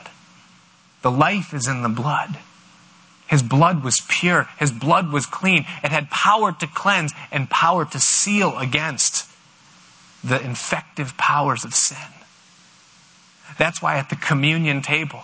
The 1.01 1.11
life 1.11 1.53
is 1.53 1.67
in 1.67 1.83
the 1.83 1.89
blood. 1.89 2.37
His 3.27 3.43
blood 3.43 3.83
was 3.83 4.01
pure. 4.07 4.49
His 4.57 4.71
blood 4.71 5.11
was 5.11 5.27
clean. 5.27 5.65
It 5.83 5.91
had 5.91 6.09
power 6.09 6.51
to 6.51 6.67
cleanse 6.67 7.13
and 7.31 7.49
power 7.49 7.85
to 7.85 7.99
seal 7.99 8.57
against 8.57 9.29
the 10.23 10.41
infective 10.41 11.15
powers 11.15 11.63
of 11.63 11.75
sin. 11.75 11.97
That's 13.57 13.81
why 13.81 13.97
at 13.97 14.09
the 14.09 14.15
communion 14.15 14.81
table, 14.81 15.23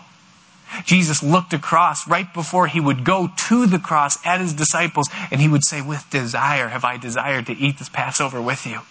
Jesus 0.83 1.23
looked 1.23 1.53
across 1.53 2.07
right 2.07 2.31
before 2.33 2.67
he 2.67 2.79
would 2.79 3.03
go 3.05 3.29
to 3.47 3.65
the 3.65 3.79
cross 3.79 4.17
at 4.25 4.41
his 4.41 4.53
disciples 4.53 5.09
and 5.31 5.39
he 5.39 5.47
would 5.47 5.65
say, 5.65 5.81
With 5.81 6.09
desire 6.09 6.69
have 6.69 6.83
I 6.83 6.97
desired 6.97 7.45
to 7.47 7.53
eat 7.53 7.79
this 7.79 7.89
Passover 7.89 8.41
with 8.41 8.65
you. 8.65 8.81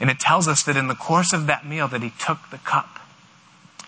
And 0.00 0.08
it 0.08 0.20
tells 0.20 0.46
us 0.46 0.62
that 0.64 0.76
in 0.76 0.88
the 0.88 0.94
course 0.94 1.32
of 1.32 1.46
that 1.46 1.66
meal 1.66 1.88
that 1.88 2.02
he 2.02 2.12
took 2.18 2.38
the 2.50 2.58
cup 2.58 3.00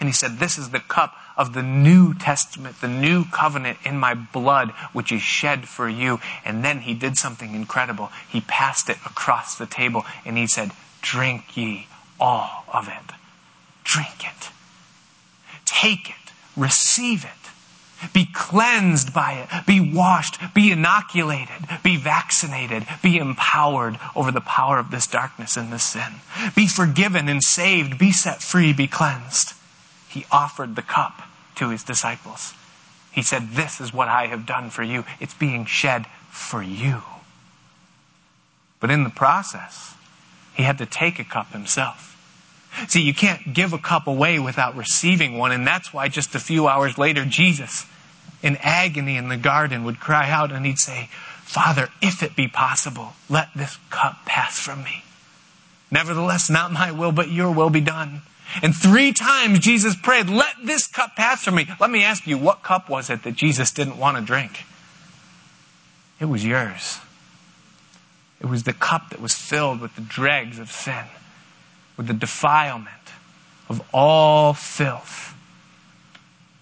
and 0.01 0.09
he 0.09 0.13
said, 0.13 0.39
This 0.39 0.59
is 0.59 0.71
the 0.71 0.81
cup 0.81 1.15
of 1.37 1.55
the 1.55 1.63
New 1.63 2.15
Testament, 2.15 2.81
the 2.81 2.89
new 2.89 3.25
covenant 3.25 3.79
in 3.85 3.99
my 3.99 4.15
blood, 4.15 4.71
which 4.93 5.13
is 5.13 5.23
shed 5.23 5.69
for 5.69 5.89
you. 5.89 6.21
And 6.45 6.65
then 6.65 6.81
he 6.81 6.95
did 6.95 7.17
something 7.17 7.55
incredible. 7.55 8.11
He 8.29 8.41
passed 8.41 8.89
it 8.89 8.99
across 9.07 9.55
the 9.55 9.67
table 9.67 10.05
and 10.25 10.37
he 10.37 10.47
said, 10.47 10.73
Drink 11.01 11.57
ye 11.57 11.87
all 12.19 12.65
of 12.73 12.89
it. 12.89 13.15
Drink 13.85 14.25
it. 14.25 14.51
Take 15.65 16.11
it. 16.11 16.33
Receive 16.57 17.25
it. 17.25 18.11
Be 18.13 18.27
cleansed 18.33 19.15
by 19.15 19.35
it. 19.35 19.67
Be 19.67 19.95
washed. 19.95 20.39
Be 20.55 20.73
inoculated. 20.73 21.55
Be 21.85 21.97
vaccinated. 21.97 22.85
Be 23.01 23.19
empowered 23.19 23.99
over 24.17 24.33
the 24.33 24.41
power 24.41 24.79
of 24.79 24.91
this 24.91 25.07
darkness 25.07 25.57
and 25.57 25.73
this 25.73 25.85
sin. 25.85 26.15
Be 26.57 26.67
forgiven 26.67 27.29
and 27.29 27.43
saved. 27.43 27.99
Be 27.99 28.11
set 28.11 28.43
free. 28.43 28.73
Be 28.73 28.89
cleansed 28.89 29.55
he 30.13 30.27
offered 30.31 30.77
the 30.77 30.83
cup 30.83 31.23
to 31.55 31.71
his 31.71 31.83
disciples. 31.83 32.53
He 33.11 33.23
said, 33.23 33.53
This 33.53 33.81
is 33.81 33.95
what 33.95 34.09
I 34.09 34.27
have 34.27 34.45
done 34.45 34.69
for 34.69 34.83
you. 34.83 35.05
It's 35.21 35.35
being 35.35 35.65
shed 35.65 36.07
for 36.31 36.63
you. 36.63 37.03
But 38.79 38.91
in 38.91 39.05
the 39.05 39.11
process, 39.11 39.95
he 40.55 40.65
had 40.65 40.79
to 40.79 40.87
take 40.87 41.19
a 41.19 41.25
cup 41.25 41.53
himself. 41.53 42.12
See, 42.89 43.03
you 43.03 43.15
can't 43.15 43.53
give 43.53 43.73
a 43.73 43.79
cup 43.79 44.07
away 44.07 44.39
without 44.39 44.77
receiving 44.77 45.37
one, 45.37 45.53
and 45.53 45.67
that's 45.67 45.93
why 45.93 46.09
just 46.09 46.35
a 46.35 46.41
few 46.41 46.69
hours 46.69 46.99
later, 46.99 47.25
Jesus, 47.25 47.87
in 48.43 48.57
agony 48.61 49.17
in 49.17 49.29
the 49.29 49.37
garden, 49.37 49.85
would 49.85 50.01
cry 50.01 50.31
out 50.31 50.53
and 50.53 50.65
he'd 50.65 50.79
say, 50.79 51.09
Father, 51.43 51.91
if 52.01 52.23
it 52.23 52.35
be 52.35 52.49
possible, 52.49 53.13
let 53.29 53.49
this 53.55 53.79
cup 53.91 54.25
pass 54.25 54.59
from 54.59 54.83
me. 54.85 55.05
Nevertheless, 55.91 56.49
not 56.49 56.73
my 56.73 56.91
will, 56.91 57.13
but 57.13 57.31
your 57.31 57.53
will 57.53 57.69
be 57.69 57.83
done. 57.83 58.23
And 58.63 58.75
three 58.75 59.13
times 59.13 59.59
Jesus 59.61 59.95
prayed, 59.95 60.29
Let 60.29 60.55
this 60.65 60.87
cup 60.87 61.17
pass 61.17 61.45
from 61.45 61.55
me. 61.55 61.69
Let 61.81 61.91
me 61.91 62.03
ask 62.03 62.27
you, 62.27 62.37
what 62.37 62.63
cup 62.63 62.89
was 62.89 63.11
it 63.11 63.23
that 63.23 63.35
Jesus 63.35 63.71
didn't 63.71 63.99
want 63.99 64.17
to 64.17 64.23
drink? 64.23 64.65
It 66.21 66.27
was 66.27 66.45
yours. 66.45 66.99
It 68.41 68.47
was 68.47 68.65
the 68.65 68.73
cup 68.73 69.11
that 69.11 69.21
was 69.21 69.35
filled 69.35 69.81
with 69.81 69.95
the 69.95 70.01
dregs 70.01 70.59
of 70.59 70.71
sin, 70.71 71.05
with 72.03 72.09
the 72.09 72.27
defilement 72.27 72.89
of 73.69 73.81
all 73.95 74.55
filth, 74.55 75.35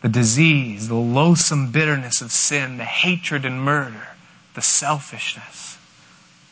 the 0.02 0.08
disease, 0.08 0.88
the 0.88 0.94
loathsome 0.94 1.72
bitterness 1.72 2.20
of 2.20 2.30
sin, 2.30 2.76
the 2.76 2.84
hatred 2.84 3.44
and 3.44 3.62
murder, 3.62 4.08
the 4.54 4.62
selfishness 4.62 5.70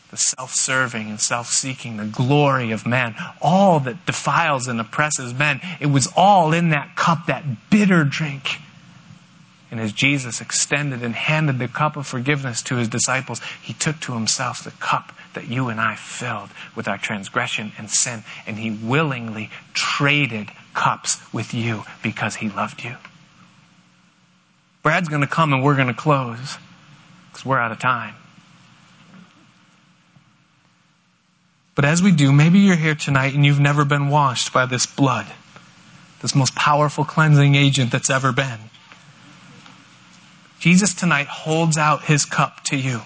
the 0.09 0.17
self 0.17 0.55
serving 0.55 1.07
and 1.07 1.21
self 1.21 1.47
seeking, 1.49 1.97
the 1.97 2.05
glory 2.05 2.71
of 2.71 2.87
man, 2.87 3.15
all 3.43 3.79
that 3.81 4.07
defiles 4.07 4.67
and 4.67 4.79
oppresses 4.81 5.35
men. 5.35 5.61
It 5.79 5.85
was 5.85 6.11
all 6.15 6.51
in 6.51 6.69
that 6.69 6.95
cup, 6.95 7.27
that 7.27 7.69
bitter 7.69 8.03
drink. 8.03 8.57
And 9.69 9.79
as 9.79 9.93
Jesus 9.93 10.41
extended 10.41 11.03
and 11.03 11.13
handed 11.13 11.59
the 11.59 11.67
cup 11.67 11.95
of 11.95 12.07
forgiveness 12.07 12.63
to 12.63 12.77
his 12.77 12.87
disciples, 12.87 13.39
he 13.61 13.73
took 13.73 13.99
to 13.99 14.13
himself 14.13 14.63
the 14.63 14.71
cup 14.71 15.13
that 15.33 15.47
you 15.47 15.69
and 15.69 15.79
I 15.79 15.95
filled 15.95 16.49
with 16.75 16.87
our 16.87 16.97
transgression 16.97 17.71
and 17.77 17.89
sin, 17.89 18.23
and 18.47 18.57
he 18.57 18.71
willingly 18.71 19.49
traded 19.73 20.49
cups 20.73 21.19
with 21.33 21.53
you 21.53 21.83
because 22.01 22.35
he 22.35 22.49
loved 22.49 22.83
you. 22.83 22.95
Brad's 24.81 25.09
going 25.09 25.21
to 25.21 25.27
come 25.27 25.53
and 25.53 25.63
we're 25.63 25.75
going 25.75 25.87
to 25.87 25.93
close 25.93 26.57
because 27.29 27.45
we're 27.45 27.59
out 27.59 27.71
of 27.71 27.79
time. 27.79 28.15
But 31.75 31.85
as 31.85 32.01
we 32.01 32.11
do, 32.11 32.33
maybe 32.33 32.59
you're 32.59 32.75
here 32.75 32.95
tonight 32.95 33.33
and 33.33 33.45
you've 33.45 33.59
never 33.59 33.85
been 33.85 34.09
washed 34.09 34.51
by 34.51 34.65
this 34.65 34.85
blood, 34.85 35.27
this 36.21 36.35
most 36.35 36.55
powerful 36.55 37.05
cleansing 37.05 37.55
agent 37.55 37.91
that's 37.91 38.09
ever 38.09 38.31
been. 38.31 38.59
Jesus 40.59 40.93
tonight 40.93 41.27
holds 41.27 41.77
out 41.77 42.03
his 42.03 42.25
cup 42.25 42.63
to 42.65 42.75
you. 42.75 43.01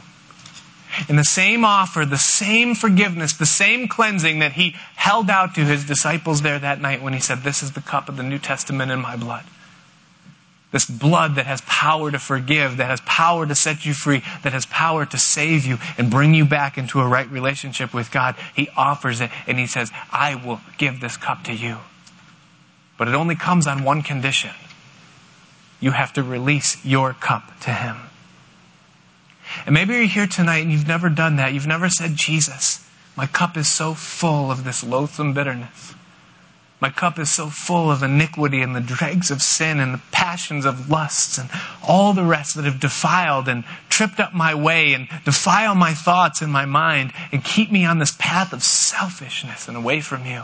In 1.09 1.15
the 1.15 1.23
same 1.23 1.65
offer, 1.65 2.05
the 2.05 2.17
same 2.17 2.75
forgiveness, 2.75 3.33
the 3.33 3.45
same 3.45 3.87
cleansing 3.87 4.39
that 4.39 4.53
he 4.53 4.75
held 4.95 5.29
out 5.29 5.55
to 5.55 5.61
his 5.61 5.85
disciples 5.85 6.41
there 6.41 6.59
that 6.59 6.81
night 6.81 7.01
when 7.01 7.13
he 7.13 7.19
said, 7.19 7.39
This 7.39 7.63
is 7.63 7.71
the 7.71 7.81
cup 7.81 8.09
of 8.09 8.17
the 8.17 8.23
New 8.23 8.39
Testament 8.39 8.91
in 8.91 9.01
my 9.01 9.15
blood. 9.15 9.43
This 10.71 10.85
blood 10.85 11.35
that 11.35 11.45
has 11.45 11.61
power 11.61 12.09
to 12.09 12.17
forgive, 12.17 12.77
that 12.77 12.89
has 12.89 12.99
power 13.01 13.45
to 13.45 13.53
set 13.53 13.85
you 13.85 13.93
free, 13.93 14.23
that 14.41 14.53
has 14.53 14.65
power 14.65 15.05
to 15.05 15.17
save 15.19 15.67
you 15.67 15.77
and 15.99 16.09
bring 16.09 16.33
you 16.33 16.45
back 16.45 16.79
into 16.79 16.99
a 16.99 17.07
right 17.07 17.29
relationship 17.29 17.93
with 17.93 18.11
God. 18.11 18.35
He 18.55 18.69
offers 18.75 19.21
it 19.21 19.29
and 19.45 19.59
He 19.59 19.67
says, 19.67 19.91
I 20.11 20.33
will 20.33 20.61
give 20.79 20.99
this 20.99 21.15
cup 21.15 21.43
to 21.43 21.53
you. 21.53 21.77
But 22.97 23.07
it 23.07 23.13
only 23.13 23.35
comes 23.35 23.67
on 23.67 23.83
one 23.83 24.01
condition. 24.01 24.51
You 25.79 25.91
have 25.91 26.13
to 26.13 26.23
release 26.23 26.83
your 26.83 27.13
cup 27.13 27.59
to 27.61 27.71
Him. 27.71 27.97
And 29.65 29.73
maybe 29.73 29.93
you're 29.93 30.03
here 30.05 30.27
tonight 30.27 30.63
and 30.63 30.71
you've 30.71 30.87
never 30.87 31.09
done 31.09 31.37
that. 31.37 31.53
You've 31.53 31.67
never 31.67 31.89
said, 31.89 32.15
Jesus, 32.15 32.87
my 33.15 33.27
cup 33.27 33.57
is 33.57 33.67
so 33.67 33.93
full 33.93 34.51
of 34.51 34.63
this 34.63 34.83
loathsome 34.83 35.33
bitterness. 35.33 35.93
My 36.83 36.89
cup 36.89 37.17
is 37.17 37.31
so 37.31 37.47
full 37.47 37.89
of 37.89 38.03
iniquity 38.03 38.61
and 38.61 38.75
the 38.75 38.81
dregs 38.81 39.31
of 39.31 39.41
sin 39.41 39.79
and 39.79 39.93
the 39.93 40.01
passions 40.11 40.65
of 40.65 40.89
lusts 40.89 41.37
and 41.37 41.49
all 41.87 42.11
the 42.11 42.25
rest 42.25 42.55
that 42.55 42.65
have 42.65 42.81
defiled 42.81 43.47
and 43.47 43.63
tripped 43.87 44.19
up 44.19 44.33
my 44.33 44.53
way 44.53 44.93
and 44.93 45.07
defile 45.23 45.75
my 45.75 45.93
thoughts 45.93 46.41
and 46.41 46.51
my 46.51 46.65
mind 46.65 47.13
and 47.31 47.41
keep 47.41 47.71
me 47.71 47.85
on 47.85 47.99
this 47.99 48.13
path 48.19 48.51
of 48.51 48.63
selfishness 48.63 49.69
and 49.69 49.77
away 49.77 50.01
from 50.01 50.25
you. 50.25 50.43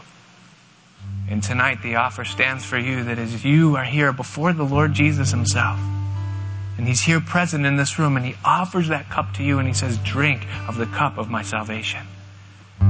And 1.29 1.43
tonight 1.43 1.81
the 1.83 1.95
offer 1.95 2.23
stands 2.23 2.63
for 2.63 2.77
you 2.77 3.03
that 3.03 3.19
as 3.19 3.43
you 3.43 3.75
are 3.75 3.83
here 3.83 4.13
before 4.13 4.53
the 4.53 4.63
Lord 4.63 4.93
Jesus 4.93 5.31
himself, 5.31 5.77
and 6.79 6.87
he's 6.87 7.01
here 7.01 7.19
present 7.19 7.65
in 7.65 7.75
this 7.75 7.99
room, 7.99 8.15
and 8.15 8.25
he 8.25 8.35
offers 8.45 8.87
that 8.87 9.09
cup 9.09 9.33
to 9.33 9.43
you, 9.43 9.59
and 9.59 9.67
he 9.67 9.73
says, 9.73 9.97
Drink 9.97 10.47
of 10.65 10.77
the 10.77 10.85
cup 10.85 11.17
of 11.17 11.29
my 11.29 11.41
salvation. 11.41 11.99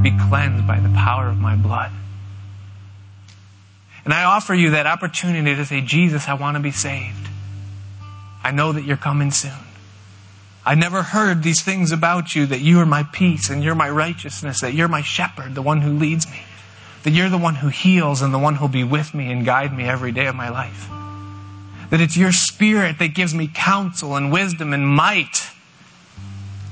Be 0.04 0.12
cleansed 0.30 0.68
by 0.68 0.80
the 0.80 0.90
power 0.90 1.28
of 1.28 1.40
my 1.40 1.56
blood. 1.56 1.92
And 4.06 4.14
I 4.14 4.26
offer 4.26 4.54
you 4.54 4.70
that 4.70 4.86
opportunity 4.86 5.56
to 5.56 5.66
say, 5.66 5.82
Jesus, 5.82 6.28
I 6.28 6.36
want 6.36 6.56
to 6.56 6.62
be 6.62 6.70
saved. 6.70 7.30
I 8.44 8.52
know 8.52 8.74
that 8.74 8.84
you're 8.84 8.96
coming 8.96 9.32
soon. 9.32 9.52
I 10.64 10.76
never 10.76 11.02
heard 11.02 11.42
these 11.42 11.64
things 11.64 11.92
about 11.92 12.36
you 12.36 12.46
that 12.46 12.62
you 12.62 12.80
are 12.82 12.86
my 12.86 13.02
peace 13.02 13.50
and 13.50 13.64
you're 13.64 13.74
my 13.74 13.90
righteousness, 13.90 14.62
that 14.62 14.76
you're 14.76 14.88
my 14.88 15.02
shepherd, 15.02 15.56
the 15.56 15.64
one 15.64 15.82
who 15.82 15.98
leads 15.98 16.30
me, 16.30 16.44
that 17.02 17.10
you're 17.10 17.30
the 17.30 17.40
one 17.40 17.56
who 17.56 17.70
heals 17.70 18.22
and 18.22 18.32
the 18.32 18.38
one 18.38 18.54
who'll 18.54 18.68
be 18.68 18.84
with 18.84 19.16
me 19.16 19.32
and 19.32 19.46
guide 19.46 19.76
me 19.76 19.86
every 19.86 20.12
day 20.12 20.28
of 20.28 20.36
my 20.36 20.50
life. 20.50 20.88
That 21.90 22.02
it's 22.02 22.16
your 22.18 22.32
spirit 22.32 23.00
that 23.00 23.16
gives 23.16 23.34
me 23.34 23.50
counsel 23.54 24.16
and 24.16 24.32
wisdom 24.32 24.74
and 24.74 24.88
might. 24.88 25.50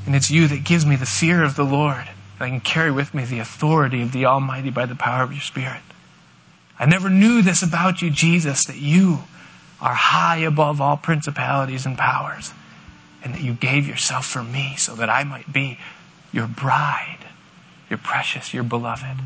And 0.05 0.15
it's 0.15 0.29
you 0.29 0.47
that 0.47 0.63
gives 0.63 0.85
me 0.85 0.95
the 0.95 1.05
fear 1.05 1.43
of 1.43 1.55
the 1.55 1.63
Lord. 1.63 2.05
That 2.37 2.45
I 2.45 2.49
can 2.49 2.61
carry 2.61 2.91
with 2.91 3.13
me 3.13 3.25
the 3.25 3.39
authority 3.39 4.01
of 4.01 4.11
the 4.11 4.25
Almighty 4.25 4.69
by 4.69 4.85
the 4.85 4.95
power 4.95 5.23
of 5.23 5.31
your 5.31 5.41
Spirit. 5.41 5.81
I 6.79 6.85
never 6.85 7.09
knew 7.09 7.41
this 7.41 7.63
about 7.63 8.01
you, 8.01 8.09
Jesus, 8.09 8.65
that 8.65 8.77
you 8.77 9.19
are 9.81 9.93
high 9.93 10.37
above 10.37 10.79
all 10.81 10.97
principalities 10.97 11.85
and 11.85 11.97
powers 11.97 12.51
and 13.23 13.33
that 13.33 13.41
you 13.41 13.53
gave 13.53 13.87
yourself 13.87 14.25
for 14.25 14.43
me 14.43 14.75
so 14.77 14.95
that 14.95 15.09
I 15.09 15.23
might 15.23 15.51
be 15.51 15.77
your 16.31 16.47
bride, 16.47 17.25
your 17.89 17.99
precious, 17.99 18.53
your 18.53 18.63
beloved. 18.63 19.17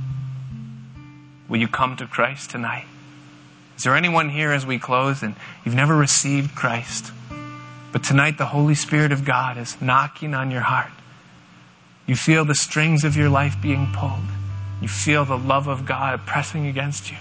Will 1.47 1.59
you 1.59 1.67
come 1.67 1.95
to 1.97 2.07
Christ 2.07 2.49
tonight? 2.49 2.85
Is 3.81 3.85
there 3.85 3.95
anyone 3.95 4.29
here 4.29 4.51
as 4.51 4.63
we 4.63 4.77
close 4.77 5.23
and 5.23 5.33
you've 5.65 5.73
never 5.73 5.95
received 5.95 6.53
Christ? 6.53 7.11
But 7.91 8.03
tonight 8.03 8.37
the 8.37 8.45
Holy 8.45 8.75
Spirit 8.75 9.11
of 9.11 9.25
God 9.25 9.57
is 9.57 9.75
knocking 9.81 10.35
on 10.35 10.51
your 10.51 10.61
heart. 10.61 10.91
You 12.05 12.15
feel 12.15 12.45
the 12.45 12.53
strings 12.53 13.03
of 13.03 13.17
your 13.17 13.29
life 13.29 13.55
being 13.59 13.91
pulled. 13.91 14.27
You 14.83 14.87
feel 14.87 15.25
the 15.25 15.35
love 15.35 15.65
of 15.65 15.87
God 15.87 16.27
pressing 16.27 16.67
against 16.67 17.09
you. 17.09 17.17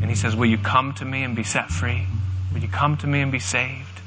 And 0.00 0.08
He 0.08 0.16
says, 0.16 0.34
Will 0.34 0.46
you 0.46 0.56
come 0.56 0.94
to 0.94 1.04
me 1.04 1.24
and 1.24 1.36
be 1.36 1.44
set 1.44 1.68
free? 1.68 2.06
Will 2.54 2.60
you 2.60 2.68
come 2.68 2.96
to 2.96 3.06
me 3.06 3.20
and 3.20 3.30
be 3.30 3.38
saved? 3.38 4.00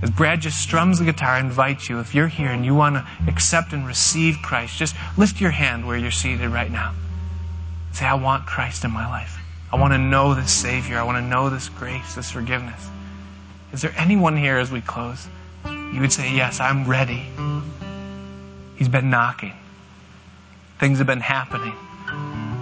As 0.00 0.08
Brad 0.08 0.40
just 0.40 0.62
strums 0.62 0.98
the 0.98 1.04
guitar, 1.04 1.32
I 1.32 1.40
invite 1.40 1.90
you, 1.90 2.00
if 2.00 2.14
you're 2.14 2.28
here 2.28 2.48
and 2.48 2.64
you 2.64 2.74
want 2.74 2.94
to 2.94 3.06
accept 3.28 3.74
and 3.74 3.86
receive 3.86 4.38
Christ, 4.42 4.78
just 4.78 4.96
lift 5.18 5.42
your 5.42 5.50
hand 5.50 5.86
where 5.86 5.98
you're 5.98 6.10
seated 6.10 6.48
right 6.48 6.72
now. 6.72 6.94
Say, 7.92 8.06
I 8.06 8.14
want 8.14 8.46
Christ 8.46 8.82
in 8.82 8.92
my 8.92 9.06
life. 9.06 9.31
I 9.72 9.76
want 9.76 9.94
to 9.94 9.98
know 9.98 10.34
this 10.34 10.52
Savior. 10.52 10.98
I 10.98 11.02
want 11.02 11.16
to 11.16 11.22
know 11.22 11.48
this 11.48 11.68
grace, 11.70 12.14
this 12.14 12.30
forgiveness. 12.30 12.88
Is 13.72 13.80
there 13.80 13.94
anyone 13.96 14.36
here 14.36 14.58
as 14.58 14.70
we 14.70 14.82
close? 14.82 15.26
You 15.64 16.00
would 16.00 16.12
say, 16.12 16.34
Yes, 16.34 16.60
I'm 16.60 16.86
ready. 16.86 17.26
He's 18.76 18.88
been 18.88 19.08
knocking. 19.08 19.54
Things 20.78 20.98
have 20.98 21.06
been 21.06 21.20
happening. 21.20 21.74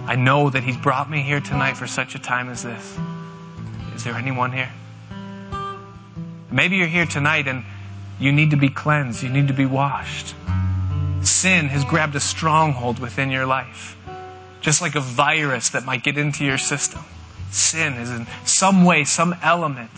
I 0.07 0.15
know 0.15 0.49
that 0.49 0.63
He's 0.63 0.77
brought 0.77 1.09
me 1.09 1.21
here 1.21 1.41
tonight 1.41 1.75
for 1.75 1.87
such 1.87 2.15
a 2.15 2.19
time 2.19 2.49
as 2.49 2.63
this. 2.63 2.97
Is 3.95 4.03
there 4.03 4.15
anyone 4.15 4.51
here? 4.51 4.69
Maybe 6.49 6.77
you're 6.77 6.87
here 6.87 7.05
tonight 7.05 7.47
and 7.47 7.63
you 8.19 8.31
need 8.31 8.51
to 8.51 8.57
be 8.57 8.69
cleansed. 8.69 9.23
You 9.23 9.29
need 9.29 9.47
to 9.47 9.53
be 9.53 9.65
washed. 9.65 10.35
Sin 11.23 11.67
has 11.67 11.83
grabbed 11.83 12.15
a 12.15 12.19
stronghold 12.19 12.99
within 12.99 13.31
your 13.31 13.45
life. 13.45 13.97
Just 14.61 14.81
like 14.81 14.95
a 14.95 15.01
virus 15.01 15.69
that 15.69 15.85
might 15.85 16.03
get 16.03 16.17
into 16.17 16.45
your 16.45 16.57
system. 16.57 17.01
Sin 17.51 17.93
is 17.93 18.09
in 18.09 18.27
some 18.45 18.85
way, 18.85 19.03
some 19.03 19.35
element 19.41 19.91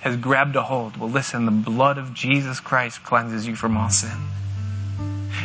has 0.00 0.16
grabbed 0.16 0.56
a 0.56 0.62
hold. 0.62 0.96
Well, 0.96 1.10
listen, 1.10 1.44
the 1.44 1.50
blood 1.50 1.98
of 1.98 2.14
Jesus 2.14 2.60
Christ 2.60 3.02
cleanses 3.02 3.46
you 3.46 3.56
from 3.56 3.76
all 3.76 3.90
sin. 3.90 4.16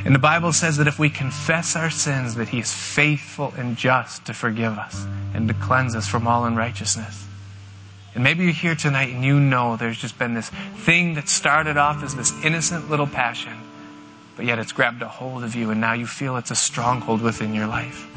And 0.05 0.15
the 0.15 0.19
Bible 0.19 0.53
says 0.53 0.77
that 0.77 0.87
if 0.87 0.99
we 0.99 1.09
confess 1.09 1.75
our 1.75 1.89
sins, 1.89 2.35
that 2.35 2.49
He 2.49 2.59
is 2.59 2.73
faithful 2.73 3.53
and 3.57 3.75
just 3.75 4.25
to 4.25 4.33
forgive 4.33 4.77
us 4.77 5.05
and 5.33 5.47
to 5.47 5.53
cleanse 5.53 5.95
us 5.95 6.07
from 6.07 6.27
all 6.27 6.45
unrighteousness. 6.45 7.25
And 8.15 8.23
maybe 8.23 8.43
you're 8.43 8.53
here 8.53 8.75
tonight 8.75 9.13
and 9.13 9.23
you 9.23 9.39
know 9.39 9.75
there's 9.75 9.97
just 9.97 10.17
been 10.17 10.33
this 10.33 10.49
thing 10.77 11.13
that 11.15 11.29
started 11.29 11.77
off 11.77 12.03
as 12.03 12.15
this 12.15 12.33
innocent 12.43 12.89
little 12.89 13.07
passion, 13.07 13.57
but 14.35 14.45
yet 14.45 14.59
it's 14.59 14.71
grabbed 14.71 15.01
a 15.01 15.07
hold 15.07 15.43
of 15.43 15.55
you 15.55 15.69
and 15.69 15.79
now 15.79 15.93
you 15.93 16.07
feel 16.07 16.37
it's 16.37 16.51
a 16.51 16.55
stronghold 16.55 17.21
within 17.21 17.53
your 17.53 17.67
life. 17.67 18.07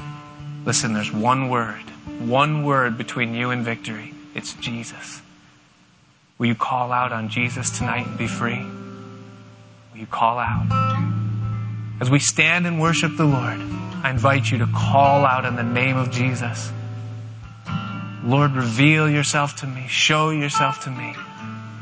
Listen, 0.64 0.92
there's 0.92 1.12
one 1.12 1.48
word, 1.48 1.82
one 2.20 2.64
word 2.64 2.96
between 2.96 3.34
you 3.34 3.50
and 3.50 3.64
victory. 3.64 4.14
It's 4.34 4.54
Jesus. 4.54 5.20
Will 6.38 6.46
you 6.46 6.54
call 6.54 6.92
out 6.92 7.12
on 7.12 7.28
Jesus 7.28 7.76
tonight 7.78 8.06
and 8.06 8.16
be 8.16 8.26
free? 8.26 8.64
Will 9.92 10.00
you 10.00 10.06
call 10.06 10.38
out? 10.38 10.66
As 12.00 12.10
we 12.10 12.18
stand 12.18 12.66
and 12.66 12.80
worship 12.80 13.16
the 13.16 13.24
Lord, 13.24 13.60
I 14.04 14.10
invite 14.10 14.50
you 14.50 14.58
to 14.58 14.68
call 14.74 15.24
out 15.24 15.44
in 15.44 15.56
the 15.56 15.62
name 15.62 15.96
of 15.96 16.10
Jesus. 16.10 16.72
Lord, 18.24 18.52
reveal 18.52 19.10
yourself 19.10 19.56
to 19.56 19.66
me, 19.66 19.86
show 19.88 20.30
yourself 20.30 20.84
to 20.84 20.90
me, 20.90 21.14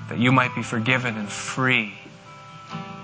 that 0.08 0.18
you 0.18 0.32
might 0.32 0.54
be 0.54 0.62
forgiven 0.62 1.16
and 1.16 1.28
free, 1.28 1.94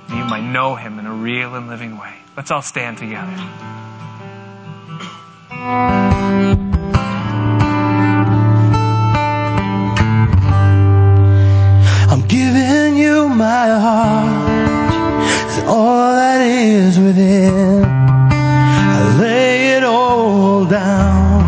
that 0.08 0.16
you 0.16 0.24
might 0.24 0.50
know 0.50 0.74
him 0.74 0.98
in 0.98 1.06
a 1.06 1.12
real 1.12 1.54
and 1.54 1.68
living 1.68 1.98
way. 1.98 2.14
Let's 2.36 2.50
all 2.50 2.62
stand 2.62 2.98
together. 2.98 3.75
I'm 12.09 12.22
giving 12.28 12.96
you 12.98 13.28
my 13.28 13.68
heart 13.84 14.92
and 15.57 15.68
all 15.68 16.14
that 16.14 16.40
is 16.42 16.98
within. 16.98 17.84
I 17.84 19.18
lay 19.18 19.76
it 19.76 19.82
all 19.82 20.66
down 20.66 21.44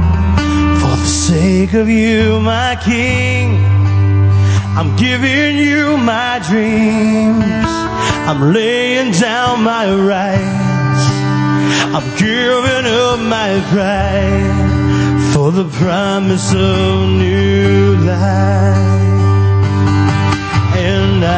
for 0.80 0.96
the 0.96 1.06
sake 1.06 1.74
of 1.74 1.88
you, 1.90 2.40
my 2.40 2.76
King. 2.82 3.56
I'm 4.76 4.96
giving 4.96 5.59
you 5.59 5.98
my 5.98 6.40
dreams. 6.48 7.44
I'm 8.26 8.52
laying 8.54 9.12
down 9.12 9.62
my 9.62 9.92
rights. 9.94 10.67
I'm 11.91 12.05
giving 12.18 12.86
up 12.86 13.18
my 13.18 13.61
pride 13.70 15.32
for 15.32 15.51
the 15.51 15.64
promise 15.78 16.53
of 16.53 17.09
new 17.09 17.97
life. 18.05 18.76
And 20.76 21.24
I 21.24 21.34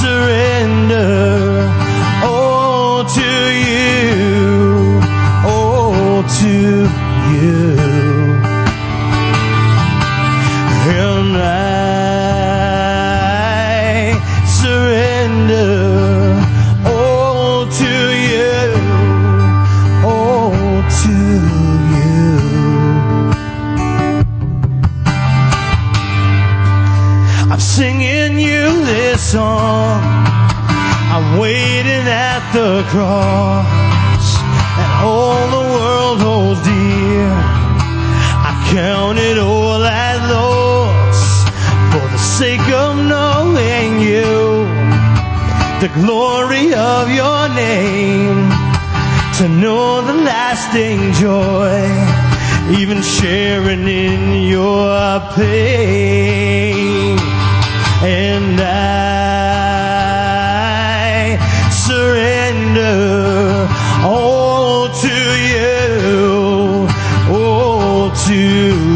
surrender 0.00 1.68
all 2.24 3.04
to 3.04 3.30
you, 3.68 5.00
all 5.44 6.22
to 6.40 6.88
you. 7.34 8.05
Cross 32.88 34.38
and 34.80 34.90
all 35.04 35.42
the 35.56 35.64
world 35.76 36.18
holds 36.20 36.62
dear. 36.62 37.30
I 38.50 38.52
count 38.70 39.18
it 39.18 39.38
all 39.38 39.82
as 39.84 40.20
loss 40.30 41.20
for 41.92 42.06
the 42.14 42.18
sake 42.18 42.68
of 42.84 42.96
knowing 42.96 44.00
you, 44.00 44.66
the 45.82 45.90
glory 46.00 46.74
of 46.74 47.10
your 47.10 47.48
name, 47.48 48.50
to 49.38 49.48
know 49.48 50.02
the 50.02 50.14
lasting 50.14 51.12
joy, 51.24 51.82
even 52.78 53.02
sharing 53.02 53.86
in 53.88 54.48
your 54.48 55.20
pain. 55.34 57.18
And 58.02 58.60
I 58.60 59.15
all 64.04 64.88
to 64.88 65.16
you, 65.52 66.86
all 67.30 68.10
to 68.26 68.95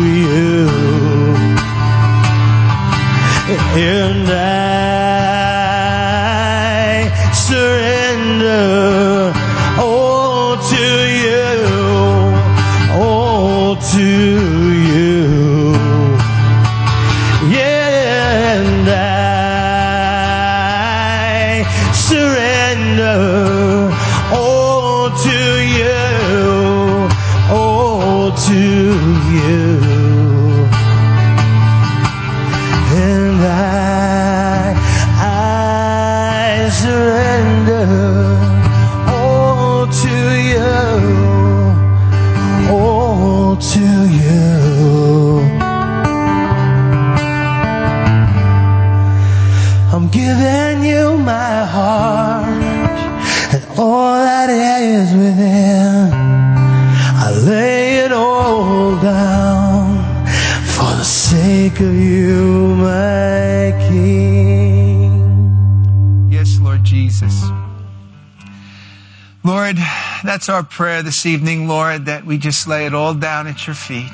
our 70.51 70.63
prayer 70.63 71.03
this 71.03 71.25
evening, 71.25 71.69
Lord, 71.69 72.07
that 72.07 72.27
we 72.27 72.37
just 72.37 72.69
lay 72.69 72.87
it 72.87 72.95
all 72.95 73.15
down 73.15 73.47
at 73.47 73.67
your 73.67 73.75
feet. 73.75 74.13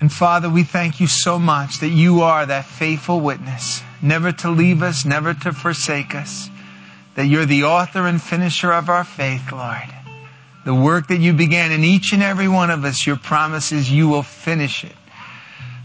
And 0.00 0.12
Father, 0.12 0.50
we 0.50 0.64
thank 0.64 1.00
you 1.00 1.06
so 1.06 1.38
much 1.38 1.80
that 1.80 1.88
you 1.88 2.22
are 2.22 2.44
that 2.44 2.64
faithful 2.64 3.20
witness, 3.20 3.82
never 4.02 4.32
to 4.32 4.50
leave 4.50 4.82
us, 4.82 5.04
never 5.04 5.34
to 5.34 5.52
forsake 5.52 6.14
us, 6.14 6.50
that 7.14 7.26
you're 7.26 7.46
the 7.46 7.64
author 7.64 8.06
and 8.06 8.20
finisher 8.20 8.72
of 8.72 8.88
our 8.88 9.04
faith, 9.04 9.52
Lord. 9.52 9.94
The 10.64 10.74
work 10.74 11.08
that 11.08 11.20
you 11.20 11.32
began 11.32 11.72
in 11.72 11.84
each 11.84 12.12
and 12.12 12.22
every 12.22 12.48
one 12.48 12.70
of 12.70 12.84
us, 12.84 13.06
your 13.06 13.16
promise 13.16 13.72
is 13.72 13.90
you 13.90 14.08
will 14.08 14.22
finish 14.22 14.84
it. 14.84 14.92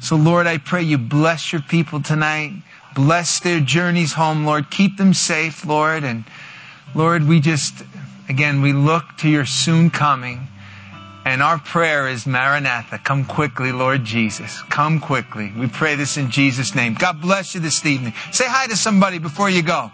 So 0.01 0.15
Lord, 0.15 0.47
I 0.47 0.57
pray 0.57 0.83
you 0.83 0.97
bless 0.97 1.51
your 1.51 1.61
people 1.61 2.01
tonight. 2.01 2.53
Bless 2.93 3.39
their 3.39 3.59
journeys 3.59 4.13
home, 4.13 4.45
Lord. 4.45 4.69
Keep 4.69 4.97
them 4.97 5.13
safe, 5.13 5.65
Lord. 5.65 6.03
And 6.03 6.23
Lord, 6.93 7.27
we 7.27 7.39
just, 7.41 7.73
again, 8.29 8.61
we 8.61 8.73
look 8.73 9.03
to 9.19 9.29
your 9.29 9.45
soon 9.45 9.89
coming. 9.89 10.47
And 11.25 11.41
our 11.41 11.57
prayer 11.57 12.07
is 12.07 12.27
Maranatha. 12.27 12.99
Come 12.99 13.25
quickly, 13.25 13.71
Lord 13.71 14.03
Jesus. 14.03 14.61
Come 14.69 14.99
quickly. 14.99 15.51
We 15.57 15.67
pray 15.67 15.95
this 15.95 16.17
in 16.17 16.29
Jesus' 16.29 16.75
name. 16.75 16.93
God 16.93 17.19
bless 17.19 17.55
you 17.55 17.61
this 17.61 17.83
evening. 17.83 18.13
Say 18.31 18.45
hi 18.47 18.67
to 18.67 18.75
somebody 18.75 19.17
before 19.17 19.49
you 19.49 19.63
go. 19.63 19.89